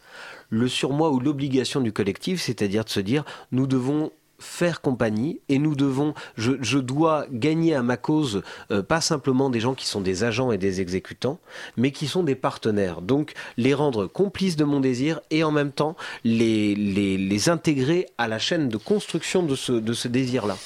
le 0.50 0.68
surmoi 0.68 1.10
ou 1.10 1.18
l'obligation 1.20 1.80
du 1.80 1.92
collectif, 1.92 2.40
c'est-à-dire 2.42 2.84
de 2.84 2.90
se 2.90 3.00
dire 3.00 3.24
nous 3.52 3.66
devons 3.66 4.10
faire 4.42 4.80
compagnie 4.80 5.40
et 5.48 5.58
nous 5.58 5.74
devons 5.74 6.14
je, 6.36 6.52
je 6.60 6.78
dois 6.78 7.26
gagner 7.30 7.74
à 7.74 7.82
ma 7.82 7.96
cause 7.96 8.42
euh, 8.70 8.82
pas 8.82 9.00
simplement 9.00 9.48
des 9.50 9.60
gens 9.60 9.74
qui 9.74 9.86
sont 9.86 10.00
des 10.00 10.24
agents 10.24 10.52
et 10.52 10.58
des 10.58 10.80
exécutants 10.80 11.38
mais 11.76 11.90
qui 11.92 12.06
sont 12.08 12.22
des 12.22 12.34
partenaires 12.34 13.00
donc 13.02 13.32
les 13.56 13.72
rendre 13.74 14.06
complices 14.06 14.56
de 14.56 14.64
mon 14.64 14.80
désir 14.80 15.20
et 15.30 15.44
en 15.44 15.50
même 15.52 15.72
temps 15.72 15.96
les, 16.24 16.74
les, 16.74 17.16
les 17.16 17.48
intégrer 17.48 18.06
à 18.18 18.28
la 18.28 18.38
chaîne 18.38 18.68
de 18.68 18.76
construction 18.76 19.42
de 19.42 19.54
ce, 19.56 19.72
de 19.72 19.92
ce 19.92 20.08
désir 20.08 20.46
là 20.46 20.56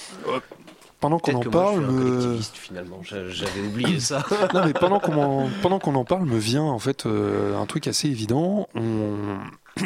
Pendant 1.00 1.18
qu'on 1.18 1.34
en 1.34 1.40
que 1.40 1.48
moi, 1.50 1.62
parle, 1.62 1.84
je 1.84 1.90
suis 1.90 1.90
un 1.90 1.92
me- 1.92 2.10
collectiviste 2.16 2.56
finalement. 2.56 3.00
J'a- 3.02 3.28
J'avais 3.28 3.60
oublié 3.60 4.00
ça. 4.10 4.24
non 4.54 4.64
mais 4.64 4.72
pendant 4.72 4.98
qu'on 4.98 5.16
en, 5.22 5.48
pendant 5.62 5.78
qu'on 5.78 5.94
en 5.94 6.04
parle 6.04 6.24
me 6.24 6.38
vient 6.38 6.62
en 6.62 6.78
fait 6.78 7.04
euh, 7.04 7.56
un 7.60 7.66
truc 7.66 7.86
assez 7.86 8.08
évident. 8.08 8.66
On, 8.74 9.36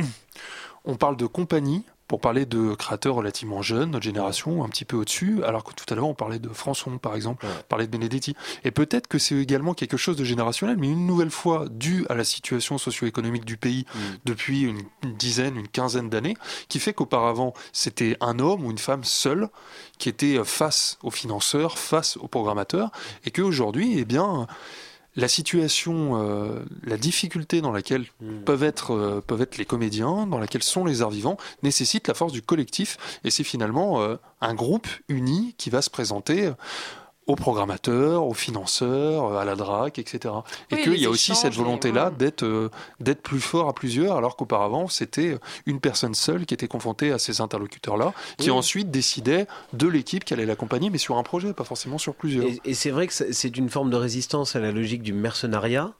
on 0.84 0.94
parle 0.96 1.16
de 1.16 1.26
compagnie 1.26 1.82
pour 2.10 2.20
parler 2.20 2.44
de 2.44 2.74
créateurs 2.74 3.14
relativement 3.14 3.62
jeunes, 3.62 3.92
notre 3.92 4.02
génération, 4.02 4.64
un 4.64 4.68
petit 4.68 4.84
peu 4.84 4.96
au-dessus, 4.96 5.44
alors 5.44 5.62
que 5.62 5.72
tout 5.72 5.84
à 5.90 5.94
l'heure 5.94 6.08
on 6.08 6.14
parlait 6.14 6.40
de 6.40 6.48
Françon 6.48 6.98
par 6.98 7.14
exemple, 7.14 7.46
Ouais. 7.46 7.52
on 7.60 7.62
parlait 7.68 7.86
de 7.86 7.92
Benedetti. 7.92 8.34
Et 8.64 8.72
peut-être 8.72 9.06
que 9.06 9.16
c'est 9.20 9.36
également 9.36 9.74
quelque 9.74 9.96
chose 9.96 10.16
de 10.16 10.24
générationnel, 10.24 10.76
mais 10.76 10.88
une 10.88 11.06
nouvelle 11.06 11.30
fois 11.30 11.66
dû 11.70 12.06
à 12.08 12.16
la 12.16 12.24
situation 12.24 12.78
socio-économique 12.78 13.44
du 13.44 13.56
pays 13.56 13.86
Mm. 13.94 13.98
depuis 14.24 14.62
une, 14.62 14.80
une 15.04 15.14
dizaine, 15.14 15.56
une 15.56 15.68
quinzaine 15.68 16.10
d'années, 16.10 16.36
qui 16.68 16.80
fait 16.80 16.92
qu'auparavant 16.94 17.54
c'était 17.72 18.16
un 18.20 18.40
homme 18.40 18.64
ou 18.66 18.72
une 18.72 18.78
femme 18.78 19.04
seule 19.04 19.48
qui 19.98 20.08
était 20.08 20.42
face 20.44 20.98
aux 21.04 21.12
financeurs, 21.12 21.78
face 21.78 22.16
aux 22.16 22.26
programmateurs, 22.26 22.90
et 23.24 23.30
qu'aujourd'hui, 23.30 23.98
eh 24.00 24.04
bien, 24.04 24.48
la 25.20 25.28
situation, 25.28 26.12
euh, 26.14 26.60
la 26.84 26.96
difficulté 26.96 27.60
dans 27.60 27.72
laquelle 27.72 28.06
Mm. 28.20 28.40
peuvent 28.44 28.62
être, 28.62 28.92
euh, 28.92 29.20
peuvent 29.24 29.42
être 29.42 29.58
les 29.58 29.64
comédiens, 29.64 30.26
dans 30.26 30.38
laquelle 30.38 30.62
sont 30.62 30.84
les 30.84 31.02
arts 31.02 31.10
vivants, 31.10 31.36
nécessite 31.62 32.08
la 32.08 32.14
force 32.14 32.32
du 32.32 32.42
collectif. 32.42 32.96
Et 33.24 33.30
c'est 33.30 33.44
finalement 33.44 34.00
euh, 34.00 34.16
un 34.40 34.54
groupe 34.54 34.88
uni 35.08 35.54
qui 35.58 35.70
va 35.70 35.82
se 35.82 35.90
présenter 35.90 36.50
aux 37.30 37.36
programmateurs, 37.36 38.26
aux 38.26 38.34
financeurs, 38.34 39.24
euh, 39.32 39.38
à 39.38 39.44
la 39.44 39.54
DRAC, 39.56 39.98
etc. 39.98 40.34
Et 40.70 40.74
Oui, 40.76 40.82
qu'il 40.82 40.96
y 41.00 41.06
a 41.06 41.10
aussi 41.10 41.34
cette 41.34 41.54
volonté-là 41.54 42.10
d'être 42.10 42.42
euh, 42.44 42.70
d'être 43.00 43.22
plus 43.22 43.40
fort 43.40 43.68
à 43.68 43.72
plusieurs, 43.74 44.16
alors 44.16 44.36
qu'auparavant, 44.36 44.88
c'était 44.88 45.38
une 45.66 45.80
personne 45.80 46.14
seule 46.14 46.46
qui 46.46 46.54
était 46.54 46.68
confrontée 46.68 47.12
à 47.12 47.18
ces 47.18 47.40
interlocuteurs-là, 47.40 48.12
qui 48.38 48.50
Oui. 48.50 48.56
ensuite 48.56 48.90
décidait 48.90 49.46
de 49.72 49.86
l'équipe 49.88 50.24
qui 50.24 50.34
allait 50.34 50.46
l'accompagner, 50.46 50.90
mais 50.90 50.98
sur 50.98 51.16
un 51.18 51.22
projet, 51.22 51.52
pas 51.52 51.64
forcément 51.64 51.98
sur 51.98 52.14
plusieurs. 52.14 52.44
Et, 52.46 52.60
et 52.64 52.74
c'est 52.74 52.90
vrai 52.90 53.06
que 53.06 53.12
c'est 53.12 53.56
une 53.56 53.68
forme 53.68 53.90
de 53.90 53.96
résistance 53.96 54.56
à 54.56 54.60
la 54.60 54.72
logique 54.72 55.02
du 55.02 55.12
mercenariat 55.12 55.92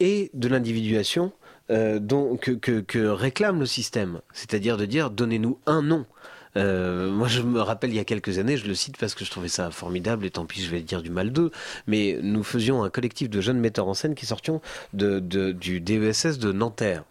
et 0.00 0.30
de 0.34 0.48
l'individuation 0.48 1.32
euh, 1.70 2.00
que- 2.40 2.80
que 2.80 3.06
réclame 3.08 3.60
le 3.60 3.66
système. 3.66 4.20
C'est-à-dire 4.32 4.76
de 4.76 4.86
dire 4.86 5.10
donnez-nous 5.10 5.58
un 5.66 5.82
nom. 5.82 6.06
Euh, 6.56 7.10
moi, 7.10 7.28
je 7.28 7.42
me 7.42 7.60
rappelle 7.60 7.90
il 7.90 7.96
y 7.96 8.00
a 8.00 8.04
quelques 8.04 8.38
années, 8.38 8.56
je 8.56 8.66
le 8.66 8.74
cite 8.74 8.96
parce 8.96 9.14
que 9.14 9.24
je 9.24 9.30
trouvais 9.30 9.48
ça 9.48 9.70
formidable, 9.70 10.24
et 10.24 10.30
tant 10.30 10.46
pis, 10.46 10.62
je 10.62 10.70
vais 10.70 10.80
dire 10.80 11.02
du 11.02 11.10
mal 11.10 11.32
d'eux, 11.32 11.50
mais 11.86 12.18
nous 12.22 12.42
faisions 12.42 12.82
un 12.82 12.90
collectif 12.90 13.30
de 13.30 13.40
jeunes 13.40 13.60
metteurs 13.60 13.88
en 13.88 13.94
scène 13.94 14.14
qui 14.14 14.26
sortions 14.26 14.60
du 14.92 15.80
DESS 15.80 16.38
de 16.38 16.52
Nanterre. 16.52 17.04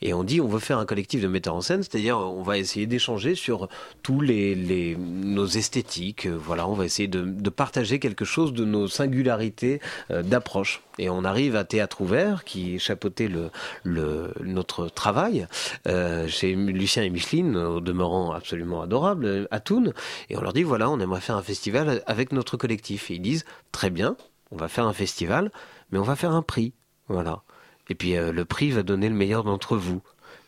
Et 0.00 0.14
on 0.14 0.24
dit 0.24 0.40
on 0.40 0.48
veut 0.48 0.60
faire 0.60 0.78
un 0.78 0.86
collectif 0.86 1.20
de 1.20 1.28
metteurs 1.28 1.54
en 1.54 1.60
scène, 1.60 1.82
c'est-à-dire 1.82 2.18
on 2.18 2.42
va 2.42 2.58
essayer 2.58 2.86
d'échanger 2.86 3.34
sur 3.34 3.68
tous 4.02 4.20
les, 4.20 4.96
nos 4.96 5.46
esthétiques, 5.46 6.26
euh, 6.26 6.36
voilà, 6.36 6.68
on 6.68 6.74
va 6.74 6.84
essayer 6.84 7.08
de, 7.08 7.50
partager 7.50 7.98
quelque 7.98 8.24
chose 8.24 8.52
de 8.52 8.64
nos 8.64 8.88
singularités 8.88 9.80
euh, 10.10 10.22
d'approche. 10.22 10.82
Et 10.98 11.10
on 11.10 11.24
arrive 11.24 11.56
à 11.56 11.64
Théâtre 11.64 12.00
Ouvert, 12.00 12.44
qui 12.44 12.78
chapeautait 12.78 13.28
le, 13.28 14.32
notre 14.42 14.88
travail, 14.88 15.46
euh, 15.86 16.28
chez 16.28 16.54
Lucien 16.54 17.02
et 17.02 17.10
Micheline, 17.10 17.56
au 17.56 17.80
demeurant 17.80 18.32
absolument 18.32 18.82
adorable, 18.82 19.48
à 19.50 19.60
Thun, 19.60 19.92
et 20.30 20.36
on 20.36 20.40
leur 20.40 20.52
dit 20.52 20.62
voilà, 20.62 20.90
on 20.90 21.00
aimerait 21.00 21.20
faire 21.20 21.36
un 21.36 21.42
festival 21.42 22.02
avec 22.06 22.32
notre 22.32 22.56
collectif. 22.56 23.10
Et 23.10 23.14
ils 23.14 23.22
disent 23.22 23.44
très 23.70 23.90
bien, 23.90 24.16
on 24.50 24.56
va 24.56 24.68
faire 24.68 24.86
un 24.86 24.92
festival, 24.92 25.50
mais 25.90 25.98
on 25.98 26.02
va 26.02 26.16
faire 26.16 26.32
un 26.32 26.42
prix, 26.42 26.72
voilà. 27.08 27.42
Et 27.92 27.94
puis 27.94 28.16
euh, 28.16 28.32
le 28.32 28.46
prix 28.46 28.70
va 28.70 28.82
donner 28.82 29.10
le 29.10 29.14
meilleur 29.14 29.44
d'entre 29.44 29.76
vous. 29.76 30.00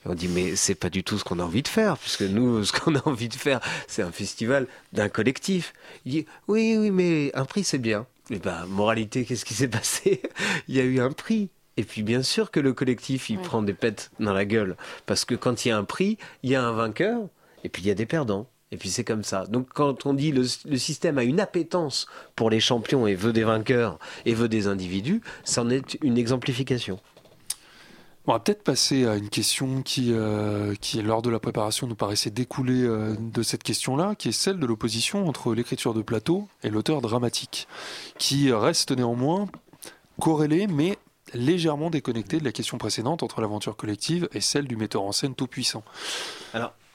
Et 0.04 0.08
on 0.08 0.14
dit 0.14 0.28
mais 0.28 0.56
c'est 0.56 0.74
pas 0.74 0.88
du 0.88 1.04
tout 1.04 1.18
ce 1.18 1.24
qu'on 1.24 1.40
a 1.40 1.42
envie 1.44 1.60
de 1.62 1.68
faire, 1.68 1.98
puisque 1.98 2.22
nous 2.22 2.64
ce 2.68 2.72
qu'on 2.72 2.94
a 2.94 3.06
envie 3.06 3.28
de 3.28 3.34
faire 3.34 3.60
c'est 3.86 4.00
un 4.00 4.12
festival 4.12 4.66
d'un 4.94 5.10
collectif. 5.10 5.74
Il 6.06 6.12
dit 6.12 6.26
oui 6.48 6.76
oui 6.78 6.90
mais 6.90 7.30
un 7.34 7.44
prix 7.44 7.62
c'est 7.64 7.76
bien. 7.76 8.06
Et 8.30 8.38
ben 8.38 8.64
moralité 8.66 9.26
qu'est-ce 9.26 9.44
qui 9.44 9.52
s'est 9.52 9.68
passé? 9.68 10.22
Il 10.68 10.74
y 10.74 10.80
a 10.80 10.84
eu 10.84 11.00
un 11.00 11.10
prix. 11.12 11.50
Et 11.76 11.82
puis 11.84 12.02
bien 12.02 12.22
sûr 12.22 12.50
que 12.50 12.60
le 12.60 12.72
collectif 12.72 13.28
il 13.28 13.36
Ouais. 13.36 13.42
prend 13.42 13.60
des 13.60 13.74
pètes 13.74 14.10
dans 14.20 14.32
la 14.32 14.46
gueule 14.46 14.74
parce 15.04 15.26
que 15.26 15.34
quand 15.34 15.66
il 15.66 15.68
y 15.68 15.70
a 15.70 15.76
un 15.76 15.84
prix 15.84 16.16
il 16.42 16.48
y 16.50 16.54
a 16.54 16.64
un 16.64 16.72
vainqueur 16.72 17.20
et 17.62 17.68
puis 17.68 17.82
il 17.82 17.88
y 17.88 17.90
a 17.90 17.94
des 17.94 18.06
perdants. 18.06 18.46
Et 18.72 18.76
puis 18.78 18.88
c'est 18.88 19.04
comme 19.04 19.22
ça. 19.24 19.44
Donc 19.46 19.68
quand 19.74 20.06
on 20.06 20.14
dit 20.14 20.32
le, 20.32 20.46
le 20.64 20.78
système 20.78 21.18
a 21.18 21.22
une 21.24 21.40
appétence 21.40 22.06
pour 22.36 22.48
les 22.48 22.60
champions 22.60 23.06
et 23.06 23.14
veut 23.14 23.34
des 23.34 23.44
vainqueurs 23.44 23.98
et 24.24 24.32
veut 24.34 24.48
des 24.48 24.66
individus, 24.66 25.20
c'en 25.44 25.68
est 25.68 25.98
une 26.02 26.16
exemplification. 26.18 26.98
On 28.26 28.32
va 28.32 28.38
peut-être 28.38 28.62
passer 28.62 29.06
à 29.06 29.16
une 29.16 29.28
question 29.28 29.82
qui, 29.82 30.10
euh, 30.10 30.74
lors 31.02 31.20
de 31.20 31.28
la 31.28 31.38
préparation, 31.38 31.86
nous 31.86 31.94
paraissait 31.94 32.30
découler 32.30 32.82
euh, 32.82 33.14
de 33.18 33.42
cette 33.42 33.62
question-là, 33.62 34.14
qui 34.14 34.30
est 34.30 34.32
celle 34.32 34.58
de 34.58 34.64
l'opposition 34.64 35.28
entre 35.28 35.54
l'écriture 35.54 35.92
de 35.92 36.00
plateau 36.00 36.48
et 36.62 36.70
l'auteur 36.70 37.02
dramatique, 37.02 37.68
qui 38.16 38.50
reste 38.50 38.92
néanmoins 38.92 39.46
corrélée, 40.20 40.66
mais 40.66 40.96
légèrement 41.34 41.90
déconnectée 41.90 42.38
de 42.38 42.44
la 42.44 42.52
question 42.52 42.78
précédente 42.78 43.22
entre 43.22 43.42
l'aventure 43.42 43.76
collective 43.76 44.28
et 44.32 44.40
celle 44.40 44.66
du 44.66 44.76
metteur 44.76 45.02
en 45.02 45.12
scène 45.12 45.34
tout-puissant. 45.34 45.84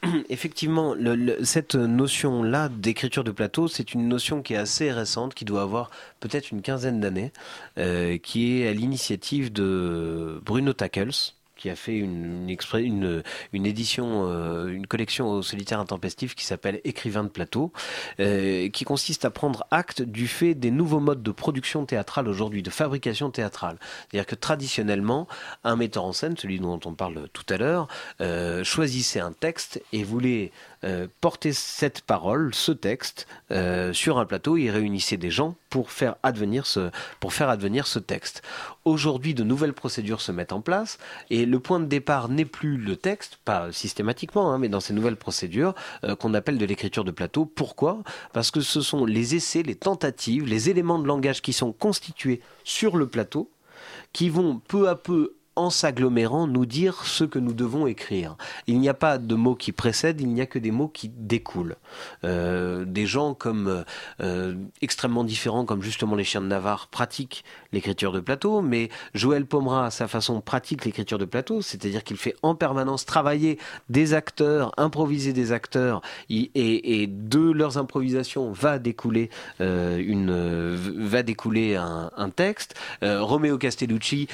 Effectivement, 0.29 0.95
cette 1.43 1.75
notion-là 1.75 2.69
d'écriture 2.69 3.23
de 3.23 3.31
plateau, 3.31 3.67
c'est 3.67 3.93
une 3.93 4.07
notion 4.07 4.41
qui 4.41 4.53
est 4.53 4.57
assez 4.57 4.91
récente, 4.91 5.33
qui 5.33 5.45
doit 5.45 5.61
avoir 5.61 5.89
peut-être 6.19 6.51
une 6.51 6.61
quinzaine 6.61 6.99
d'années, 6.99 7.31
euh, 7.77 8.17
qui 8.17 8.61
est 8.61 8.67
à 8.67 8.73
l'initiative 8.73 9.51
de 9.51 10.41
Bruno 10.45 10.73
Tackles, 10.73 11.33
qui 11.59 11.69
a 11.69 11.75
fait 11.75 11.97
une, 11.97 12.49
une, 12.73 13.23
une, 13.53 13.65
édition, 13.65 14.27
euh, 14.29 14.67
une 14.67 14.87
collection 14.87 15.29
au 15.29 15.41
solitaire 15.41 15.79
intempestif 15.79 16.33
qui 16.33 16.45
s'appelle 16.45 16.79
Écrivain 16.85 17.25
de 17.25 17.29
plateau, 17.29 17.73
euh, 18.21 18.69
qui 18.69 18.85
consiste 18.85 19.25
à 19.25 19.29
prendre 19.29 19.67
acte 19.69 20.01
du 20.01 20.27
fait 20.27 20.55
des 20.55 20.71
nouveaux 20.71 21.01
modes 21.01 21.21
de 21.21 21.31
production 21.31 21.85
théâtrale 21.85 22.29
aujourd'hui, 22.29 22.63
de 22.63 22.69
fabrication 22.69 23.29
théâtrale. 23.29 23.77
C'est-à-dire 24.09 24.25
que 24.25 24.35
traditionnellement, 24.35 25.27
un 25.65 25.75
metteur 25.75 26.05
en 26.05 26.13
scène, 26.13 26.37
celui 26.37 26.59
dont 26.59 26.79
on 26.85 26.93
parle 26.93 27.27
tout 27.33 27.45
à 27.49 27.57
l'heure, 27.57 27.89
euh, 28.21 28.63
choisissait 28.63 29.19
un 29.19 29.33
texte 29.33 29.83
et 29.91 30.03
voulait 30.03 30.51
porter 31.19 31.51
cette 31.51 31.99
parole, 31.99 32.55
ce 32.55 32.71
texte, 32.71 33.27
sur 33.91 34.17
un 34.17 34.25
plateau. 34.25 34.55
Il 34.55 34.69
réunissait 34.69 35.17
des 35.17 35.29
gens 35.29 35.57
pour 35.69 35.91
faire 35.91 36.15
advenir 36.23 36.65
ce, 36.65 36.89
pour 37.19 37.33
faire 37.33 37.49
advenir 37.49 37.85
ce 37.85 37.99
texte. 37.99 38.41
Aujourd'hui, 38.85 39.33
de 39.33 39.43
nouvelles 39.43 39.73
procédures 39.73 40.21
se 40.21 40.31
mettent 40.31 40.53
en 40.53 40.61
place 40.61 40.97
et 41.29 41.45
le 41.49 41.59
point 41.59 41.79
de 41.79 41.85
départ 41.85 42.29
n'est 42.29 42.45
plus 42.45 42.77
le 42.77 42.95
texte, 42.95 43.39
pas 43.43 43.71
systématiquement, 43.71 44.53
hein, 44.53 44.59
mais 44.59 44.69
dans 44.69 44.79
ces 44.79 44.93
nouvelles 44.93 45.15
procédures 45.15 45.73
euh, 46.03 46.15
qu'on 46.15 46.33
appelle 46.33 46.57
de 46.57 46.65
l'écriture 46.65 47.03
de 47.03 47.11
plateau. 47.11 47.45
Pourquoi? 47.45 48.03
Parce 48.33 48.51
que 48.51 48.61
ce 48.61 48.81
sont 48.81 49.05
les 49.05 49.35
essais, 49.35 49.63
les 49.63 49.75
tentatives, 49.75 50.45
les 50.45 50.69
éléments 50.69 50.99
de 50.99 51.07
langage 51.07 51.41
qui 51.41 51.53
sont 51.53 51.71
constitués 51.71 52.41
sur 52.63 52.97
le 52.97 53.07
plateau 53.07 53.49
qui 54.13 54.29
vont 54.29 54.59
peu 54.67 54.89
à 54.89 54.95
peu 54.95 55.35
en 55.59 55.69
s'agglomérant, 55.69 56.47
nous 56.47 56.65
dire 56.65 57.03
ce 57.03 57.25
que 57.25 57.37
nous 57.37 57.53
devons 57.53 57.85
écrire. 57.85 58.37
Il 58.67 58.79
n'y 58.79 58.87
a 58.87 58.93
pas 58.93 59.17
de 59.17 59.35
mots 59.35 59.55
qui 59.55 59.73
précèdent, 59.73 60.21
il 60.21 60.29
n'y 60.29 60.39
a 60.39 60.45
que 60.45 60.57
des 60.57 60.71
mots 60.71 60.87
qui 60.87 61.09
découlent. 61.09 61.75
Euh, 62.23 62.85
des 62.85 63.05
gens 63.05 63.33
comme 63.33 63.83
euh, 64.21 64.55
extrêmement 64.81 65.25
différents, 65.25 65.65
comme 65.65 65.81
justement 65.81 66.15
les 66.15 66.23
chiens 66.23 66.41
de 66.41 66.47
Navarre, 66.47 66.87
pratiquent 66.87 67.43
l'écriture 67.73 68.13
de 68.13 68.21
plateau, 68.21 68.61
mais 68.61 68.89
Joël 69.13 69.45
Pomera, 69.45 69.87
à 69.87 69.91
sa 69.91 70.07
façon, 70.07 70.39
pratique 70.39 70.85
l'écriture 70.85 71.17
de 71.17 71.25
plateau, 71.25 71.61
c'est-à-dire 71.61 72.03
qu'il 72.05 72.17
fait 72.17 72.35
en 72.41 72.55
permanence 72.55 73.05
travailler 73.05 73.59
des 73.89 74.13
acteurs, 74.13 74.71
improviser 74.77 75.33
des 75.33 75.51
acteurs, 75.51 76.01
et, 76.29 77.07
de 77.09 77.51
leurs 77.51 77.77
improvisations 77.77 78.51
va 78.51 78.79
découler 78.79 79.29
euh, 79.61 79.97
une 79.97 80.75
va 81.05 81.23
découler 81.23 81.75
un, 81.75 82.29
texte. 82.35 82.75
Euh, 83.03 83.21
Romeo 83.21 83.57
Castellucci 83.57 84.27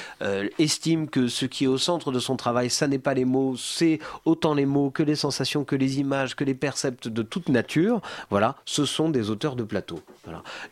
estime 0.58 1.08
que 1.08 1.15
ce 1.28 1.46
qui 1.46 1.64
est 1.64 1.68
au 1.68 1.78
centre 1.78 2.12
de 2.12 2.18
son 2.18 2.36
travail, 2.36 2.70
ça 2.70 2.86
n'est 2.86 2.98
pas 2.98 3.14
les 3.14 3.24
mots, 3.24 3.56
c'est 3.56 3.98
autant 4.24 4.54
les 4.54 4.66
mots 4.66 4.90
que 4.90 5.02
les 5.02 5.16
sensations, 5.16 5.64
que 5.64 5.76
les 5.76 5.98
images, 5.98 6.36
que 6.36 6.44
les 6.44 6.54
percepts 6.54 7.08
de 7.08 7.22
toute 7.22 7.48
nature. 7.48 8.00
Voilà, 8.30 8.56
ce 8.64 8.84
sont 8.84 9.10
des 9.10 9.30
auteurs 9.30 9.56
de 9.56 9.64
plateau. 9.64 10.00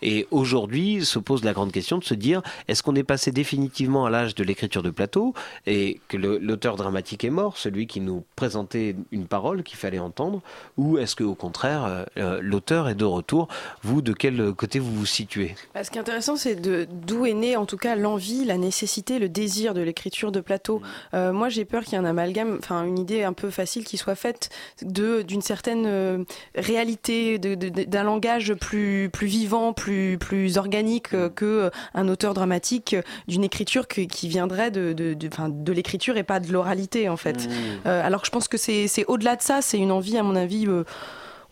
Et 0.03 0.26
aujourd'hui 0.30 1.05
se 1.05 1.18
pose 1.18 1.45
la 1.45 1.53
grande 1.53 1.72
question 1.72 1.99
de 1.99 2.05
se 2.05 2.14
dire 2.14 2.42
est-ce 2.68 2.82
qu'on 2.82 2.95
est 2.95 3.05
passé 3.05 3.30
définitivement 3.30 4.07
à 4.07 4.11
l'âge 4.11 4.34
de 4.34 4.45
l'écriture 4.45 4.82
de 4.82 4.90
plateau 4.90 5.34
et 5.66 6.01
que 6.09 6.16
l'auteur 6.16 6.76
dramatique 6.76 7.24
est 7.24 7.30
mort, 7.30 7.57
celui 7.57 7.86
qui 7.86 8.01
nous 8.01 8.24
présentait 8.36 8.97
une 9.12 9.26
parole 9.26 9.62
qu'il 9.62 9.78
fallait 9.78 9.99
entendre, 9.99 10.42
ou 10.76 10.99
est-ce 10.99 11.16
qu'au 11.16 11.34
contraire 11.34 12.05
euh, 12.16 12.40
l'auteur 12.42 12.88
est 12.88 12.95
de 12.95 13.05
retour? 13.05 13.49
Vous, 13.82 14.03
de 14.03 14.12
quel 14.12 14.53
côté 14.53 14.78
vous 14.78 14.92
vous 14.92 15.07
situez? 15.07 15.55
Bah, 15.74 15.84
Ce 15.84 15.90
qui 15.90 15.99
est 15.99 16.01
intéressant, 16.01 16.36
c'est 16.36 16.57
d'où 16.57 17.26
est 17.26 17.34
née 17.34 17.57
en 17.57 17.66
tout 17.66 17.76
cas 17.76 17.97
l'envie, 17.97 18.45
la 18.45 18.59
nécessité, 18.59 19.18
le 19.18 19.28
désir 19.28 19.74
de 19.74 19.80
l'écriture 19.80 20.32
de 20.35 20.41
plateau. 20.41 20.78
Mm. 20.78 20.85
Euh, 21.14 21.32
moi, 21.32 21.49
j'ai 21.49 21.64
peur 21.64 21.85
qu'il 21.85 21.95
y 21.95 21.97
ait 21.97 21.99
un 21.99 22.05
amalgame, 22.05 22.59
enfin 22.59 22.85
une 22.85 22.99
idée 22.99 23.22
un 23.24 23.32
peu 23.32 23.51
facile 23.51 23.85
qui 23.85 23.97
soit 23.97 24.14
faite 24.14 24.51
d'une 24.82 25.43
certaine 25.43 25.85
euh, 25.87 26.24
réalité, 26.55 27.39
d'un 27.39 28.03
langage 28.03 28.55
plus 28.55 29.09
plus 29.11 29.26
vivant, 29.26 29.72
plus 29.72 30.18
plus 30.18 30.59
organique 30.59 31.11
qu'un 31.11 31.28
que 31.28 31.70
un 31.95 32.09
auteur 32.09 32.35
dramatique, 32.35 32.97
d'une 33.28 33.45
écriture 33.45 33.89
qui 33.89 34.28
viendrait 34.28 34.70
de 34.70 34.93
de, 34.93 35.14
de, 35.14 35.72
l'écriture 35.72 36.16
et 36.16 36.22
pas 36.22 36.41
de 36.41 36.53
l'oralité 36.53 37.09
en 37.09 37.16
fait. 37.16 37.49
Mm. 37.49 37.89
alors 37.89 38.20
que 38.20 38.26
je 38.26 38.32
pense 38.32 38.49
que 38.49 38.57
c'est 38.57 39.05
au-delà 39.07 39.37
de 39.37 39.43
ça, 39.43 39.62
c'est 39.62 39.78
une 39.78 39.93
envie 39.93 40.18
à 40.18 40.22
mon 40.22 40.37
avis 40.37 40.66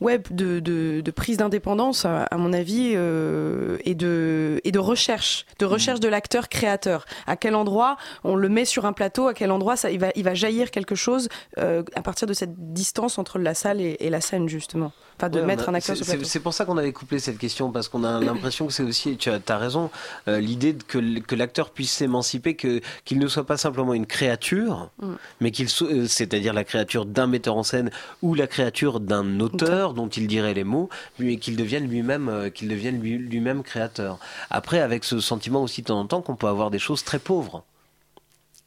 web 0.03 0.23
de, 0.31 0.61
de, 0.61 1.11
prise 1.11 1.37
d'indépendance, 1.37 2.05
à, 2.05 2.29
mon 2.37 2.53
avis, 2.53 2.93
euh, 2.95 3.79
et, 3.85 3.95
de, 3.95 4.61
et 4.65 4.73
de 4.73 4.79
recherche, 4.79 5.47
de 5.59 5.65
recherche 5.65 6.01
de 6.01 6.09
l'acteur 6.09 6.49
créateur. 6.49 7.05
À 7.27 7.37
quel 7.37 7.55
endroit 7.55 7.97
on 8.25 8.35
le 8.35 8.49
met 8.49 8.65
sur 8.65 8.85
un 8.85 8.93
plateau, 8.93 9.29
à 9.29 9.35
quel 9.35 9.51
endroit 9.51 9.77
ça, 9.77 9.91
il, 9.91 9.99
va, 9.99 10.09
il 10.15 10.25
va 10.25 10.35
jaillir 10.35 10.71
quelque 10.71 10.95
chose 10.95 11.29
euh, 11.59 11.83
à 11.95 12.03
partir 12.03 12.27
de 12.27 12.33
cette 12.33 12.73
distance 12.73 13.19
entre 13.19 13.39
la 13.39 13.55
salle 13.55 13.81
et, 13.81 14.11
la 14.11 14.21
scène, 14.21 14.49
justement? 14.49 14.93
Enfin, 15.19 15.29
de 15.29 15.41
mettre 15.41 15.69
un 15.69 15.75
acteur 15.75 15.97
sur 15.97 16.05
plateau. 16.05 16.25
C'est 16.25 16.41
pour 16.41 16.55
ça 16.55 16.65
qu'on 16.65 16.77
avait 16.77 16.93
couplé 16.93 17.19
cette 17.19 17.39
question, 17.39 17.71
parce 17.71 17.89
qu'on 17.89 18.05
a 18.05 18.21
l'impression 18.21 18.67
que 18.67 18.73
c'est 18.73 18.83
aussi, 18.83 19.17
tu 19.17 19.31
as, 19.31 19.41
as 19.49 19.57
raison, 19.59 19.91
euh, 20.29 20.41
l'idée 20.41 20.75
que, 20.75 21.21
que 21.21 21.35
l'acteur 21.35 21.71
puisse 21.71 21.93
s'émanciper, 21.93 22.57
qu'il 22.57 23.19
ne 23.19 23.29
soit 23.29 23.47
pas 23.47 23.57
simplement 23.57 23.95
une 23.95 24.07
créature, 24.07 24.91
mm. 25.01 25.13
mais 25.41 25.51
qu'il 25.51 25.69
soit, 25.69 26.07
c'est-à-dire 26.07 26.53
la 26.53 26.65
créature 26.65 27.07
d'un 27.07 27.27
metteur 27.27 27.57
en 27.57 27.63
scène 27.63 27.91
ou 28.23 28.35
la 28.35 28.47
créature 28.47 29.01
d'un 29.01 29.41
auteur 29.41 29.95
dont 29.95 30.09
il 30.09 30.27
dirait 30.27 30.55
les 30.55 30.65
mots, 30.65 30.89
mais 31.19 31.37
qu'il 31.37 31.57
devienne 31.57 31.89
lui-même 31.89 32.29
euh, 32.29 32.51
qu'il 32.51 32.69
devienne 32.69 33.01
lui-même 33.01 33.63
créateur. 33.63 34.19
Après, 34.51 34.81
avec 34.81 35.05
ce 35.05 35.21
sentiment 35.21 35.63
aussi 35.63 35.83
de 35.83 35.87
temps 35.87 36.01
en 36.01 36.07
temps 36.07 36.23
qu'on 36.23 36.37
peut 36.37 36.49
avoir 36.49 36.71
des 36.71 36.79
choses 36.79 37.05
très 37.05 37.19
pauvres 37.19 37.65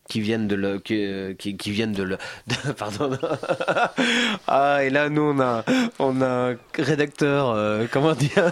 qui 0.07 0.21
viennent 0.21 0.47
de 0.47 0.55
le, 0.55 0.79
qui, 0.79 1.57
qui, 1.57 1.71
viennent 1.71 1.93
de 1.93 2.03
le, 2.03 2.17
pardon. 2.77 3.17
ah 4.47 4.83
et 4.83 4.89
là 4.89 5.09
nous 5.09 5.21
on 5.21 5.39
a 5.39 5.63
on 5.99 6.21
a 6.21 6.51
un 6.51 6.57
rédacteur 6.77 7.49
euh, 7.49 7.85
comment 7.91 8.13
dire 8.13 8.51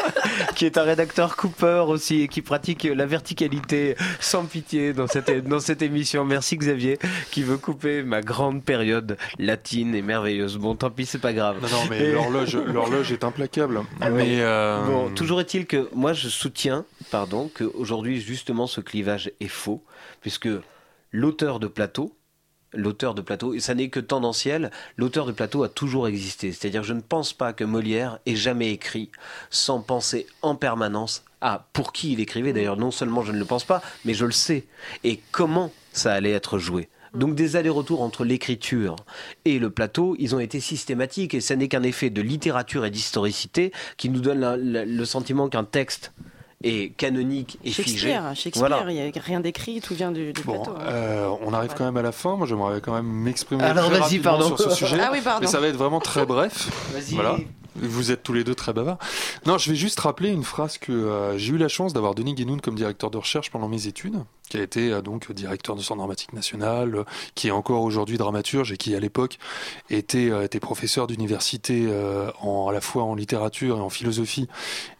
qui 0.56 0.64
est 0.64 0.78
un 0.78 0.82
rédacteur 0.82 1.36
Cooper 1.36 1.84
aussi 1.88 2.22
et 2.22 2.28
qui 2.28 2.40
pratique 2.42 2.84
la 2.84 3.06
verticalité 3.06 3.96
sans 4.20 4.44
pitié 4.44 4.92
dans 4.92 5.06
cette 5.06 5.46
dans 5.46 5.60
cette 5.60 5.82
émission. 5.82 6.24
Merci 6.24 6.56
Xavier 6.56 6.98
qui 7.30 7.42
veut 7.42 7.58
couper 7.58 8.02
ma 8.02 8.22
grande 8.22 8.64
période 8.64 9.18
latine 9.38 9.94
et 9.94 10.02
merveilleuse. 10.02 10.56
Bon 10.56 10.74
tant 10.74 10.90
pis 10.90 11.06
c'est 11.06 11.18
pas 11.18 11.32
grave. 11.32 11.58
Non, 11.60 11.68
non 11.68 11.84
mais 11.90 12.12
l'horloge 12.12 12.56
l'horloge 12.56 13.12
est 13.12 13.24
implacable. 13.24 13.82
Ah 14.00 14.10
mais 14.10 14.40
euh, 14.40 14.82
bon 14.86 15.10
toujours 15.14 15.40
est-il 15.40 15.66
que 15.66 15.88
moi 15.94 16.14
je 16.14 16.28
soutiens 16.28 16.84
pardon 17.10 17.50
que 17.54 17.64
aujourd'hui 17.64 18.20
justement 18.20 18.66
ce 18.66 18.80
clivage 18.80 19.30
est 19.40 19.48
faux 19.48 19.82
puisque 20.22 20.48
l'auteur 21.14 21.60
de 21.60 21.68
plateau, 21.68 22.16
l'auteur 22.72 23.14
de 23.14 23.22
plateau, 23.22 23.54
et 23.54 23.60
ça 23.60 23.76
n'est 23.76 23.88
que 23.88 24.00
tendanciel, 24.00 24.72
l'auteur 24.96 25.26
de 25.26 25.32
plateau 25.32 25.62
a 25.62 25.68
toujours 25.68 26.08
existé. 26.08 26.50
C'est-à-dire 26.50 26.82
je 26.82 26.92
ne 26.92 27.00
pense 27.00 27.32
pas 27.32 27.52
que 27.52 27.62
Molière 27.62 28.18
ait 28.26 28.34
jamais 28.34 28.72
écrit 28.72 29.12
sans 29.48 29.80
penser 29.80 30.26
en 30.42 30.56
permanence 30.56 31.24
à 31.40 31.68
pour 31.72 31.92
qui 31.92 32.12
il 32.12 32.20
écrivait. 32.20 32.52
D'ailleurs, 32.52 32.76
non 32.76 32.90
seulement 32.90 33.22
je 33.22 33.30
ne 33.30 33.38
le 33.38 33.44
pense 33.44 33.64
pas, 33.64 33.80
mais 34.04 34.12
je 34.12 34.26
le 34.26 34.32
sais. 34.32 34.64
Et 35.04 35.20
comment 35.30 35.70
ça 35.92 36.12
allait 36.12 36.32
être 36.32 36.58
joué. 36.58 36.88
Donc 37.14 37.36
des 37.36 37.54
allers-retours 37.54 38.02
entre 38.02 38.24
l'écriture 38.24 38.96
et 39.44 39.60
le 39.60 39.70
plateau, 39.70 40.16
ils 40.18 40.34
ont 40.34 40.40
été 40.40 40.58
systématiques 40.58 41.34
et 41.34 41.40
ça 41.40 41.54
n'est 41.54 41.68
qu'un 41.68 41.84
effet 41.84 42.10
de 42.10 42.20
littérature 42.20 42.84
et 42.84 42.90
d'historicité 42.90 43.70
qui 43.96 44.08
nous 44.08 44.18
donne 44.18 44.56
le 44.56 45.04
sentiment 45.04 45.48
qu'un 45.48 45.62
texte 45.62 46.12
et 46.64 46.90
canonique 46.96 47.58
et 47.62 47.70
figé. 47.70 48.18
Shakespeare, 48.34 48.90
il 48.90 48.94
n'y 48.94 49.00
a 49.00 49.10
rien 49.22 49.40
d'écrit, 49.40 49.80
tout 49.80 49.94
vient 49.94 50.10
du, 50.10 50.32
bon, 50.44 50.54
plateau. 50.54 50.76
Hein. 50.80 50.86
Euh, 50.88 51.28
on 51.42 51.52
arrive 51.52 51.74
quand 51.76 51.84
même 51.84 51.96
à 51.98 52.02
la 52.02 52.10
fin. 52.10 52.36
Moi, 52.36 52.46
j'aimerais 52.46 52.80
quand 52.80 52.94
même 52.94 53.06
m'exprimer 53.06 53.62
sur 54.42 54.58
ce 54.58 54.70
sujet. 54.70 54.96
Ah 55.00 55.10
oui, 55.12 55.20
pardon. 55.22 55.42
Mais 55.42 55.46
ça 55.46 55.60
va 55.60 55.68
être 55.68 55.76
vraiment 55.76 56.00
très 56.00 56.26
bref. 56.26 56.70
Voilà. 57.12 57.36
Vous 57.76 58.12
êtes 58.12 58.22
tous 58.22 58.32
les 58.32 58.44
deux 58.44 58.54
très 58.54 58.72
bavards. 58.72 58.98
Non, 59.46 59.58
je 59.58 59.70
vais 59.70 59.76
juste 59.76 59.98
rappeler 60.00 60.30
une 60.30 60.44
phrase 60.44 60.78
que 60.78 60.92
euh, 60.92 61.36
j'ai 61.38 61.54
eu 61.54 61.58
la 61.58 61.68
chance 61.68 61.92
d'avoir 61.92 62.14
Denis 62.14 62.34
Guénoun 62.34 62.60
comme 62.60 62.76
directeur 62.76 63.10
de 63.10 63.18
recherche 63.18 63.50
pendant 63.50 63.68
mes 63.68 63.88
études, 63.88 64.22
qui 64.48 64.58
a 64.58 64.62
été 64.62 64.92
euh, 64.92 65.02
donc 65.02 65.32
directeur 65.32 65.74
de 65.74 65.82
Centre 65.82 65.98
dramatique 65.98 66.32
national, 66.32 66.94
euh, 66.94 67.04
qui 67.34 67.48
est 67.48 67.50
encore 67.50 67.82
aujourd'hui 67.82 68.16
dramaturge 68.16 68.70
et 68.70 68.76
qui 68.76 68.94
à 68.94 69.00
l'époque 69.00 69.38
était, 69.90 70.30
professeur 70.60 71.06
d'université 71.06 71.88
à 71.92 72.72
la 72.72 72.80
fois 72.80 73.02
en 73.02 73.14
littérature 73.14 73.76
et 73.76 73.80
en 73.80 73.90
philosophie, 73.90 74.48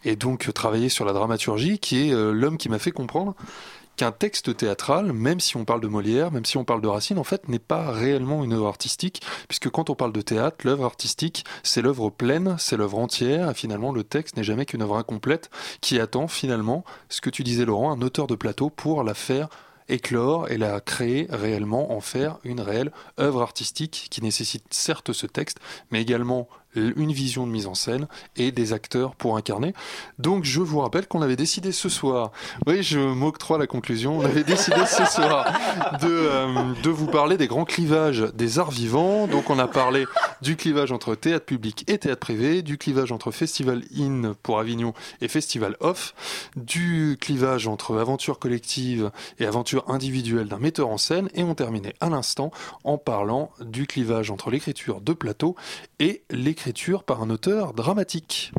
et 0.03 0.15
donc 0.15 0.51
travaillait 0.53 0.89
sur 0.89 1.05
la 1.05 1.13
dramaturgie, 1.13 1.79
qui 1.79 2.09
est 2.09 2.13
l'homme 2.13 2.57
qui 2.57 2.69
m'a 2.69 2.77
fait 2.77 2.91
comprendre 2.91 3.35
qu'un 3.97 4.11
texte 4.11 4.55
théâtral, 4.57 5.13
même 5.13 5.39
si 5.39 5.57
on 5.57 5.65
parle 5.65 5.81
de 5.81 5.87
Molière, 5.87 6.31
même 6.31 6.45
si 6.45 6.57
on 6.57 6.65
parle 6.65 6.81
de 6.81 6.87
Racine, 6.87 7.17
en 7.17 7.23
fait, 7.23 7.47
n'est 7.47 7.59
pas 7.59 7.91
réellement 7.91 8.43
une 8.43 8.53
œuvre 8.53 8.67
artistique, 8.67 9.21
puisque 9.47 9.69
quand 9.69 9.89
on 9.89 9.95
parle 9.95 10.13
de 10.13 10.21
théâtre, 10.21 10.57
l'œuvre 10.65 10.85
artistique, 10.85 11.45
c'est 11.63 11.81
l'œuvre 11.81 12.09
pleine, 12.09 12.55
c'est 12.59 12.77
l'œuvre 12.77 12.99
entière, 12.99 13.49
et 13.49 13.53
finalement, 13.53 13.91
le 13.91 14.03
texte 14.03 14.37
n'est 14.37 14.43
jamais 14.43 14.65
qu'une 14.65 14.81
œuvre 14.81 14.97
incomplète 14.97 15.49
qui 15.81 15.99
attend 15.99 16.27
finalement, 16.27 16.83
ce 17.09 17.21
que 17.21 17.29
tu 17.29 17.43
disais 17.43 17.65
Laurent, 17.65 17.91
un 17.91 18.01
auteur 18.01 18.27
de 18.27 18.35
plateau 18.35 18.69
pour 18.69 19.03
la 19.03 19.13
faire 19.13 19.49
éclore 19.87 20.49
et 20.49 20.57
la 20.57 20.79
créer 20.81 21.27
réellement, 21.29 21.93
en 21.93 22.01
faire 22.01 22.39
une 22.43 22.59
réelle 22.59 22.91
œuvre 23.19 23.41
artistique 23.41 24.07
qui 24.09 24.21
nécessite 24.21 24.65
certes 24.71 25.13
ce 25.13 25.27
texte, 25.27 25.59
mais 25.91 26.01
également 26.01 26.47
une 26.75 27.11
vision 27.11 27.45
de 27.45 27.51
mise 27.51 27.67
en 27.67 27.75
scène 27.75 28.07
et 28.35 28.51
des 28.51 28.73
acteurs 28.73 29.15
pour 29.15 29.37
incarner. 29.37 29.73
Donc 30.19 30.43
je 30.43 30.61
vous 30.61 30.79
rappelle 30.79 31.07
qu'on 31.07 31.21
avait 31.21 31.35
décidé 31.35 31.71
ce 31.71 31.89
soir, 31.89 32.31
oui 32.67 32.83
je 32.83 32.99
m'octroie 32.99 33.57
la 33.57 33.67
conclusion, 33.67 34.19
on 34.19 34.25
avait 34.25 34.43
décidé 34.43 34.85
ce 34.85 35.05
soir 35.05 35.51
de, 36.01 36.07
euh, 36.07 36.73
de 36.83 36.89
vous 36.89 37.07
parler 37.07 37.37
des 37.37 37.47
grands 37.47 37.65
clivages 37.65 38.25
des 38.33 38.59
arts 38.59 38.71
vivants. 38.71 39.27
Donc 39.27 39.49
on 39.49 39.59
a 39.59 39.67
parlé 39.67 40.05
du 40.41 40.55
clivage 40.55 40.91
entre 40.91 41.15
théâtre 41.15 41.45
public 41.45 41.83
et 41.87 41.97
théâtre 41.97 42.19
privé, 42.19 42.61
du 42.61 42.77
clivage 42.77 43.11
entre 43.11 43.31
Festival 43.31 43.83
In 43.97 44.33
pour 44.43 44.59
Avignon 44.59 44.93
et 45.21 45.27
Festival 45.27 45.77
Off, 45.79 46.13
du 46.55 47.17
clivage 47.19 47.67
entre 47.67 47.97
aventure 47.97 48.39
collective 48.39 49.11
et 49.39 49.45
aventure 49.45 49.89
individuelle 49.89 50.47
d'un 50.47 50.59
metteur 50.59 50.89
en 50.89 50.97
scène 50.97 51.29
et 51.33 51.43
on 51.43 51.55
terminait 51.55 51.93
à 51.99 52.09
l'instant 52.09 52.51
en 52.83 52.97
parlant 52.97 53.51
du 53.59 53.87
clivage 53.87 54.31
entre 54.31 54.49
l'écriture 54.49 55.01
de 55.01 55.13
plateau 55.13 55.55
et 55.99 56.23
l'écriture 56.29 56.64
par 57.03 57.21
un 57.21 57.29
auteur 57.29 57.73
dramatique. 57.73 58.51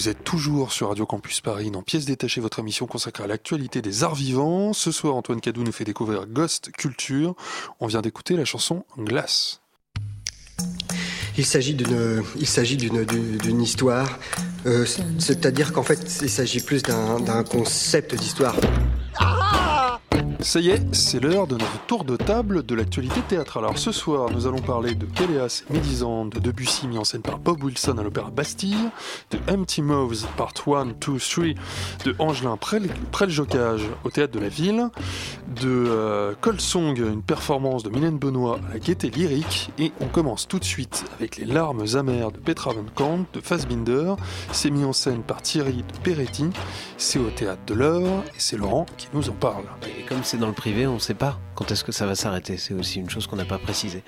Vous 0.00 0.08
êtes 0.08 0.24
toujours 0.24 0.72
sur 0.72 0.88
Radio 0.88 1.04
Campus 1.04 1.42
Paris 1.42 1.70
dans 1.70 1.82
Pièces 1.82 2.06
détachées, 2.06 2.40
votre 2.40 2.60
émission 2.60 2.86
consacrée 2.86 3.24
à 3.24 3.26
l'actualité 3.26 3.82
des 3.82 4.02
arts 4.02 4.14
vivants. 4.14 4.72
Ce 4.72 4.92
soir, 4.92 5.14
Antoine 5.14 5.42
Cadou 5.42 5.62
nous 5.62 5.72
fait 5.72 5.84
découvrir 5.84 6.26
Ghost 6.26 6.72
Culture. 6.72 7.34
On 7.80 7.86
vient 7.86 8.00
d'écouter 8.00 8.34
la 8.34 8.46
chanson 8.46 8.86
Glace. 8.96 9.60
Il 11.36 11.44
s'agit 11.44 11.74
d'une, 11.74 12.24
il 12.38 12.46
s'agit 12.46 12.78
d'une, 12.78 13.04
d'une 13.04 13.60
histoire. 13.60 14.18
Euh, 14.64 14.86
c'est-à-dire 15.18 15.74
qu'en 15.74 15.82
fait, 15.82 16.20
il 16.22 16.30
s'agit 16.30 16.60
plus 16.60 16.82
d'un, 16.82 17.20
d'un 17.20 17.44
concept 17.44 18.14
d'histoire. 18.14 18.56
Ça 20.38 20.60
y 20.60 20.70
est, 20.70 20.94
c'est 20.94 21.20
l'heure 21.20 21.46
de 21.46 21.54
notre 21.54 21.86
tour 21.86 22.04
de 22.04 22.16
table 22.16 22.64
de 22.64 22.74
l'actualité 22.74 23.20
théâtrale. 23.20 23.64
Alors 23.64 23.78
ce 23.78 23.92
soir, 23.92 24.30
nous 24.30 24.46
allons 24.46 24.60
parler 24.60 24.94
de 24.94 25.04
Kéléas 25.04 25.64
et 25.68 25.72
Médisande 25.72 26.30
de 26.30 26.38
Debussy 26.38 26.86
mis 26.86 26.96
en 26.96 27.04
scène 27.04 27.20
par 27.20 27.38
Bob 27.38 27.62
Wilson 27.62 27.98
à 27.98 28.02
l'Opéra 28.02 28.30
Bastille, 28.30 28.90
de 29.30 29.38
Empty 29.52 29.82
Mouths 29.82 30.26
Part 30.36 30.54
1, 30.66 30.86
2, 30.86 30.94
3 30.98 31.44
de 32.04 32.14
Angelin 32.18 32.58
Preljocage 33.12 33.82
au 34.04 34.10
Théâtre 34.10 34.32
de 34.32 34.40
la 34.40 34.48
Ville, 34.48 34.88
de 35.60 35.68
euh, 35.68 36.34
Song, 36.58 36.96
une 36.96 37.22
performance 37.22 37.82
de 37.82 37.90
Mylène 37.90 38.18
Benoît 38.18 38.58
à 38.68 38.74
la 38.74 38.78
Gaieté 38.78 39.10
Lyrique, 39.10 39.70
et 39.78 39.92
on 40.00 40.06
commence 40.06 40.48
tout 40.48 40.58
de 40.58 40.64
suite 40.64 41.04
avec 41.16 41.36
Les 41.36 41.46
larmes 41.46 41.84
amères 41.94 42.32
de 42.32 42.38
Petra 42.38 42.72
Van 42.72 42.84
Kant 42.94 43.24
de 43.32 43.40
Fassbinder. 43.40 44.14
C'est 44.52 44.70
mis 44.70 44.84
en 44.84 44.92
scène 44.92 45.22
par 45.22 45.42
Thierry 45.42 45.76
de 45.76 45.98
Peretti, 46.02 46.50
c'est 46.96 47.18
au 47.18 47.30
Théâtre 47.30 47.62
de 47.66 47.74
l'Œuvre 47.74 48.22
et 48.28 48.38
c'est 48.38 48.56
Laurent 48.56 48.86
qui 48.96 49.08
nous 49.12 49.28
en 49.28 49.34
parle. 49.34 49.64
C'est 50.24 50.38
dans 50.38 50.46
le 50.46 50.52
privé, 50.52 50.86
on 50.86 50.94
ne 50.94 50.98
sait 50.98 51.14
pas 51.14 51.38
quand 51.60 51.70
est-ce 51.70 51.84
que 51.84 51.92
ça 51.92 52.06
va 52.06 52.14
s'arrêter. 52.14 52.56
C'est 52.56 52.72
aussi 52.72 53.00
une 53.00 53.10
chose 53.10 53.26
qu'on 53.26 53.36
n'a 53.36 53.44
pas 53.44 53.58
précisé. 53.58 54.02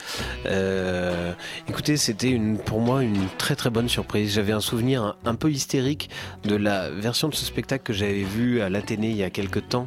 Euh, 0.46 1.34
écoutez, 1.68 1.98
c'était 1.98 2.40
pour 2.64 2.80
moi 2.80 3.03
une 3.03 3.26
très 3.36 3.57
très 3.57 3.68
bonne 3.68 3.90
surprise. 3.90 4.32
J'avais 4.32 4.55
un 4.55 4.61
souvenir 4.61 5.16
un, 5.26 5.34
peu 5.34 5.50
hystérique 5.50 6.09
de 6.44 6.57
la 6.57 6.88
version 6.88 7.28
de 7.28 7.34
ce 7.34 7.44
spectacle 7.44 7.84
que 7.84 7.92
j'avais 7.92 8.22
vu 8.22 8.62
à 8.62 8.70
l'Athénée 8.70 9.11
il 9.11 9.16
y 9.16 9.22
a 9.22 9.28
quelques 9.28 9.68
temps 9.68 9.86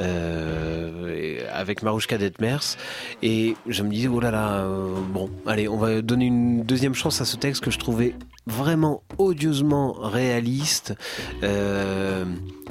euh, 0.00 1.40
avec 1.52 1.82
Marouchka 1.82 2.16
Detmers. 2.16 2.78
Et 3.22 3.56
je 3.66 3.82
me 3.82 3.90
disais, 3.90 4.08
oh 4.08 4.18
là 4.18 4.30
là, 4.30 4.62
euh, 4.62 4.94
bon, 5.12 5.28
allez, 5.46 5.68
on 5.68 5.76
va 5.76 6.00
donner 6.00 6.26
une 6.26 6.62
deuxième 6.62 6.94
chance 6.94 7.20
à 7.20 7.26
ce 7.26 7.36
texte 7.36 7.62
que 7.62 7.70
je 7.70 7.78
trouvais 7.78 8.14
vraiment 8.46 9.02
odieusement 9.18 9.92
réaliste, 9.92 10.94
euh, 11.42 12.24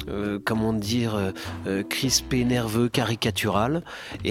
euh, 0.09 0.39
comment 0.43 0.73
dire, 0.73 1.31
crispé, 1.89 2.43
nerveux, 2.43 2.89
caricatural. 2.89 3.83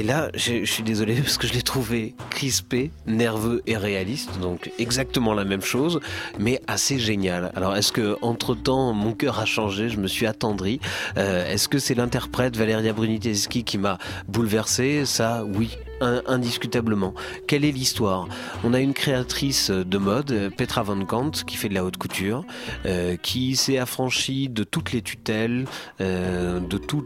Là, 0.03 0.31
je 0.35 0.65
suis 0.65 0.83
désolé 0.83 1.15
parce 1.15 1.37
que 1.39 1.47
je 1.47 1.53
l'ai 1.53 1.63
trouvé 1.63 2.15
crispé, 2.31 2.91
nerveux 3.07 3.63
et 3.67 3.77
réaliste, 3.77 4.39
donc 4.41 4.71
exactement 4.79 5.35
la 5.35 5.45
même 5.45 5.63
chose, 5.63 6.01
mais 6.39 6.61
assez 6.67 6.99
génial. 6.99 7.53
Alors, 7.55 7.77
est-ce 7.77 7.93
que 7.93 8.17
entre 8.23 8.55
temps 8.55 8.93
mon 8.93 9.13
cœur 9.13 9.41
a 9.41 9.45
changé, 9.45 9.89
je 9.89 9.99
me 9.99 10.07
suis 10.07 10.27
attendri. 10.27 10.81
Est-ce 11.17 11.69
que 11.69 11.79
c'est 11.79 11.95
l'interprète 11.95 12.57
Valeria 12.57 12.93
Bruniteschi 12.93 13.65
qui 13.65 13.79
m'a 13.79 13.99
bouleversé? 14.29 15.05
Ça, 15.05 15.45
oui, 15.45 15.77
indiscutablement. 16.01 17.15
Quelle 17.47 17.65
est 17.65 17.73
l'histoire? 17.73 18.29
On 18.65 18.75
a 18.75 18.81
une 18.81 18.95
créatrice 18.95 19.71
de 19.71 19.99
mode, 19.99 20.51
Petra 20.57 20.83
Van 20.83 21.05
Kant, 21.05 21.31
qui 21.47 21.57
fait 21.57 21.69
de 21.69 21.75
la 21.75 21.85
haute 21.85 21.97
couture, 21.97 22.45
euh, 22.87 23.17
qui 23.17 23.57
s'est 23.57 23.79
affranchie 23.79 24.49
de 24.49 24.65
toutes 24.65 24.93
les 24.93 25.03
tutelles, 25.03 25.67
euh, 26.01 26.61
de, 26.61 26.79
tous 26.79 27.05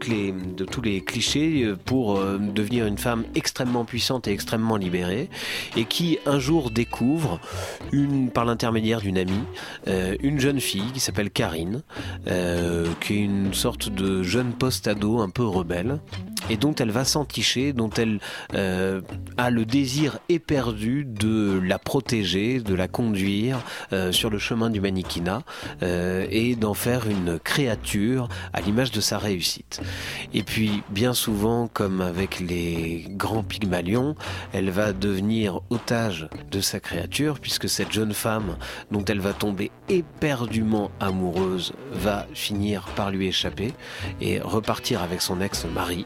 les 0.81 1.03
clichés 1.03 1.73
pour 1.85 2.17
euh, 2.17 2.37
devenir 2.37 2.85
une 2.85 2.97
femme 2.97 3.25
extrêmement 3.35 3.85
puissante 3.85 4.27
et 4.27 4.31
extrêmement 4.31 4.77
libérée, 4.77 5.29
et 5.75 5.85
qui 5.85 6.19
un 6.25 6.39
jour 6.39 6.71
découvre, 6.71 7.39
une, 7.91 8.29
par 8.29 8.45
l'intermédiaire 8.45 9.01
d'une 9.01 9.17
amie, 9.17 9.43
une 10.21 10.39
jeune 10.39 10.59
fille 10.59 10.91
qui 10.93 10.99
s'appelle 10.99 11.29
Karine, 11.29 11.83
qui 12.25 13.13
est 13.13 13.23
une 13.23 13.53
sorte 13.53 13.89
de 13.89 14.23
jeune 14.23 14.53
post-ado 14.53 15.19
un 15.19 15.29
peu 15.29 15.45
rebelle, 15.45 15.99
et 16.49 16.57
dont 16.57 16.73
elle 16.75 16.91
va 16.91 17.05
s'enticher, 17.05 17.73
dont 17.73 17.89
elle 17.89 18.19
euh, 18.53 19.01
a 19.37 19.49
le 19.49 19.65
désir 19.65 20.19
éperdu 20.29 21.05
de 21.05 21.59
la 21.63 21.79
protéger, 21.79 22.59
de 22.59 22.75
la 22.75 22.87
conduire 22.87 23.59
euh, 23.93 24.11
sur 24.11 24.29
le 24.29 24.37
chemin 24.37 24.69
du 24.69 24.81
mannequinat 24.81 25.41
euh, 25.83 26.25
et 26.29 26.55
d'en 26.55 26.73
faire 26.73 27.09
une 27.09 27.39
créature 27.39 28.27
à 28.53 28.61
l'image 28.61 28.91
de 28.91 29.01
sa 29.01 29.17
réussite. 29.17 29.81
Et 30.33 30.43
puis, 30.43 30.83
bien 30.89 31.13
souvent, 31.13 31.67
comme 31.67 32.01
avec 32.01 32.39
les 32.39 33.05
grands 33.09 33.43
pygmalions, 33.43 34.15
elle 34.53 34.69
va 34.69 34.93
devenir 34.93 35.61
otage 35.69 36.27
de 36.51 36.61
sa 36.61 36.79
créature 36.79 37.39
puisque 37.39 37.69
cette 37.69 37.91
jeune 37.91 38.13
femme 38.13 38.57
dont 38.91 39.03
elle 39.05 39.19
va 39.19 39.33
tomber 39.33 39.71
éperdument 39.89 40.91
amoureuse 40.99 41.73
va 41.91 42.27
finir 42.33 42.85
par 42.95 43.11
lui 43.11 43.27
échapper 43.27 43.73
et 44.21 44.39
repartir 44.39 45.01
avec 45.01 45.21
son 45.21 45.41
ex-mari. 45.41 46.05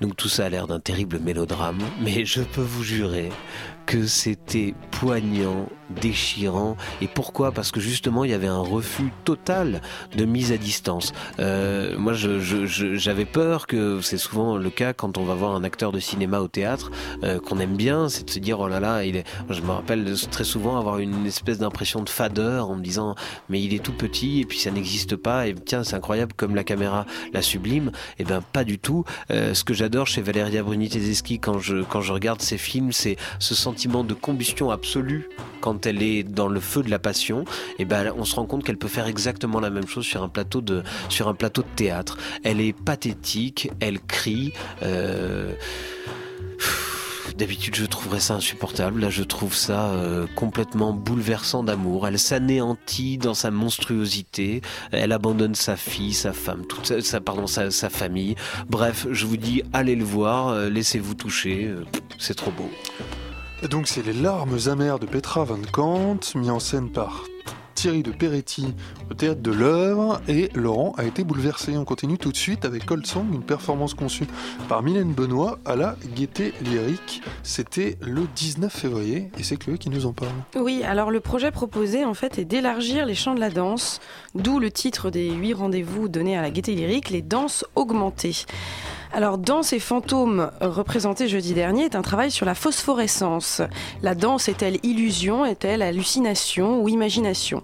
Donc 0.00 0.16
tout 0.16 0.28
ça 0.28 0.46
a 0.46 0.48
l'air 0.48 0.66
d'un 0.66 0.80
terrible 0.80 1.18
mélodrame, 1.18 1.78
mais 2.00 2.24
je 2.24 2.42
peux 2.42 2.62
vous 2.62 2.84
jurer 2.84 3.30
que 3.86 4.06
c'était 4.06 4.74
poignant, 4.90 5.68
déchirant. 5.90 6.76
Et 7.00 7.08
pourquoi? 7.08 7.52
Parce 7.52 7.70
que 7.70 7.80
justement, 7.80 8.24
il 8.24 8.30
y 8.30 8.34
avait 8.34 8.46
un 8.46 8.60
refus 8.60 9.12
total 9.24 9.80
de 10.16 10.24
mise 10.24 10.52
à 10.52 10.56
distance. 10.56 11.12
Euh, 11.38 11.96
moi, 11.98 12.12
j'avais 12.14 13.24
peur 13.24 13.66
que 13.66 14.00
c'est 14.00 14.18
souvent 14.18 14.56
le 14.56 14.70
cas 14.70 14.92
quand 14.92 15.18
on 15.18 15.24
va 15.24 15.34
voir 15.34 15.54
un 15.54 15.64
acteur 15.64 15.92
de 15.92 16.00
cinéma 16.00 16.40
au 16.40 16.48
théâtre 16.48 16.90
euh, 17.24 17.38
qu'on 17.40 17.58
aime 17.58 17.76
bien, 17.76 18.08
c'est 18.08 18.24
de 18.24 18.30
se 18.30 18.38
dire 18.38 18.60
oh 18.60 18.68
là 18.68 18.80
là, 18.80 19.04
il 19.04 19.16
est. 19.16 19.24
je 19.50 19.60
me 19.60 19.70
rappelle 19.70 20.14
très 20.30 20.44
souvent 20.44 20.78
avoir 20.78 20.98
une 20.98 21.26
espèce 21.26 21.58
d'impression 21.58 22.02
de 22.02 22.08
fadeur 22.08 22.70
en 22.70 22.76
me 22.76 22.82
disant 22.82 23.14
mais 23.48 23.62
il 23.62 23.74
est 23.74 23.82
tout 23.82 23.92
petit 23.92 24.40
et 24.40 24.44
puis 24.44 24.58
ça 24.58 24.70
n'existe 24.70 25.16
pas 25.16 25.46
et 25.46 25.54
tiens 25.54 25.84
c'est 25.84 25.96
incroyable 25.96 26.32
comme 26.34 26.54
la 26.54 26.64
caméra 26.64 27.06
la 27.32 27.42
sublime. 27.42 27.88
Et 28.18 28.22
eh 28.22 28.24
ben 28.24 28.42
pas 28.52 28.64
du 28.64 28.78
tout. 28.78 29.04
Euh, 29.30 29.54
ce 29.54 29.64
que 29.64 29.74
j'adore 29.74 30.06
chez 30.06 30.22
Valeria 30.22 30.62
Bruni 30.62 30.88
Tedeschi 30.88 31.38
quand 31.38 31.58
je 31.58 31.82
quand 31.82 32.00
je 32.00 32.12
regarde 32.12 32.42
ses 32.42 32.58
films, 32.58 32.92
c'est 32.92 33.16
ce 33.38 33.54
sentiment 33.54 34.04
de 34.04 34.14
combustion 34.14 34.70
absolue 34.70 35.28
quand 35.60 35.75
elle 35.84 36.02
est 36.02 36.22
dans 36.22 36.48
le 36.48 36.60
feu 36.60 36.82
de 36.82 36.90
la 36.90 36.98
passion, 36.98 37.44
et 37.78 37.84
ben 37.84 38.12
on 38.16 38.24
se 38.24 38.34
rend 38.36 38.46
compte 38.46 38.64
qu'elle 38.64 38.78
peut 38.78 38.88
faire 38.88 39.06
exactement 39.06 39.60
la 39.60 39.70
même 39.70 39.86
chose 39.86 40.04
sur 40.04 40.22
un 40.22 40.28
plateau 40.28 40.60
de 40.60 40.82
sur 41.08 41.28
un 41.28 41.34
plateau 41.34 41.62
de 41.62 41.74
théâtre. 41.76 42.18
Elle 42.42 42.60
est 42.60 42.72
pathétique, 42.72 43.70
elle 43.80 44.00
crie. 44.00 44.52
Euh, 44.82 45.52
d'habitude, 47.36 47.74
je 47.74 47.84
trouverais 47.84 48.20
ça 48.20 48.34
insupportable. 48.34 49.00
Là, 49.00 49.10
je 49.10 49.22
trouve 49.22 49.54
ça 49.54 49.90
euh, 49.90 50.26
complètement 50.34 50.92
bouleversant 50.92 51.62
d'amour. 51.62 52.06
Elle 52.06 52.18
s'anéantit 52.18 53.18
dans 53.18 53.34
sa 53.34 53.50
monstruosité. 53.50 54.62
Elle 54.92 55.12
abandonne 55.12 55.54
sa 55.54 55.76
fille, 55.76 56.14
sa 56.14 56.32
femme, 56.32 56.64
toute 56.66 57.00
sa, 57.02 57.20
pardon, 57.20 57.46
sa, 57.46 57.70
famille. 57.90 58.36
Bref, 58.68 59.06
je 59.10 59.26
vous 59.26 59.36
dis, 59.36 59.62
allez 59.72 59.96
le 59.96 60.04
voir, 60.04 60.48
euh, 60.48 60.68
laissez-vous 60.70 61.14
toucher. 61.14 61.70
c'est 62.18 62.34
trop 62.34 62.50
beau. 62.50 62.70
Donc 63.62 63.88
c'est 63.88 64.04
les 64.04 64.12
larmes 64.12 64.58
amères 64.66 64.98
de 64.98 65.06
Petra 65.06 65.44
Van 65.44 65.58
Kant, 65.72 66.20
mis 66.34 66.50
en 66.50 66.60
scène 66.60 66.90
par 66.90 67.24
Thierry 67.74 68.02
de 68.02 68.10
Peretti 68.10 68.74
au 69.10 69.14
théâtre 69.14 69.40
de 69.40 69.50
l'œuvre 69.50 70.20
et 70.28 70.50
Laurent 70.54 70.94
a 70.98 71.04
été 71.04 71.24
bouleversé. 71.24 71.76
On 71.76 71.86
continue 71.86 72.18
tout 72.18 72.32
de 72.32 72.36
suite 72.36 72.66
avec 72.66 72.84
Cold 72.84 73.06
Song, 73.06 73.26
une 73.32 73.42
performance 73.42 73.94
conçue 73.94 74.26
par 74.68 74.82
Mylène 74.82 75.12
Benoît 75.12 75.58
à 75.64 75.74
la 75.74 75.96
Gaieté 76.14 76.52
Lyrique. 76.60 77.22
C'était 77.42 77.96
le 78.02 78.22
19 78.36 78.70
février 78.70 79.30
et 79.38 79.42
c'est 79.42 79.56
Chloé 79.56 79.78
qui 79.78 79.88
nous 79.88 80.04
en 80.04 80.12
parle. 80.12 80.32
Oui, 80.54 80.82
alors 80.84 81.10
le 81.10 81.20
projet 81.20 81.50
proposé 81.50 82.04
en 82.04 82.14
fait 82.14 82.38
est 82.38 82.44
d'élargir 82.44 83.06
les 83.06 83.14
champs 83.14 83.34
de 83.34 83.40
la 83.40 83.50
danse, 83.50 84.00
d'où 84.34 84.58
le 84.58 84.70
titre 84.70 85.10
des 85.10 85.30
huit 85.30 85.54
rendez-vous 85.54 86.08
donnés 86.08 86.36
à 86.36 86.42
la 86.42 86.50
Gaieté 86.50 86.74
Lyrique, 86.74 87.08
les 87.08 87.22
danses 87.22 87.64
augmentées. 87.74 88.44
Alors, 89.12 89.38
Danse 89.38 89.72
et 89.72 89.78
fantômes, 89.78 90.50
représenté 90.60 91.28
jeudi 91.28 91.54
dernier, 91.54 91.84
est 91.84 91.94
un 91.94 92.02
travail 92.02 92.30
sur 92.30 92.44
la 92.44 92.54
phosphorescence. 92.54 93.62
La 94.02 94.14
danse 94.14 94.48
est-elle 94.48 94.78
illusion, 94.82 95.44
est-elle 95.44 95.82
hallucination 95.82 96.82
ou 96.82 96.88
imagination? 96.88 97.62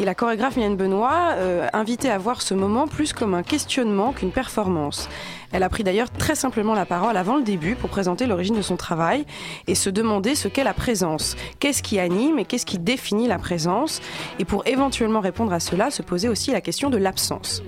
Et 0.00 0.04
la 0.04 0.14
chorégraphe 0.14 0.56
Mylène 0.56 0.76
Benoît 0.76 1.32
euh, 1.34 1.66
invitait 1.72 2.10
à 2.10 2.18
voir 2.18 2.42
ce 2.42 2.54
moment 2.54 2.86
plus 2.86 3.12
comme 3.12 3.34
un 3.34 3.42
questionnement 3.42 4.12
qu'une 4.12 4.30
performance. 4.30 5.08
Elle 5.52 5.62
a 5.62 5.68
pris 5.68 5.84
d'ailleurs 5.84 6.10
très 6.10 6.34
simplement 6.34 6.74
la 6.74 6.86
parole 6.86 7.16
avant 7.16 7.36
le 7.36 7.42
début 7.42 7.74
pour 7.74 7.90
présenter 7.90 8.26
l'origine 8.26 8.56
de 8.56 8.62
son 8.62 8.76
travail 8.76 9.26
et 9.66 9.74
se 9.74 9.90
demander 9.90 10.34
ce 10.34 10.48
qu'est 10.48 10.64
la 10.64 10.72
présence. 10.74 11.36
Qu'est-ce 11.58 11.82
qui 11.82 11.98
anime 11.98 12.38
et 12.38 12.44
qu'est-ce 12.44 12.66
qui 12.66 12.78
définit 12.78 13.28
la 13.28 13.38
présence? 13.38 14.00
Et 14.38 14.44
pour 14.44 14.66
éventuellement 14.66 15.20
répondre 15.20 15.52
à 15.52 15.60
cela, 15.60 15.90
se 15.90 16.02
poser 16.02 16.28
aussi 16.28 16.52
la 16.52 16.60
question 16.60 16.90
de 16.90 16.96
l'absence. 16.96 17.62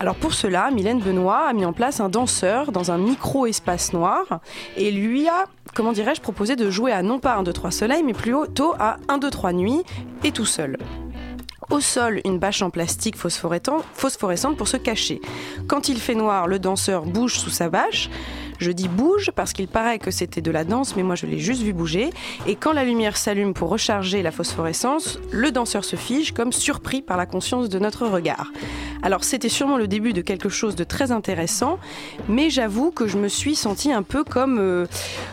Alors 0.00 0.14
pour 0.14 0.32
cela, 0.32 0.70
Mylène 0.70 0.98
Benoît 0.98 1.46
a 1.46 1.52
mis 1.52 1.66
en 1.66 1.74
place 1.74 2.00
un 2.00 2.08
danseur 2.08 2.72
dans 2.72 2.90
un 2.90 2.96
micro-espace 2.96 3.92
noir 3.92 4.40
et 4.78 4.90
lui 4.90 5.28
a, 5.28 5.44
comment 5.74 5.92
dirais-je, 5.92 6.22
proposé 6.22 6.56
de 6.56 6.70
jouer 6.70 6.90
à 6.90 7.02
non 7.02 7.18
pas 7.18 7.36
1, 7.36 7.42
2, 7.42 7.52
3 7.52 7.70
soleil, 7.70 8.02
mais 8.02 8.14
plutôt 8.14 8.72
à 8.78 8.96
1, 9.08 9.18
2, 9.18 9.28
3 9.28 9.52
nuit 9.52 9.82
et 10.24 10.32
tout 10.32 10.46
seul. 10.46 10.78
Au 11.68 11.80
sol, 11.80 12.22
une 12.24 12.38
bâche 12.38 12.62
en 12.62 12.70
plastique 12.70 13.16
phosphorescente 13.16 14.56
pour 14.56 14.68
se 14.68 14.78
cacher. 14.78 15.20
Quand 15.68 15.90
il 15.90 15.98
fait 15.98 16.14
noir, 16.14 16.46
le 16.46 16.58
danseur 16.58 17.04
bouge 17.04 17.34
sous 17.34 17.50
sa 17.50 17.68
bâche. 17.68 18.08
Je 18.60 18.72
dis 18.72 18.88
bouge 18.88 19.30
parce 19.34 19.54
qu'il 19.54 19.68
paraît 19.68 19.98
que 19.98 20.10
c'était 20.10 20.42
de 20.42 20.50
la 20.50 20.64
danse, 20.64 20.94
mais 20.94 21.02
moi 21.02 21.14
je 21.14 21.24
l'ai 21.24 21.38
juste 21.38 21.62
vu 21.62 21.72
bouger. 21.72 22.10
Et 22.46 22.56
quand 22.56 22.74
la 22.74 22.84
lumière 22.84 23.16
s'allume 23.16 23.54
pour 23.54 23.70
recharger 23.70 24.20
la 24.20 24.30
phosphorescence, 24.30 25.18
le 25.32 25.50
danseur 25.50 25.82
se 25.82 25.96
fige 25.96 26.32
comme 26.32 26.52
surpris 26.52 27.00
par 27.00 27.16
la 27.16 27.24
conscience 27.24 27.70
de 27.70 27.78
notre 27.78 28.06
regard. 28.06 28.52
Alors 29.02 29.24
c'était 29.24 29.48
sûrement 29.48 29.78
le 29.78 29.88
début 29.88 30.12
de 30.12 30.20
quelque 30.20 30.50
chose 30.50 30.76
de 30.76 30.84
très 30.84 31.10
intéressant, 31.10 31.78
mais 32.28 32.50
j'avoue 32.50 32.90
que 32.90 33.06
je 33.06 33.16
me 33.16 33.28
suis 33.28 33.54
sentie 33.54 33.92
un 33.92 34.02
peu 34.02 34.24
comme, 34.24 34.58
euh, 34.60 34.86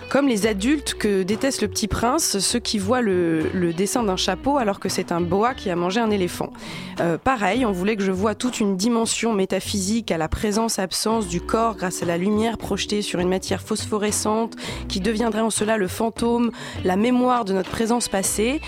comme 0.09 0.29
les 0.29 0.47
adultes 0.47 0.93
que 0.93 1.23
déteste 1.23 1.61
le 1.61 1.67
petit 1.67 1.89
prince, 1.89 2.39
ceux 2.39 2.59
qui 2.59 2.79
voient 2.79 3.01
le, 3.01 3.73
dessin 3.75 4.03
d'un 4.03 4.15
chapeau 4.15 4.57
alors 4.57 4.79
que 4.79 4.87
c'est 4.87 5.11
un 5.11 5.19
boa 5.19 5.53
qui 5.53 5.69
a 5.69 5.75
mangé 5.75 5.99
un 5.99 6.11
éléphant. 6.11 6.53
Euh, 7.01 7.17
pareil, 7.17 7.65
on 7.65 7.73
voulait 7.73 7.97
que 7.97 8.03
je 8.03 8.11
voie 8.11 8.35
toute 8.35 8.61
une 8.61 8.77
dimension 8.77 9.33
métaphysique 9.33 10.11
à 10.11 10.17
la 10.17 10.29
présence-absence 10.29 11.27
du 11.27 11.41
corps 11.41 11.75
grâce 11.75 12.01
à 12.01 12.05
la 12.05 12.17
lumière 12.17 12.57
projetée 12.57 13.01
sur 13.01 13.16
une 13.19 13.29
matière 13.29 13.61
phosphorescente 13.61 14.55
qui 14.87 14.99
deviendrait 14.99 15.41
en 15.41 15.49
cela 15.49 15.77
le 15.77 15.87
fantôme, 15.87 16.51
la 16.83 16.95
mémoire 16.95 17.45
de 17.45 17.53
notre 17.53 17.69
présence 17.69 18.07
passée. 18.07 18.61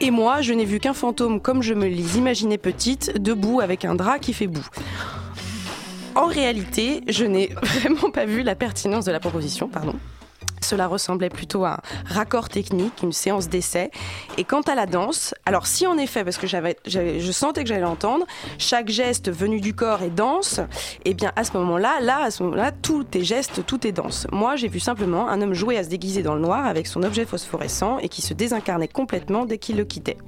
Et 0.00 0.10
moi, 0.10 0.40
je 0.40 0.52
n'ai 0.52 0.64
vu 0.64 0.80
qu'un 0.80 0.94
fantôme 0.94 1.40
comme 1.40 1.62
je 1.62 1.74
me 1.74 1.86
les 1.86 2.18
imaginais 2.18 2.58
petite, 2.58 3.20
debout 3.20 3.60
avec 3.60 3.84
un 3.84 3.94
drap 3.94 4.18
qui 4.18 4.32
fait 4.32 4.46
boue. 4.46 4.66
En 6.14 6.26
réalité, 6.26 7.02
je 7.08 7.24
n'ai 7.24 7.50
vraiment 7.62 8.10
pas 8.10 8.24
vu 8.24 8.42
la 8.42 8.54
pertinence 8.54 9.04
de 9.04 9.12
la 9.12 9.20
proposition, 9.20 9.68
pardon. 9.68 9.94
Cela 10.66 10.88
ressemblait 10.88 11.30
plutôt 11.30 11.64
à 11.64 11.74
un 11.74 11.78
raccord 12.04 12.48
technique, 12.48 13.02
une 13.02 13.12
séance 13.12 13.48
d'essai. 13.48 13.90
Et 14.36 14.42
quant 14.42 14.62
à 14.62 14.74
la 14.74 14.86
danse, 14.86 15.32
alors 15.44 15.66
si 15.68 15.86
en 15.86 15.96
effet, 15.96 16.24
parce 16.24 16.38
que 16.38 16.46
je 16.48 17.32
sentais 17.32 17.62
que 17.62 17.68
j'allais 17.68 17.82
l'entendre, 17.82 18.26
chaque 18.58 18.88
geste 18.88 19.30
venu 19.30 19.60
du 19.60 19.74
corps 19.74 20.02
est 20.02 20.10
danse, 20.10 20.58
et 21.04 21.10
eh 21.10 21.14
bien 21.14 21.32
à 21.36 21.44
ce 21.44 21.56
moment-là, 21.56 22.00
là, 22.00 22.24
à 22.24 22.30
ce 22.32 22.42
moment-là, 22.42 22.72
tout 22.72 23.06
est 23.16 23.22
geste, 23.22 23.64
tout 23.64 23.86
est 23.86 23.92
danse. 23.92 24.26
Moi, 24.32 24.56
j'ai 24.56 24.68
vu 24.68 24.80
simplement 24.80 25.28
un 25.28 25.40
homme 25.40 25.54
jouer 25.54 25.78
à 25.78 25.84
se 25.84 25.88
déguiser 25.88 26.22
dans 26.22 26.34
le 26.34 26.40
noir 26.40 26.66
avec 26.66 26.88
son 26.88 27.04
objet 27.04 27.24
phosphorescent 27.24 27.98
et 27.98 28.08
qui 28.08 28.22
se 28.22 28.34
désincarnait 28.34 28.88
complètement 28.88 29.44
dès 29.44 29.58
qu'il 29.58 29.76
le 29.76 29.84
quittait. 29.84 30.18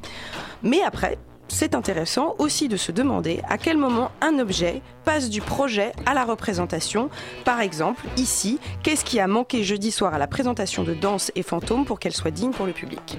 Mais 0.62 0.82
après, 0.82 1.18
c'est 1.48 1.74
intéressant 1.74 2.34
aussi 2.38 2.68
de 2.68 2.76
se 2.76 2.92
demander 2.92 3.40
à 3.48 3.58
quel 3.58 3.76
moment 3.76 4.10
un 4.20 4.38
objet 4.38 4.82
passe 5.04 5.30
du 5.30 5.40
projet 5.40 5.92
à 6.06 6.14
la 6.14 6.24
représentation. 6.24 7.10
Par 7.44 7.60
exemple, 7.60 8.04
ici, 8.16 8.58
qu'est-ce 8.82 9.04
qui 9.04 9.20
a 9.20 9.26
manqué 9.26 9.64
jeudi 9.64 9.90
soir 9.90 10.14
à 10.14 10.18
la 10.18 10.26
présentation 10.26 10.84
de 10.84 10.94
Danse 10.94 11.32
et 11.34 11.42
Fantômes 11.42 11.84
pour 11.84 11.98
qu'elle 11.98 12.14
soit 12.14 12.30
digne 12.30 12.52
pour 12.52 12.66
le 12.66 12.72
public? 12.72 13.18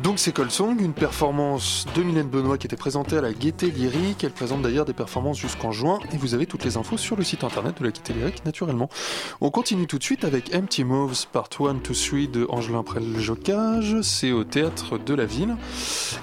Donc 0.00 0.18
c'est 0.18 0.32
Colsong, 0.32 0.78
une 0.80 0.92
performance 0.92 1.86
de 1.94 2.02
Mylène 2.02 2.28
Benoît 2.28 2.58
qui 2.58 2.66
était 2.66 2.76
présentée 2.76 3.16
à 3.16 3.22
la 3.22 3.32
Gaieté 3.32 3.70
Lyrique. 3.70 4.24
Elle 4.24 4.32
présente 4.32 4.60
d'ailleurs 4.60 4.84
des 4.84 4.92
performances 4.92 5.38
jusqu'en 5.38 5.72
juin 5.72 6.00
et 6.12 6.18
vous 6.18 6.34
avez 6.34 6.44
toutes 6.44 6.64
les 6.64 6.76
infos 6.76 6.98
sur 6.98 7.16
le 7.16 7.24
site 7.24 7.44
internet 7.44 7.78
de 7.78 7.84
la 7.84 7.90
Gaieté 7.90 8.12
Lyrique 8.12 8.44
naturellement. 8.44 8.90
On 9.40 9.50
continue 9.50 9.86
tout 9.86 9.96
de 9.98 10.02
suite 10.02 10.24
avec 10.24 10.54
Empty 10.54 10.84
Moves 10.84 11.26
Part 11.32 11.48
1 11.58 11.76
to 11.76 11.94
3 11.94 12.26
de 12.30 12.46
Angelin 12.50 12.82
Prel-Jocage. 12.82 14.02
C'est 14.02 14.32
au 14.32 14.44
théâtre 14.44 14.98
de 14.98 15.14
la 15.14 15.24
ville. 15.24 15.56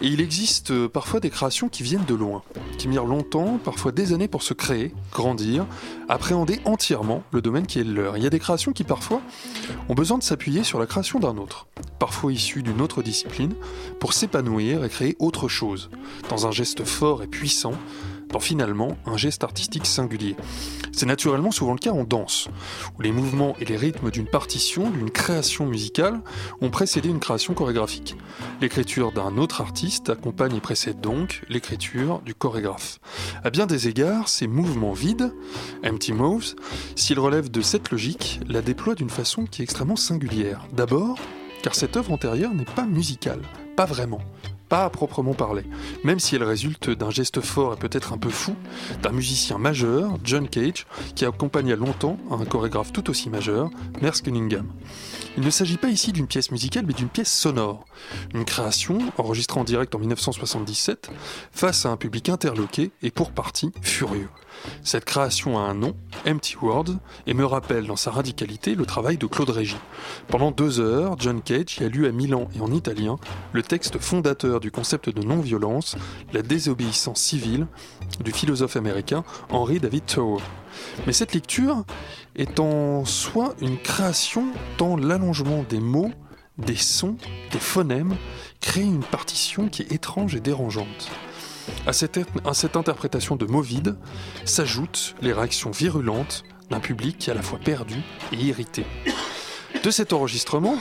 Et 0.02 0.08
il 0.08 0.22
existe 0.22 0.70
euh, 0.70 0.88
parfois 0.88 1.20
des 1.20 1.32
créations 1.32 1.68
qui 1.68 1.82
viennent 1.82 2.06
de 2.06 2.16
loin, 2.16 2.44
qui 2.78 2.88
mirent 2.88 3.06
longtemps, 3.06 3.60
parfois 3.64 3.92
des 3.92 4.14
années 4.14 4.28
pour 4.28 4.44
se 4.44 4.54
créer, 4.54 4.94
grandir, 5.12 5.66
appréhender 6.10 6.60
entièrement 6.66 7.24
le 7.32 7.42
domaine 7.42 7.66
qui 7.66 7.80
est 7.80 7.84
le 7.84 7.94
leur. 7.94 8.18
Il 8.18 8.24
y 8.24 8.28
a 8.28 8.30
des 8.30 8.40
créations 8.40 8.72
qui 8.72 8.84
parfois 8.84 9.22
ont 9.90 9.96
besoin 9.96 10.20
de 10.20 10.24
s'appuyer 10.24 10.64
sur 10.64 10.80
la 10.80 10.86
création 10.86 11.20
d'un 11.20 11.38
autre, 11.38 11.68
parfois 11.98 12.32
issu 12.32 12.62
d'une 12.62 12.80
autre 12.82 13.02
discipline 13.02 13.54
pour 14.00 14.14
s'épanouir 14.14 14.84
et 14.84 14.90
créer 14.90 15.16
autre 15.20 15.48
chose, 15.48 15.90
dans 16.30 16.48
un 16.48 16.52
geste 16.52 16.84
fort 16.84 17.24
et 17.24 17.28
puissant, 17.28 17.74
dans 18.34 18.40
finalement 18.40 18.98
un 19.06 19.16
geste 19.16 19.44
artistique 19.44 19.86
singulier. 19.86 20.36
C'est 20.92 21.06
naturellement 21.06 21.52
souvent 21.52 21.74
le 21.74 21.80
cas 21.80 21.92
en 21.92 22.04
danse, 22.04 22.50
où 22.98 23.02
les 23.02 23.12
mouvements 23.12 23.56
et 23.60 23.66
les 23.66 23.78
rythmes 23.78 24.12
d'une 24.12 24.28
partition, 24.28 24.90
d'une 24.90 25.12
création 25.12 25.66
musicale, 25.66 26.20
ont 26.62 26.70
précédé 26.70 27.10
une 27.10 27.20
création 27.20 27.54
chorégraphique. 27.54 28.18
L'écriture 28.60 29.12
d'un 29.12 29.38
autre 29.38 29.62
artiste 29.62 30.10
accompagne 30.10 30.56
et 30.56 30.62
précède 30.62 31.00
donc 31.00 31.44
l'écriture 31.48 32.22
du 32.26 32.34
chorégraphe. 32.34 33.00
À 33.44 33.50
bien 33.50 33.66
des 33.66 33.88
égards, 33.88 34.28
ces 34.28 34.48
mouvements 34.48 34.94
vides, 34.94 35.34
empty 35.86 36.14
moves, 36.14 36.56
s'ils 36.96 37.20
relèvent 37.20 37.52
de 37.52 37.62
cette 37.62 37.92
logique, 37.92 38.40
la 38.48 38.62
déploient 38.62 38.96
d'une 38.96 39.10
façon 39.10 39.46
qui 39.46 39.62
est 39.62 39.66
extrêmement 39.66 39.96
singulière. 39.96 40.66
D'abord, 40.74 41.18
car 41.64 41.74
cette 41.74 41.98
œuvre 41.98 42.12
antérieure 42.12 42.54
n'est 42.54 42.66
pas 42.66 42.86
musicale, 42.86 43.42
pas 43.76 43.86
vraiment, 43.86 44.22
pas 44.70 44.86
à 44.86 44.90
proprement 44.90 45.34
parler, 45.34 45.64
même 46.04 46.20
si 46.20 46.36
elle 46.36 46.44
résulte 46.44 46.90
d'un 46.90 47.10
geste 47.10 47.42
fort 47.42 47.74
et 47.74 47.78
peut-être 47.78 48.12
un 48.12 48.18
peu 48.18 48.30
fou 48.30 48.56
d'un 49.02 49.12
musicien 49.12 49.58
majeur, 49.58 50.18
John 50.24 50.48
Cage, 50.48 50.86
qui 51.16 51.26
accompagna 51.26 51.76
longtemps 51.76 52.18
un 52.30 52.44
chorégraphe 52.44 52.92
tout 52.92 53.10
aussi 53.10 53.30
majeur, 53.30 53.70
Merce 54.02 54.22
Cunningham. 54.22 54.68
Il 55.38 55.44
ne 55.44 55.50
s'agit 55.50 55.78
pas 55.78 55.90
ici 55.90 56.12
d'une 56.12 56.28
pièce 56.28 56.52
musicale, 56.52 56.86
mais 56.86 56.94
d'une 56.94 57.10
pièce 57.10 57.32
sonore, 57.32 57.86
une 58.34 58.46
création 58.46 59.00
enregistrée 59.18 59.60
en 59.60 59.64
direct 59.64 59.96
en 59.96 60.00
1977 60.00 61.10
face 61.52 61.86
à 61.86 61.90
un 61.90 61.98
public 61.98 62.30
interloqué 62.30 62.92
et 63.02 63.12
pour 63.12 63.32
partie 63.32 63.72
furieux. 63.82 64.30
Cette 64.84 65.06
création 65.06 65.58
a 65.58 65.62
un 65.62 65.74
nom, 65.74 65.96
Empty 66.28 66.56
Words, 66.62 66.98
et 67.28 67.34
me 67.34 67.46
rappelle 67.46 67.88
dans 67.88 67.96
sa 67.96 68.12
radicalité 68.12 68.76
le 68.76 68.86
travail 68.86 69.18
de 69.18 69.26
Claude 69.26 69.50
Régis. 69.50 69.78
Pendant 70.28 70.52
deux 70.52 70.80
heures, 70.80 71.16
John 71.20 71.42
Cage 71.42 71.78
y 71.80 71.84
a 71.84 71.90
lu 71.90 72.08
à 72.08 72.12
Milan 72.12 72.48
et 72.56 72.62
en 72.62 72.72
italien 72.72 73.18
le 73.52 73.64
texte 73.64 74.00
fondateur 74.00 74.60
du 74.60 74.72
concept 74.72 75.10
de 75.10 75.24
non-violence, 75.24 75.96
la 76.34 76.42
désobéissance 76.42 77.20
civile, 77.20 77.68
du 78.24 78.32
philosophe 78.32 78.76
américain 78.76 79.24
Henry 79.50 79.80
David 79.80 80.06
Thoreau. 80.06 80.42
Mais 81.06 81.14
cette 81.14 81.34
lecture 81.34 81.84
est 82.36 82.60
en 82.60 83.06
soi 83.06 83.54
une 83.62 83.78
création 83.78 84.48
tant 84.78 84.98
l'allongement 84.98 85.64
des 85.70 85.80
mots, 85.80 86.12
des 86.58 86.76
sons, 86.76 87.18
des 87.52 87.60
phonèmes 87.60 88.16
crée 88.62 88.82
une 88.82 89.04
partition 89.04 89.68
qui 89.68 89.82
est 89.84 89.92
étrange 89.92 90.36
et 90.36 90.40
dérangeante. 90.40 91.12
À 91.86 91.94
cette, 91.94 92.76
interprétation 92.76 93.36
de 93.36 93.46
mots 93.46 93.62
vides 93.62 93.96
s'ajoutent 94.46 95.16
les 95.22 95.34
réactions 95.34 95.72
virulentes 95.72 96.44
d'un 96.70 96.80
public 96.80 97.28
à 97.30 97.34
la 97.34 97.42
fois 97.42 97.60
perdu 97.60 98.02
et 98.32 98.38
irrité. 98.38 98.86
De 99.84 99.92
cet 99.92 100.14
enregistrement, 100.14 100.78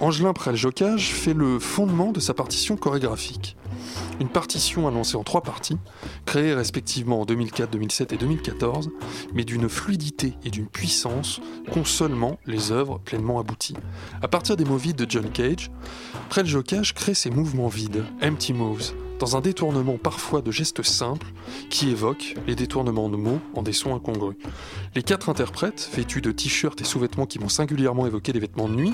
Angelin 0.00 0.32
Prel-Jocage 0.32 1.12
fait 1.12 1.34
le 1.34 1.58
fondement 1.58 2.10
de 2.10 2.18
sa 2.18 2.34
partition 2.34 2.76
chorégraphique. 2.76 3.56
Une 4.20 4.28
partition 4.28 4.88
annoncée 4.88 5.16
en 5.16 5.22
trois 5.22 5.42
parties, 5.42 5.78
créée 6.26 6.52
respectivement 6.52 7.20
en 7.20 7.24
2004, 7.24 7.70
2007 7.70 8.12
et 8.12 8.16
2014, 8.16 8.90
mais 9.34 9.44
d'une 9.44 9.68
fluidité 9.68 10.34
et 10.44 10.50
d'une 10.50 10.66
puissance 10.66 11.40
qu'ont 11.72 11.84
seulement 11.84 12.38
les 12.44 12.72
œuvres 12.72 12.98
pleinement 12.98 13.38
abouties. 13.38 13.76
À 14.20 14.28
partir 14.28 14.56
des 14.56 14.64
mots 14.64 14.76
vides 14.76 14.96
de 14.96 15.06
John 15.08 15.30
Cage, 15.30 15.70
Prel-Jocage 16.28 16.92
crée 16.94 17.14
ses 17.14 17.30
mouvements 17.30 17.68
vides, 17.68 18.04
empty 18.22 18.52
moves, 18.52 18.92
dans 19.24 19.38
un 19.38 19.40
détournement 19.40 19.96
parfois 19.96 20.42
de 20.42 20.50
gestes 20.50 20.82
simples 20.82 21.28
qui 21.70 21.88
évoquent 21.88 22.34
les 22.46 22.54
détournements 22.54 23.08
de 23.08 23.16
mots 23.16 23.40
en 23.54 23.62
des 23.62 23.72
sons 23.72 23.94
incongrus. 23.94 24.36
Les 24.94 25.02
quatre 25.02 25.30
interprètes, 25.30 25.88
vêtus 25.94 26.20
de 26.20 26.30
t-shirts 26.30 26.78
et 26.82 26.84
sous-vêtements 26.84 27.24
qui 27.24 27.38
m'ont 27.38 27.48
singulièrement 27.48 28.06
évoqué 28.06 28.34
les 28.34 28.40
vêtements 28.40 28.68
de 28.68 28.74
nuit, 28.74 28.92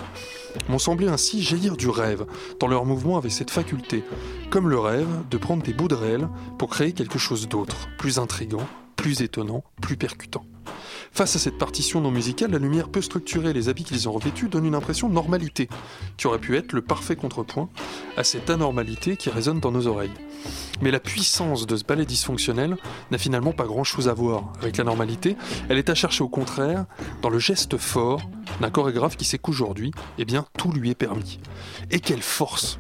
m'ont 0.68 0.78
semblé 0.78 1.08
ainsi 1.08 1.42
jaillir 1.42 1.76
du 1.76 1.88
rêve, 1.88 2.26
tant 2.60 2.68
leur 2.68 2.84
mouvement 2.84 3.16
avait 3.16 3.28
cette 3.28 3.50
faculté, 3.50 4.04
comme 4.50 4.68
le 4.68 4.78
rêve, 4.78 5.08
de 5.32 5.36
prendre 5.36 5.64
des 5.64 5.72
bouts 5.72 5.88
de 5.88 5.96
réel 5.96 6.28
pour 6.60 6.70
créer 6.70 6.92
quelque 6.92 7.18
chose 7.18 7.48
d'autre, 7.48 7.88
plus 7.98 8.20
intrigant, 8.20 8.68
plus 8.94 9.22
étonnant, 9.22 9.64
plus 9.82 9.96
percutant. 9.96 10.44
Face 11.12 11.36
à 11.36 11.38
cette 11.38 11.58
partition 11.58 12.00
non 12.00 12.10
musicale, 12.10 12.50
la 12.50 12.58
lumière 12.58 12.88
peu 12.88 13.00
structurée 13.00 13.50
et 13.50 13.52
les 13.52 13.68
habits 13.68 13.84
qu'ils 13.84 14.08
ont 14.08 14.12
revêtus 14.12 14.48
donnent 14.48 14.66
une 14.66 14.74
impression 14.74 15.08
de 15.08 15.14
normalité, 15.14 15.68
qui 16.16 16.26
aurait 16.26 16.38
pu 16.38 16.56
être 16.56 16.72
le 16.72 16.82
parfait 16.82 17.16
contrepoint 17.16 17.68
à 18.16 18.24
cette 18.24 18.50
anormalité 18.50 19.16
qui 19.16 19.30
résonne 19.30 19.60
dans 19.60 19.72
nos 19.72 19.86
oreilles. 19.86 20.12
Mais 20.80 20.90
la 20.90 21.00
puissance 21.00 21.66
de 21.66 21.76
ce 21.76 21.84
ballet 21.84 22.06
dysfonctionnel 22.06 22.76
n'a 23.10 23.18
finalement 23.18 23.52
pas 23.52 23.66
grand-chose 23.66 24.08
à 24.08 24.14
voir 24.14 24.52
avec 24.62 24.76
la 24.76 24.84
normalité, 24.84 25.36
elle 25.68 25.78
est 25.78 25.90
à 25.90 25.94
chercher 25.94 26.24
au 26.24 26.28
contraire 26.28 26.86
dans 27.22 27.30
le 27.30 27.38
geste 27.38 27.76
fort 27.76 28.22
d'un 28.60 28.70
chorégraphe 28.70 29.16
qui 29.16 29.24
sait 29.24 29.38
qu'aujourd'hui, 29.38 29.92
eh 30.18 30.24
bien, 30.24 30.46
tout 30.58 30.72
lui 30.72 30.90
est 30.90 30.94
permis. 30.94 31.38
Et 31.90 32.00
quelle 32.00 32.22
force 32.22 32.78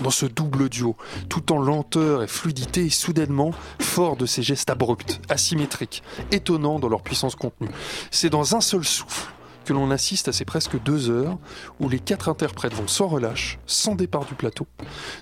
dans 0.00 0.10
ce 0.10 0.26
double 0.26 0.68
duo, 0.68 0.96
tout 1.28 1.52
en 1.52 1.58
lenteur 1.58 2.22
et 2.22 2.26
fluidité, 2.26 2.86
et 2.86 2.90
soudainement 2.90 3.52
fort 3.80 4.16
de 4.16 4.26
ces 4.26 4.42
gestes 4.42 4.70
abrupts, 4.70 5.20
asymétriques, 5.28 6.02
étonnants 6.30 6.78
dans 6.78 6.88
leur 6.88 7.02
puissance 7.02 7.34
contenue. 7.34 7.70
C'est 8.10 8.30
dans 8.30 8.56
un 8.56 8.60
seul 8.60 8.84
souffle 8.84 9.32
que 9.64 9.72
l'on 9.72 9.90
assiste 9.90 10.28
à 10.28 10.32
ces 10.32 10.44
presque 10.44 10.80
deux 10.82 11.10
heures 11.10 11.38
où 11.78 11.88
les 11.88 12.00
quatre 12.00 12.28
interprètes 12.28 12.74
vont 12.74 12.88
sans 12.88 13.06
relâche, 13.06 13.58
sans 13.66 13.94
départ 13.94 14.24
du 14.24 14.34
plateau, 14.34 14.66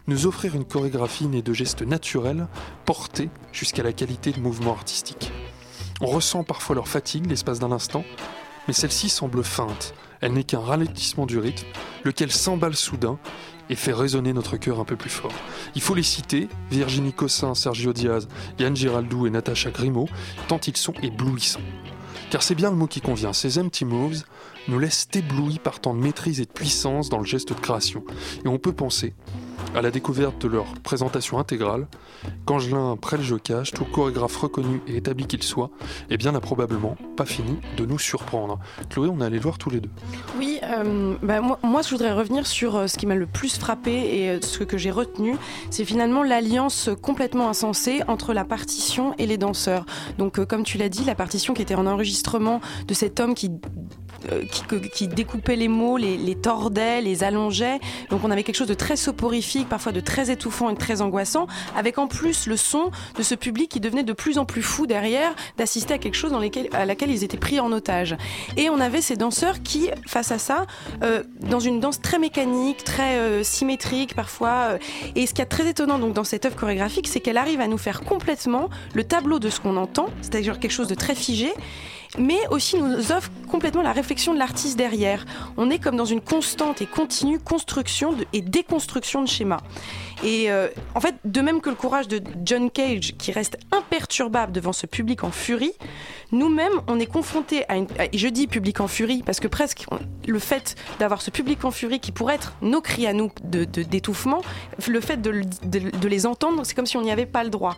nous 0.07 0.27
offrir 0.27 0.55
une 0.55 0.65
chorégraphie 0.65 1.27
née 1.27 1.43
de 1.43 1.53
gestes 1.53 1.83
naturels, 1.83 2.47
portés 2.85 3.29
jusqu'à 3.53 3.83
la 3.83 3.93
qualité 3.93 4.33
de 4.33 4.41
mouvement 4.41 4.73
artistique. 4.73 5.31
On 6.01 6.07
ressent 6.07 6.45
parfois 6.45 6.77
leur 6.77 6.89
fatigue 6.89 7.29
l'espace 7.29 7.59
d'un 7.59 7.73
instant, 7.73 8.05
mais 8.67 8.73
celle-ci 8.73 9.11
semble 9.11 9.45
feinte. 9.45 9.95
Elle 10.21 10.33
n'est 10.33 10.45
qu'un 10.45 10.61
ralentissement 10.61 11.27
du 11.27 11.39
rythme, 11.39 11.67
lequel 12.05 12.31
s'emballe 12.31 12.77
soudain 12.77 13.19
et 13.71 13.77
fait 13.77 13.93
résonner 13.93 14.35
notre 14.35 14.57
cœur 14.57 14.81
un 14.81 14.85
peu 14.85 14.97
plus 14.97 15.09
fort. 15.09 15.33
Il 15.75 15.81
faut 15.81 15.95
les 15.95 16.03
citer, 16.03 16.49
Virginie 16.71 17.13
Cossin, 17.13 17.55
Sergio 17.55 17.93
Diaz, 17.93 18.29
Yann 18.59 18.77
Giraldou 18.77 19.27
et 19.27 19.31
Natacha 19.31 19.71
Grimaud, 19.71 20.09
tant 20.49 20.59
ils 20.59 20.77
sont 20.77 20.93
éblouissants. 21.03 21.61
Car 22.31 22.43
c'est 22.43 22.55
bien 22.55 22.71
le 22.71 22.77
mot 22.77 22.87
qui 22.87 23.01
convient, 23.01 23.33
ces 23.33 23.59
empty 23.59 23.85
moves 23.85 24.23
nous 24.69 24.79
laissent 24.79 25.09
éblouis 25.15 25.59
par 25.59 25.81
tant 25.81 25.95
de 25.95 26.01
maîtrise 26.01 26.41
et 26.41 26.45
de 26.45 26.51
puissance 26.51 27.09
dans 27.09 27.19
le 27.19 27.25
geste 27.25 27.49
de 27.49 27.61
création. 27.61 28.05
Et 28.45 28.49
on 28.49 28.59
peut 28.59 28.73
penser, 28.73 29.15
à 29.75 29.83
la 29.83 29.91
découverte 29.91 30.43
de 30.43 30.49
leur 30.49 30.67
présentation 30.83 31.39
intégrale, 31.39 31.87
qu'Angelin 32.45 32.97
Prel-Jocage, 32.97 33.71
tout 33.73 33.85
chorégraphe 33.85 34.37
reconnu 34.37 34.81
et 34.87 34.97
établi 34.97 35.27
qu'il 35.27 35.43
soit, 35.43 35.71
eh 36.11 36.17
bien 36.17 36.33
n'a 36.33 36.41
probablement 36.41 36.97
pas 37.17 37.25
fini 37.25 37.59
de 37.77 37.87
nous 37.87 37.99
surprendre. 37.99 38.59
Chloé, 38.89 39.09
on 39.09 39.21
est 39.21 39.25
allé 39.25 39.37
le 39.37 39.43
voir 39.43 39.59
tous 39.59 39.71
les 39.71 39.81
deux. 39.81 39.91
Oui, 40.39 40.59
euh, 40.63 41.15
bah, 41.23 41.41
moi, 41.41 41.59
moi, 41.63 41.83
je 41.83 41.91
voudrais 41.91 42.13
revenir 42.13 42.47
sur 42.47 42.77
euh, 42.77 42.87
ce 42.87 42.99
qui 42.99 43.07
m'a 43.07 43.15
le 43.15 43.27
plus 43.27 43.59
frappé 43.59 43.93
et 43.93 44.31
euh, 44.31 44.39
ce 44.41 44.65
que 44.65 44.77
j'ai 44.77 44.91
retenu, 44.91 45.37
c'est 45.71 45.85
finalement 45.85 46.23
l'alliance 46.23 46.91
complètement 47.03 47.49
insensée 47.49 48.03
entre 48.09 48.33
la 48.33 48.45
partition 48.45 49.15
et 49.19 49.27
les 49.27 49.39
danseurs. 49.39 49.87
Donc, 50.19 50.45
comme 50.45 50.65
tu 50.65 50.79
l'as 50.79 50.89
dit, 50.89 51.05
la 51.05 51.15
partition 51.15 51.55
qui 51.55 51.63
était 51.63 51.75
en 51.75 51.87
enregistrement 51.87 52.61
de 52.87 52.95
cet 52.95 53.21
homme 53.21 53.35
qui 53.35 53.51
euh, 54.33 54.43
qui, 54.93 55.09
découpait 55.09 55.57
les 55.57 55.69
mots, 55.69 55.97
les, 55.97 56.35
tordait, 56.35 57.01
les 57.01 57.25
allongeait. 57.25 57.81
Donc 58.11 58.23
on 58.25 58.31
avait 58.31 58.43
quelque 58.43 58.57
chose 58.57 58.69
de 58.69 58.75
très 58.75 58.97
soporifique, 58.97 59.69
parfois 59.69 59.93
de 59.93 60.01
très 60.01 60.31
étouffant 60.31 60.71
et 60.71 60.75
de 60.75 60.79
très 60.79 61.01
angoissant, 61.01 61.47
avec 61.77 61.99
en 61.99 62.07
plus 62.07 62.47
le 62.47 62.57
son 62.57 62.91
de 63.17 63.23
ce 63.23 63.35
public 63.35 63.71
qui 63.71 63.81
devenait 63.81 64.03
de 64.03 64.13
plus 64.13 64.39
en 64.39 64.45
plus 64.45 64.63
fou 64.63 64.87
derrière, 64.87 65.35
d'assister 65.57 65.95
à 65.95 65.99
quelque 65.99 66.17
chose 66.17 66.33
dans 66.33 66.39
lesquels, 66.39 66.69
à 66.73 66.85
laquelle 66.85 67.11
ils 67.11 67.25
étaient 67.25 67.39
pris 67.39 67.61
en 67.61 67.73
otage. 67.73 68.17
Et 68.57 68.69
on 68.71 68.81
avait 68.81 69.01
ces 69.01 69.17
danseurs 69.17 69.63
qui, 69.63 69.91
face 70.07 70.33
à 70.33 70.39
ça, 70.39 70.67
euh, 71.03 71.23
dans 71.41 71.61
une 71.61 71.81
danse 71.81 72.01
très 72.01 72.19
mécanique, 72.19 72.85
très 72.85 73.17
euh, 73.17 73.43
symétrique 73.43 74.15
parfois, 74.15 74.79
et 75.15 75.27
ce 75.27 75.35
qui 75.35 75.43
est 75.43 75.47
très 75.47 75.69
étonnant 75.69 75.99
donc 75.99 76.13
dans 76.13 76.25
cette 76.25 76.45
œuvre 76.45 76.57
chorégraphique, 76.57 77.09
c'est 77.09 77.21
qu'elle 77.21 77.39
arrive 77.39 77.61
à 77.61 77.69
nous 77.69 77.79
faire 77.79 78.03
complètement 78.03 78.69
le 78.95 79.05
tableau 79.05 79.39
de 79.39 79.51
ce 79.51 79.61
qu'on 79.61 79.77
entend, 79.77 80.09
c'est-à-dire 80.23 80.59
quelque 80.59 80.71
chose 80.71 80.89
de 80.89 80.95
très 80.95 81.15
figé, 81.15 81.53
mais 82.19 82.41
aussi 82.51 82.77
nous 82.81 83.13
offre 83.13 83.31
complètement 83.49 83.83
la 83.83 83.93
réflexion 83.93 84.35
de 84.35 84.39
l'artiste 84.39 84.77
derrière. 84.77 85.25
On 85.57 85.71
est 85.71 85.79
comme 85.79 85.97
dans 85.97 86.05
une 86.05 86.21
constante 86.21 86.83
et 86.83 86.87
continue 86.87 87.39
construction 87.39 88.15
et 88.33 88.41
déconstruction 88.41 89.23
de 89.23 89.29
schémas. 89.29 89.61
Et 90.23 90.51
euh, 90.51 90.69
en 90.95 91.01
fait, 91.01 91.15
de 91.25 91.41
même 91.41 91.61
que 91.61 91.71
le 91.71 91.77
courage 91.77 92.09
de 92.09 92.23
John 92.45 92.71
Cage, 92.71 93.15
qui 93.17 93.33
reste 93.33 93.59
imperturbable 93.73 94.53
devant 94.53 94.73
ce 94.73 94.87
public 94.87 95.25
en 95.25 95.31
furie, 95.31 95.73
nous-mêmes, 96.33 96.73
on 96.87 97.01
est 97.01 97.07
confrontés 97.07 97.65
à 97.69 97.77
une. 97.77 97.89
Je 98.15 98.29
dis 98.29 98.47
public 98.47 98.81
en 98.81 98.89
furie 98.89 99.23
parce 99.25 99.41
que 99.41 99.49
presque 99.49 99.87
le 100.27 100.39
fait 100.39 100.77
d'avoir 100.99 101.23
ce 101.23 101.31
public 101.31 101.65
en 101.65 101.71
furie 101.71 102.01
qui 102.01 102.13
pourrait 102.13 102.37
être 102.37 102.55
nos 102.63 102.81
cris 102.81 103.07
à 103.07 103.13
nous 103.13 103.31
d'étouffement, 103.43 104.43
de, 104.87 104.93
le 104.93 105.01
fait 105.01 105.21
de, 105.21 105.43
de 105.65 106.09
les 106.09 106.27
entendre, 106.27 106.65
c'est 106.65 106.75
comme 106.75 106.87
si 106.87 106.97
on 106.97 107.03
n'y 107.03 107.11
avait 107.11 107.27
pas 107.27 107.43
le 107.43 107.51
droit. 107.51 107.77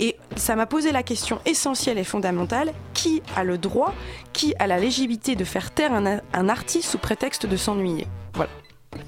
Et 0.00 0.16
ça 0.36 0.56
m'a 0.56 0.66
posé 0.66 0.92
la 0.92 1.02
question 1.02 1.40
essentielle 1.44 1.98
et 1.98 2.04
fondamentale 2.04 2.72
qui 2.94 3.22
a 3.36 3.44
le 3.44 3.58
droit, 3.58 3.94
qui 4.32 4.54
a 4.58 4.66
la 4.66 4.78
légitimité 4.78 5.36
de 5.36 5.44
faire 5.44 5.70
taire 5.70 5.92
un, 5.92 6.20
un 6.32 6.48
artiste 6.48 6.90
sous 6.90 6.98
prétexte 6.98 7.46
de 7.46 7.56
s'ennuyer? 7.56 8.06
Voilà. 8.34 8.50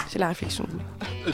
C'est 0.08 0.18
la 0.18 0.28
réflexion. 0.28 0.66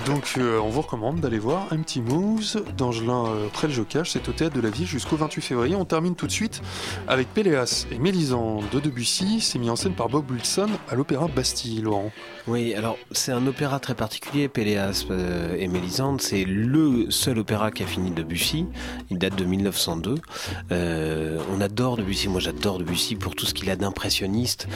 Donc, 0.07 0.35
euh, 0.39 0.59
on 0.61 0.69
vous 0.69 0.83
recommande 0.83 1.21
d'aller 1.21 1.39
voir 1.39 1.67
Empty 1.73 2.01
Moves 2.01 2.63
d'Angelin 2.77 3.27
euh, 3.27 3.49
près 3.53 3.67
le 3.67 3.73
Jocage. 3.73 4.13
C'est 4.13 4.29
au 4.29 4.33
théâtre 4.33 4.55
de 4.55 4.61
la 4.61 4.71
Ville 4.71 4.87
jusqu'au 4.87 5.17
28 5.17 5.43
février. 5.43 5.77
On 5.77 5.85
termine 5.85 6.15
tout 6.15 6.27
de 6.27 6.33
suite 6.33 6.63
avec 7.09 7.29
Péléas 7.35 7.87
et 7.91 7.99
Mélisande 7.99 8.65
de 8.73 8.81
Debussy. 8.81 9.41
C'est 9.41 9.59
mis 9.59 9.69
en 9.69 9.77
scène 9.77 9.95
par 9.95 10.09
Bob 10.09 10.31
Wilson 10.31 10.69
à 10.89 10.95
l'Opéra 10.95 11.29
Bastille, 11.29 11.81
Laurent. 11.81 12.13
Oui, 12.47 12.75
alors 12.75 12.97
c'est 13.13 13.33
un 13.33 13.47
opéra 13.47 13.81
très 13.81 13.95
particulier, 13.95 14.49
Péléas 14.49 15.05
euh, 15.11 15.57
et 15.59 15.67
Mélisande. 15.69 16.21
C'est 16.21 16.45
le 16.45 17.11
seul 17.11 17.39
opéra 17.39 17.71
qui 17.71 17.83
a 17.83 17.87
fini 17.87 18.11
Debussy. 18.13 18.67
Il 19.11 19.19
date 19.19 19.37
de 19.37 19.45
1902. 19.45 20.15
on 20.71 21.61
adore 21.61 21.97
Debussy. 21.97 22.29
Moi, 22.29 22.41
j'adore 22.41 22.79
Debussy 22.79 23.17
pour 23.17 23.35
tout 23.35 23.47
ce 23.47 23.55
qu'il 23.55 23.69
a 23.71 23.77
d'impressionniste. 23.77 24.69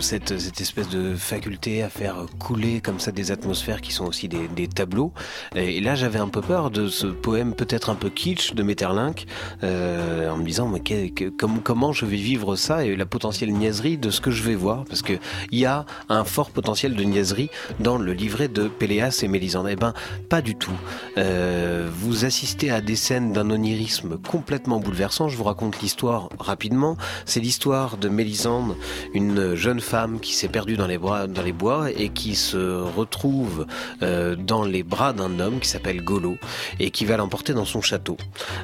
cette, 0.00 0.38
cette 0.38 0.60
espèce 0.60 0.88
de 0.88 1.14
faculté 1.14 1.82
à 1.82 1.90
faire 1.90 2.26
couler 2.38 2.73
comme 2.80 3.00
ça 3.00 3.12
des 3.12 3.30
atmosphères 3.30 3.80
qui 3.80 3.92
sont 3.92 4.06
aussi 4.06 4.28
des, 4.28 4.68
tableaux. 4.68 5.12
Et, 5.54 5.80
là, 5.80 5.94
j'avais 5.94 6.18
un 6.18 6.28
peu 6.28 6.40
peur 6.40 6.70
de 6.70 6.88
ce 6.88 7.06
poème 7.06 7.54
peut-être 7.54 7.90
un 7.90 7.94
peu 7.94 8.08
kitsch 8.08 8.54
de 8.54 8.62
Metterlinck, 8.62 9.26
euh, 9.62 10.30
en 10.30 10.36
me 10.36 10.44
disant 10.44 10.68
mais 10.68 10.82
comment 11.38 11.92
je 11.92 12.06
vais 12.06 12.16
vivre 12.16 12.56
ça 12.56 12.84
et 12.84 12.96
la 12.96 13.06
potentielle 13.06 13.52
niaiserie 13.52 13.98
de 13.98 14.10
ce 14.10 14.20
que 14.20 14.30
je 14.30 14.42
vais 14.42 14.54
voir, 14.54 14.84
parce 14.84 15.02
que 15.02 15.14
il 15.50 15.58
y 15.58 15.66
a 15.66 15.84
un 16.08 16.24
fort 16.24 16.50
potentiel 16.50 16.94
de 16.94 17.04
niaiserie 17.04 17.50
dans 17.80 17.98
le 17.98 18.12
livret 18.12 18.48
de 18.48 18.68
Péléas 18.68 19.20
et 19.22 19.28
Mélisande. 19.28 19.68
Eh 19.70 19.76
ben, 19.76 19.94
pas 20.28 20.42
du 20.42 20.56
tout. 20.56 20.72
Euh, 21.18 21.88
vous 21.92 22.24
assistez 22.24 22.70
à 22.70 22.80
des 22.80 22.96
scènes 22.96 23.32
d'un 23.32 23.50
onirisme 23.50 24.18
complètement 24.18 24.80
bouleversant. 24.80 25.28
Je 25.28 25.36
vous 25.36 25.44
raconte 25.44 25.80
l'histoire 25.80 26.28
rapidement. 26.38 26.96
C'est 27.26 27.40
l'histoire 27.40 27.96
de 27.96 28.08
Mélisande, 28.08 28.76
une 29.12 29.54
jeune 29.54 29.80
femme 29.80 30.20
qui 30.20 30.34
s'est 30.34 30.48
perdue 30.48 30.76
dans 30.76 30.86
les 30.86 30.98
bois, 30.98 31.26
dans 31.26 31.42
les 31.42 31.52
bois 31.52 31.90
et 31.90 32.08
qui 32.08 32.34
se 32.34 32.56
retrouve 32.64 33.66
euh, 34.02 34.36
dans 34.36 34.64
les 34.64 34.82
bras 34.82 35.12
d'un 35.12 35.40
homme 35.40 35.60
qui 35.60 35.68
s'appelle 35.68 36.02
Golo 36.02 36.36
et 36.80 36.90
qui 36.90 37.04
va 37.04 37.16
l'emporter 37.16 37.54
dans 37.54 37.64
son 37.64 37.80
château. 37.80 38.16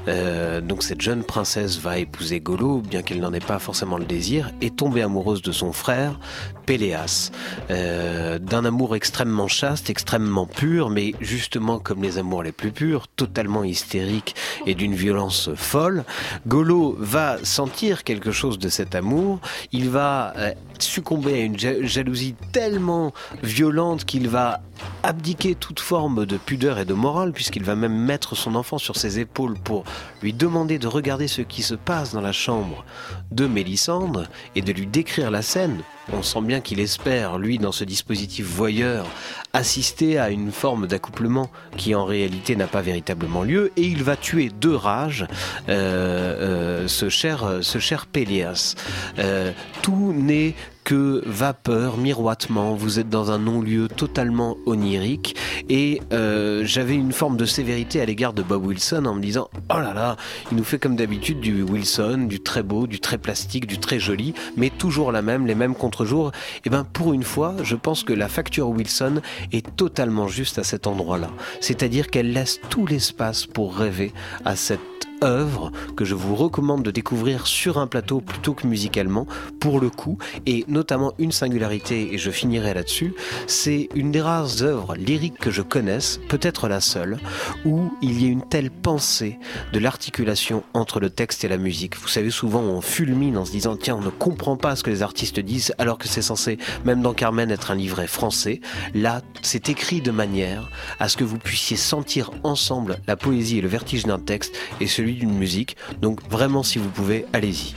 Euh, 0.08 0.60
donc 0.60 0.82
cette 0.82 1.00
jeune 1.00 1.24
princesse 1.24 1.78
va 1.78 1.98
épouser 1.98 2.40
Golo, 2.40 2.78
bien 2.78 3.02
qu'elle 3.02 3.20
n'en 3.20 3.32
ait 3.32 3.40
pas 3.40 3.58
forcément 3.58 3.98
le 3.98 4.04
désir, 4.04 4.50
et 4.60 4.70
tomber 4.70 5.02
amoureuse 5.02 5.42
de 5.42 5.52
son 5.52 5.72
frère, 5.72 6.18
Péléas, 6.66 7.30
euh, 7.70 8.38
d'un 8.38 8.64
amour 8.64 8.94
extrêmement 8.94 9.48
chaste, 9.48 9.90
extrêmement 9.90 10.46
pur, 10.46 10.90
mais 10.90 11.14
justement 11.20 11.78
comme 11.78 12.02
les 12.02 12.18
amours 12.18 12.42
les 12.42 12.52
plus 12.52 12.70
purs, 12.70 13.08
totalement 13.08 13.64
hystérique 13.64 14.34
et 14.66 14.74
d'une 14.74 14.94
violence 14.94 15.50
folle. 15.54 16.04
Golo 16.46 16.96
va 16.98 17.38
sentir 17.42 18.04
quelque 18.04 18.30
chose 18.30 18.58
de 18.58 18.68
cet 18.68 18.94
amour, 18.94 19.40
il 19.72 19.90
va 19.90 20.34
succomber 20.82 21.34
à 21.34 21.44
une 21.44 21.58
jalousie 21.58 22.34
tellement 22.52 23.12
violente 23.42 24.04
qu'il 24.04 24.28
va 24.28 24.60
abdiquer 25.02 25.54
toute 25.54 25.80
forme 25.80 26.26
de 26.26 26.36
pudeur 26.36 26.78
et 26.78 26.84
de 26.84 26.94
morale, 26.94 27.32
puisqu'il 27.32 27.64
va 27.64 27.74
même 27.74 27.96
mettre 27.96 28.36
son 28.36 28.54
enfant 28.54 28.78
sur 28.78 28.96
ses 28.96 29.18
épaules 29.18 29.58
pour 29.58 29.84
lui 30.22 30.32
demander 30.32 30.78
de 30.78 30.86
regarder 30.86 31.28
ce 31.28 31.42
qui 31.42 31.62
se 31.62 31.74
passe 31.74 32.12
dans 32.12 32.20
la 32.20 32.32
chambre 32.32 32.84
de 33.30 33.46
Mélissandre 33.46 34.24
et 34.54 34.62
de 34.62 34.72
lui 34.72 34.86
décrire 34.86 35.30
la 35.30 35.42
scène. 35.42 35.82
On 36.12 36.22
sent 36.22 36.40
bien 36.42 36.60
qu'il 36.60 36.80
espère, 36.80 37.38
lui, 37.38 37.58
dans 37.58 37.72
ce 37.72 37.84
dispositif 37.84 38.46
voyeur, 38.46 39.06
assister 39.52 40.18
à 40.18 40.30
une 40.30 40.52
forme 40.52 40.86
d'accouplement 40.86 41.50
qui 41.76 41.94
en 41.94 42.04
réalité 42.04 42.56
n'a 42.56 42.66
pas 42.66 42.82
véritablement 42.82 43.42
lieu, 43.42 43.72
et 43.76 43.82
il 43.82 44.02
va 44.02 44.16
tuer 44.16 44.50
de 44.60 44.70
rage 44.70 45.26
euh, 45.68 46.82
euh, 46.84 46.88
ce 46.88 47.08
cher, 47.08 47.58
ce 47.62 47.78
Pélias. 48.06 48.74
Euh, 49.18 49.52
tout 49.82 50.12
n'est 50.16 50.54
que 50.90 51.22
vapeur, 51.24 51.98
miroitement, 51.98 52.74
vous 52.74 52.98
êtes 52.98 53.08
dans 53.08 53.30
un 53.30 53.38
non-lieu 53.38 53.86
totalement 53.86 54.56
onirique 54.66 55.36
et 55.68 56.02
euh, 56.12 56.64
j'avais 56.64 56.96
une 56.96 57.12
forme 57.12 57.36
de 57.36 57.44
sévérité 57.44 58.00
à 58.00 58.04
l'égard 58.04 58.32
de 58.32 58.42
Bob 58.42 58.66
Wilson 58.66 59.04
en 59.04 59.14
me 59.14 59.20
disant 59.20 59.48
oh 59.72 59.78
là 59.78 59.94
là, 59.94 60.16
il 60.50 60.56
nous 60.56 60.64
fait 60.64 60.80
comme 60.80 60.96
d'habitude 60.96 61.38
du 61.38 61.62
Wilson, 61.62 62.26
du 62.28 62.40
très 62.40 62.64
beau, 62.64 62.88
du 62.88 62.98
très 62.98 63.18
plastique, 63.18 63.68
du 63.68 63.78
très 63.78 64.00
joli, 64.00 64.34
mais 64.56 64.68
toujours 64.68 65.12
la 65.12 65.22
même, 65.22 65.46
les 65.46 65.54
mêmes 65.54 65.76
contre-jours. 65.76 66.32
Et 66.64 66.70
ben 66.70 66.82
pour 66.82 67.12
une 67.12 67.22
fois, 67.22 67.54
je 67.62 67.76
pense 67.76 68.02
que 68.02 68.12
la 68.12 68.26
facture 68.26 68.68
Wilson 68.68 69.20
est 69.52 69.76
totalement 69.76 70.26
juste 70.26 70.58
à 70.58 70.64
cet 70.64 70.88
endroit-là. 70.88 71.30
C'est-à-dire 71.60 72.10
qu'elle 72.10 72.32
laisse 72.32 72.58
tout 72.68 72.84
l'espace 72.84 73.46
pour 73.46 73.76
rêver 73.76 74.12
à 74.44 74.56
cette 74.56 74.80
œuvre 75.22 75.72
que 75.96 76.04
je 76.04 76.14
vous 76.14 76.34
recommande 76.34 76.82
de 76.82 76.90
découvrir 76.90 77.46
sur 77.46 77.78
un 77.78 77.86
plateau 77.86 78.20
plutôt 78.20 78.54
que 78.54 78.66
musicalement 78.66 79.26
pour 79.58 79.80
le 79.80 79.90
coup 79.90 80.18
et 80.46 80.64
notamment 80.68 81.12
une 81.18 81.32
singularité 81.32 82.14
et 82.14 82.18
je 82.18 82.30
finirai 82.30 82.74
là-dessus 82.74 83.14
c'est 83.46 83.88
une 83.94 84.10
des 84.10 84.20
rares 84.20 84.62
œuvres 84.62 84.94
lyriques 84.96 85.38
que 85.38 85.50
je 85.50 85.62
connaisse 85.62 86.20
peut-être 86.28 86.68
la 86.68 86.80
seule 86.80 87.18
où 87.64 87.92
il 88.02 88.22
y 88.22 88.26
a 88.26 88.28
une 88.28 88.46
telle 88.46 88.70
pensée 88.70 89.38
de 89.72 89.78
l'articulation 89.78 90.62
entre 90.74 91.00
le 91.00 91.10
texte 91.10 91.44
et 91.44 91.48
la 91.48 91.58
musique. 91.58 91.96
Vous 91.96 92.08
savez 92.08 92.30
souvent 92.30 92.60
on 92.60 92.80
fulmine 92.80 93.36
en 93.36 93.44
se 93.44 93.52
disant 93.52 93.76
tiens 93.76 93.96
on 93.96 94.00
ne 94.00 94.10
comprend 94.10 94.56
pas 94.56 94.76
ce 94.76 94.82
que 94.82 94.90
les 94.90 95.02
artistes 95.02 95.40
disent 95.40 95.74
alors 95.78 95.98
que 95.98 96.08
c'est 96.08 96.22
censé 96.22 96.58
même 96.84 97.02
dans 97.02 97.14
Carmen 97.14 97.50
être 97.50 97.70
un 97.70 97.74
livret 97.74 98.06
français. 98.06 98.60
Là 98.94 99.22
c'est 99.42 99.68
écrit 99.68 100.00
de 100.00 100.10
manière 100.10 100.70
à 100.98 101.08
ce 101.08 101.16
que 101.16 101.24
vous 101.24 101.38
puissiez 101.38 101.76
sentir 101.76 102.30
ensemble 102.42 102.98
la 103.06 103.16
poésie 103.16 103.58
et 103.58 103.62
le 103.62 103.68
vertige 103.68 104.04
d'un 104.04 104.18
texte 104.18 104.54
et 104.80 104.86
celui 104.86 105.09
d'une 105.14 105.32
musique. 105.32 105.76
Donc 106.00 106.20
vraiment, 106.28 106.62
si 106.62 106.78
vous 106.78 106.88
pouvez, 106.88 107.24
allez-y. 107.32 107.74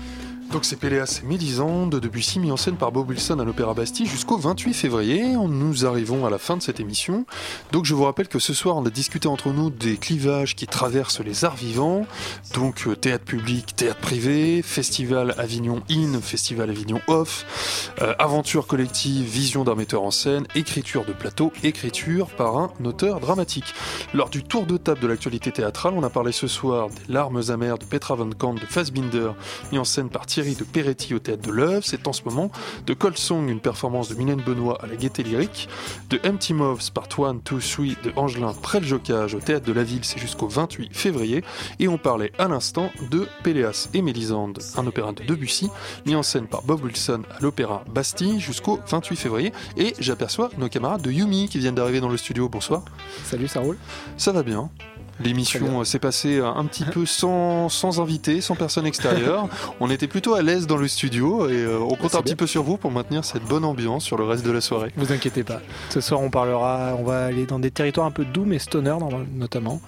Donc 0.52 0.66
c'est 0.66 0.76
Péléas 0.76 1.22
et 1.24 1.26
Mélisande 1.26 1.92
de 1.92 2.00
Debussy 2.00 2.40
mis 2.40 2.52
en 2.52 2.58
scène 2.58 2.76
par 2.76 2.92
Bob 2.92 3.10
Wilson 3.10 3.40
à 3.40 3.44
l'Opéra 3.44 3.74
Bastille 3.74 4.06
jusqu'au 4.06 4.38
28 4.38 4.74
février. 4.74 5.24
Nous 5.24 5.86
arrivons 5.86 6.26
à 6.26 6.30
la 6.30 6.38
fin 6.38 6.58
de 6.58 6.62
cette 6.62 6.80
émission. 6.80 7.26
Donc 7.72 7.86
je 7.86 7.96
vous 7.96 8.04
rappelle 8.04 8.28
que 8.28 8.40
ce 8.40 8.54
soir 8.54 8.76
on 8.76 8.86
a 8.86 8.90
discuté 8.90 9.28
entre 9.28 9.50
nous 9.50 9.70
des 9.70 9.98
clivages 9.98 10.56
qui 10.56 10.68
traversent 10.68 11.22
les 11.22 11.46
arts 11.46 11.56
vivants. 11.56 12.06
Donc 12.54 12.86
euh, 12.86 12.96
théâtre 12.96 13.26
public, 13.26 13.76
théâtre 13.76 14.00
privé, 14.00 14.62
festival 14.62 15.34
Avignon 15.38 15.82
In, 15.90 16.20
festival 16.22 16.70
Avignon 16.70 17.02
Off, 17.08 17.92
euh, 18.02 18.14
aventure 18.20 18.68
collective, 18.68 19.28
vision 19.28 19.64
d'un 19.64 19.76
metteur 19.76 20.04
en 20.04 20.12
scène, 20.12 20.46
écriture 20.56 21.06
de 21.06 21.14
plateau, 21.14 21.52
écriture 21.64 22.28
par 22.28 22.58
un 22.58 22.72
auteur 22.84 23.20
dramatique. 23.20 23.74
Lors 24.14 24.30
du 24.30 24.44
tour 24.44 24.66
de 24.66 24.78
table 24.78 25.00
de 25.00 25.08
l'actualité 25.08 25.52
théâtrale, 25.52 25.94
on 25.96 26.04
a 26.04 26.10
parlé 26.10 26.32
ce 26.32 26.48
soir 26.48 26.90
des 26.90 27.14
larmes 27.14 27.42
amères 27.50 27.78
de 27.78 27.86
Petra 27.86 28.16
von 28.16 28.30
Kant 28.38 28.54
de 28.54 28.60
Fassbinder, 28.60 29.32
mis 29.72 29.80
en 29.80 29.84
scène 29.84 30.10
par 30.10 30.26
Thierry 30.34 30.56
de 30.56 30.64
Peretti 30.64 31.14
au 31.14 31.20
théâtre 31.20 31.44
de 31.44 31.52
l'œuvre. 31.52 31.86
C'est 31.86 32.08
en 32.08 32.12
ce 32.12 32.24
moment 32.24 32.50
de 32.88 32.96
Cold 32.96 33.20
Song, 33.20 33.48
une 33.50 33.60
performance 33.60 34.10
de 34.10 34.16
Mylène 34.16 34.42
Benoît 34.42 34.80
à 34.82 34.88
la 34.88 34.96
Gaieté 34.96 35.22
Lyrique. 35.22 35.70
De 36.10 36.20
Empty 36.26 36.56
Moves 36.56 36.92
Part 36.92 37.04
1, 37.20 37.36
2, 37.36 37.42
3 37.44 37.86
de 38.04 38.12
Angelin 38.16 38.52
près 38.60 38.80
le 38.80 38.88
Jocage 38.88 39.36
au 39.36 39.40
théâtre 39.40 39.68
de 39.68 39.74
la 39.74 39.84
Ville, 39.84 40.04
c'est 40.04 40.18
jusqu'au 40.18 40.48
28 40.48 40.90
février. 40.92 41.44
Et 41.80 41.88
on 41.88 42.00
parlait 42.00 42.32
à 42.40 42.48
l'instant 42.48 42.90
de 43.12 43.28
Péléas 43.44 43.90
et 43.94 44.02
Mélisande, 44.02 44.58
un 44.76 44.88
opéra 44.88 45.12
de 45.12 45.24
Debussy, 45.24 45.70
mis 46.08 46.16
en 46.16 46.24
scène 46.24 46.48
par 46.48 46.64
Bob 46.64 46.84
Wilson 46.84 47.22
à 47.30 47.40
l'Opéra 47.40 47.84
Bastille 47.94 48.40
jusqu'au 48.40 48.80
28 48.88 49.16
février. 49.16 49.54
Et 49.78 49.94
j'aperçois 50.00 50.50
nos 50.58 50.68
camarades 50.68 51.04
de 51.04 51.12
Yumi 51.12 51.48
qui 51.48 51.60
viennent 51.60 51.76
d'arriver 51.76 52.00
dans 52.00 52.10
le 52.10 52.18
studio. 52.18 52.50
Bonsoir. 52.50 52.82
Salut, 53.24 53.48
ça 53.48 53.60
roule? 53.60 53.78
Ça 54.18 54.32
va 54.32 54.42
bien. 54.42 54.72
L'émission 55.20 55.84
s'est 55.84 56.00
passée 56.00 56.40
un 56.40 56.66
petit 56.66 56.86
peu 56.86 57.06
sans, 57.06 57.70
sans 57.70 58.02
invité, 58.02 58.42
sans 58.42 58.56
personne 58.56 58.86
extérieure. 58.86 59.48
on 59.80 59.90
était 59.90 60.08
plutôt 60.08 60.34
à 60.34 60.42
l'aise 60.42 60.68
dans 60.68 60.78
le 60.78 60.88
studio 60.88 61.48
et 61.50 61.54
euh, 61.54 61.80
on 61.80 61.96
compte 61.96 62.16
un 62.16 62.22
petit 62.22 62.36
peu 62.36 62.48
sur 62.48 62.64
vous 62.64 62.78
pour 62.78 62.92
maintenir 62.92 63.24
cette 63.24 63.44
bonne 63.44 63.66
ambiance 63.66 64.04
sur 64.04 64.18
le 64.18 64.24
reste 64.24 64.46
de 64.46 64.52
la 64.52 64.62
soirée. 64.62 64.92
Vous 64.98 65.12
inquiétez 65.12 65.44
pas. 65.44 65.62
Ce 65.90 66.02
soir, 66.02 66.22
on 66.22 66.30
parlera, 66.30 66.96
on 67.00 67.04
va 67.04 67.26
aller 67.26 67.46
dans 67.46 67.60
des 67.60 67.72
territoires 67.72 68.08
un 68.08 68.12
peu 68.12 68.26
doux 68.26 68.46
mais 68.46 68.60
stoner 68.60 68.96
notamment. 69.36 69.82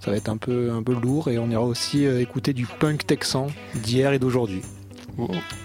Ça 0.00 0.10
va 0.10 0.16
être 0.16 0.28
un 0.28 0.36
peu, 0.36 0.72
un 0.72 0.82
peu 0.82 0.94
lourd 0.94 1.28
et 1.28 1.38
on 1.38 1.48
ira 1.48 1.62
aussi 1.62 2.06
euh, 2.06 2.20
écouter 2.20 2.52
du 2.52 2.66
punk 2.66 3.06
texan 3.06 3.48
d'hier 3.74 4.12
et 4.12 4.18
d'aujourd'hui. 4.18 4.62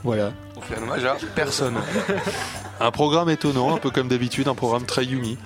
Voilà. 0.03 0.31
On 0.57 0.61
fait 0.61 0.79
un 0.79 0.83
hommage 0.83 1.05
à 1.05 1.17
personne. 1.35 1.75
un 2.79 2.89
programme 2.89 3.29
étonnant, 3.29 3.75
un 3.75 3.77
peu 3.77 3.91
comme 3.91 4.07
d'habitude, 4.07 4.47
un 4.47 4.55
programme 4.55 4.85
très 4.85 5.05
Yumi. 5.05 5.37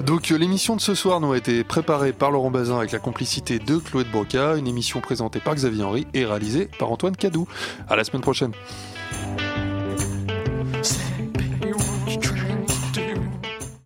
Donc 0.00 0.30
euh, 0.30 0.38
l'émission 0.38 0.74
de 0.74 0.80
ce 0.80 0.94
soir 0.94 1.20
nous 1.20 1.32
a 1.32 1.36
été 1.36 1.64
préparée 1.64 2.14
par 2.14 2.30
Laurent 2.30 2.50
Bazin 2.50 2.78
avec 2.78 2.90
la 2.92 2.98
complicité 2.98 3.58
de 3.58 3.76
Chloé 3.76 4.04
de 4.04 4.10
Broca, 4.10 4.56
une 4.56 4.66
émission 4.66 5.00
présentée 5.00 5.40
par 5.40 5.54
Xavier 5.54 5.84
Henry 5.84 6.06
et 6.14 6.24
réalisée 6.24 6.70
par 6.78 6.90
Antoine 6.90 7.14
Cadou. 7.14 7.46
À 7.90 7.96
la 7.96 8.04
semaine 8.04 8.22
prochaine. 8.22 8.52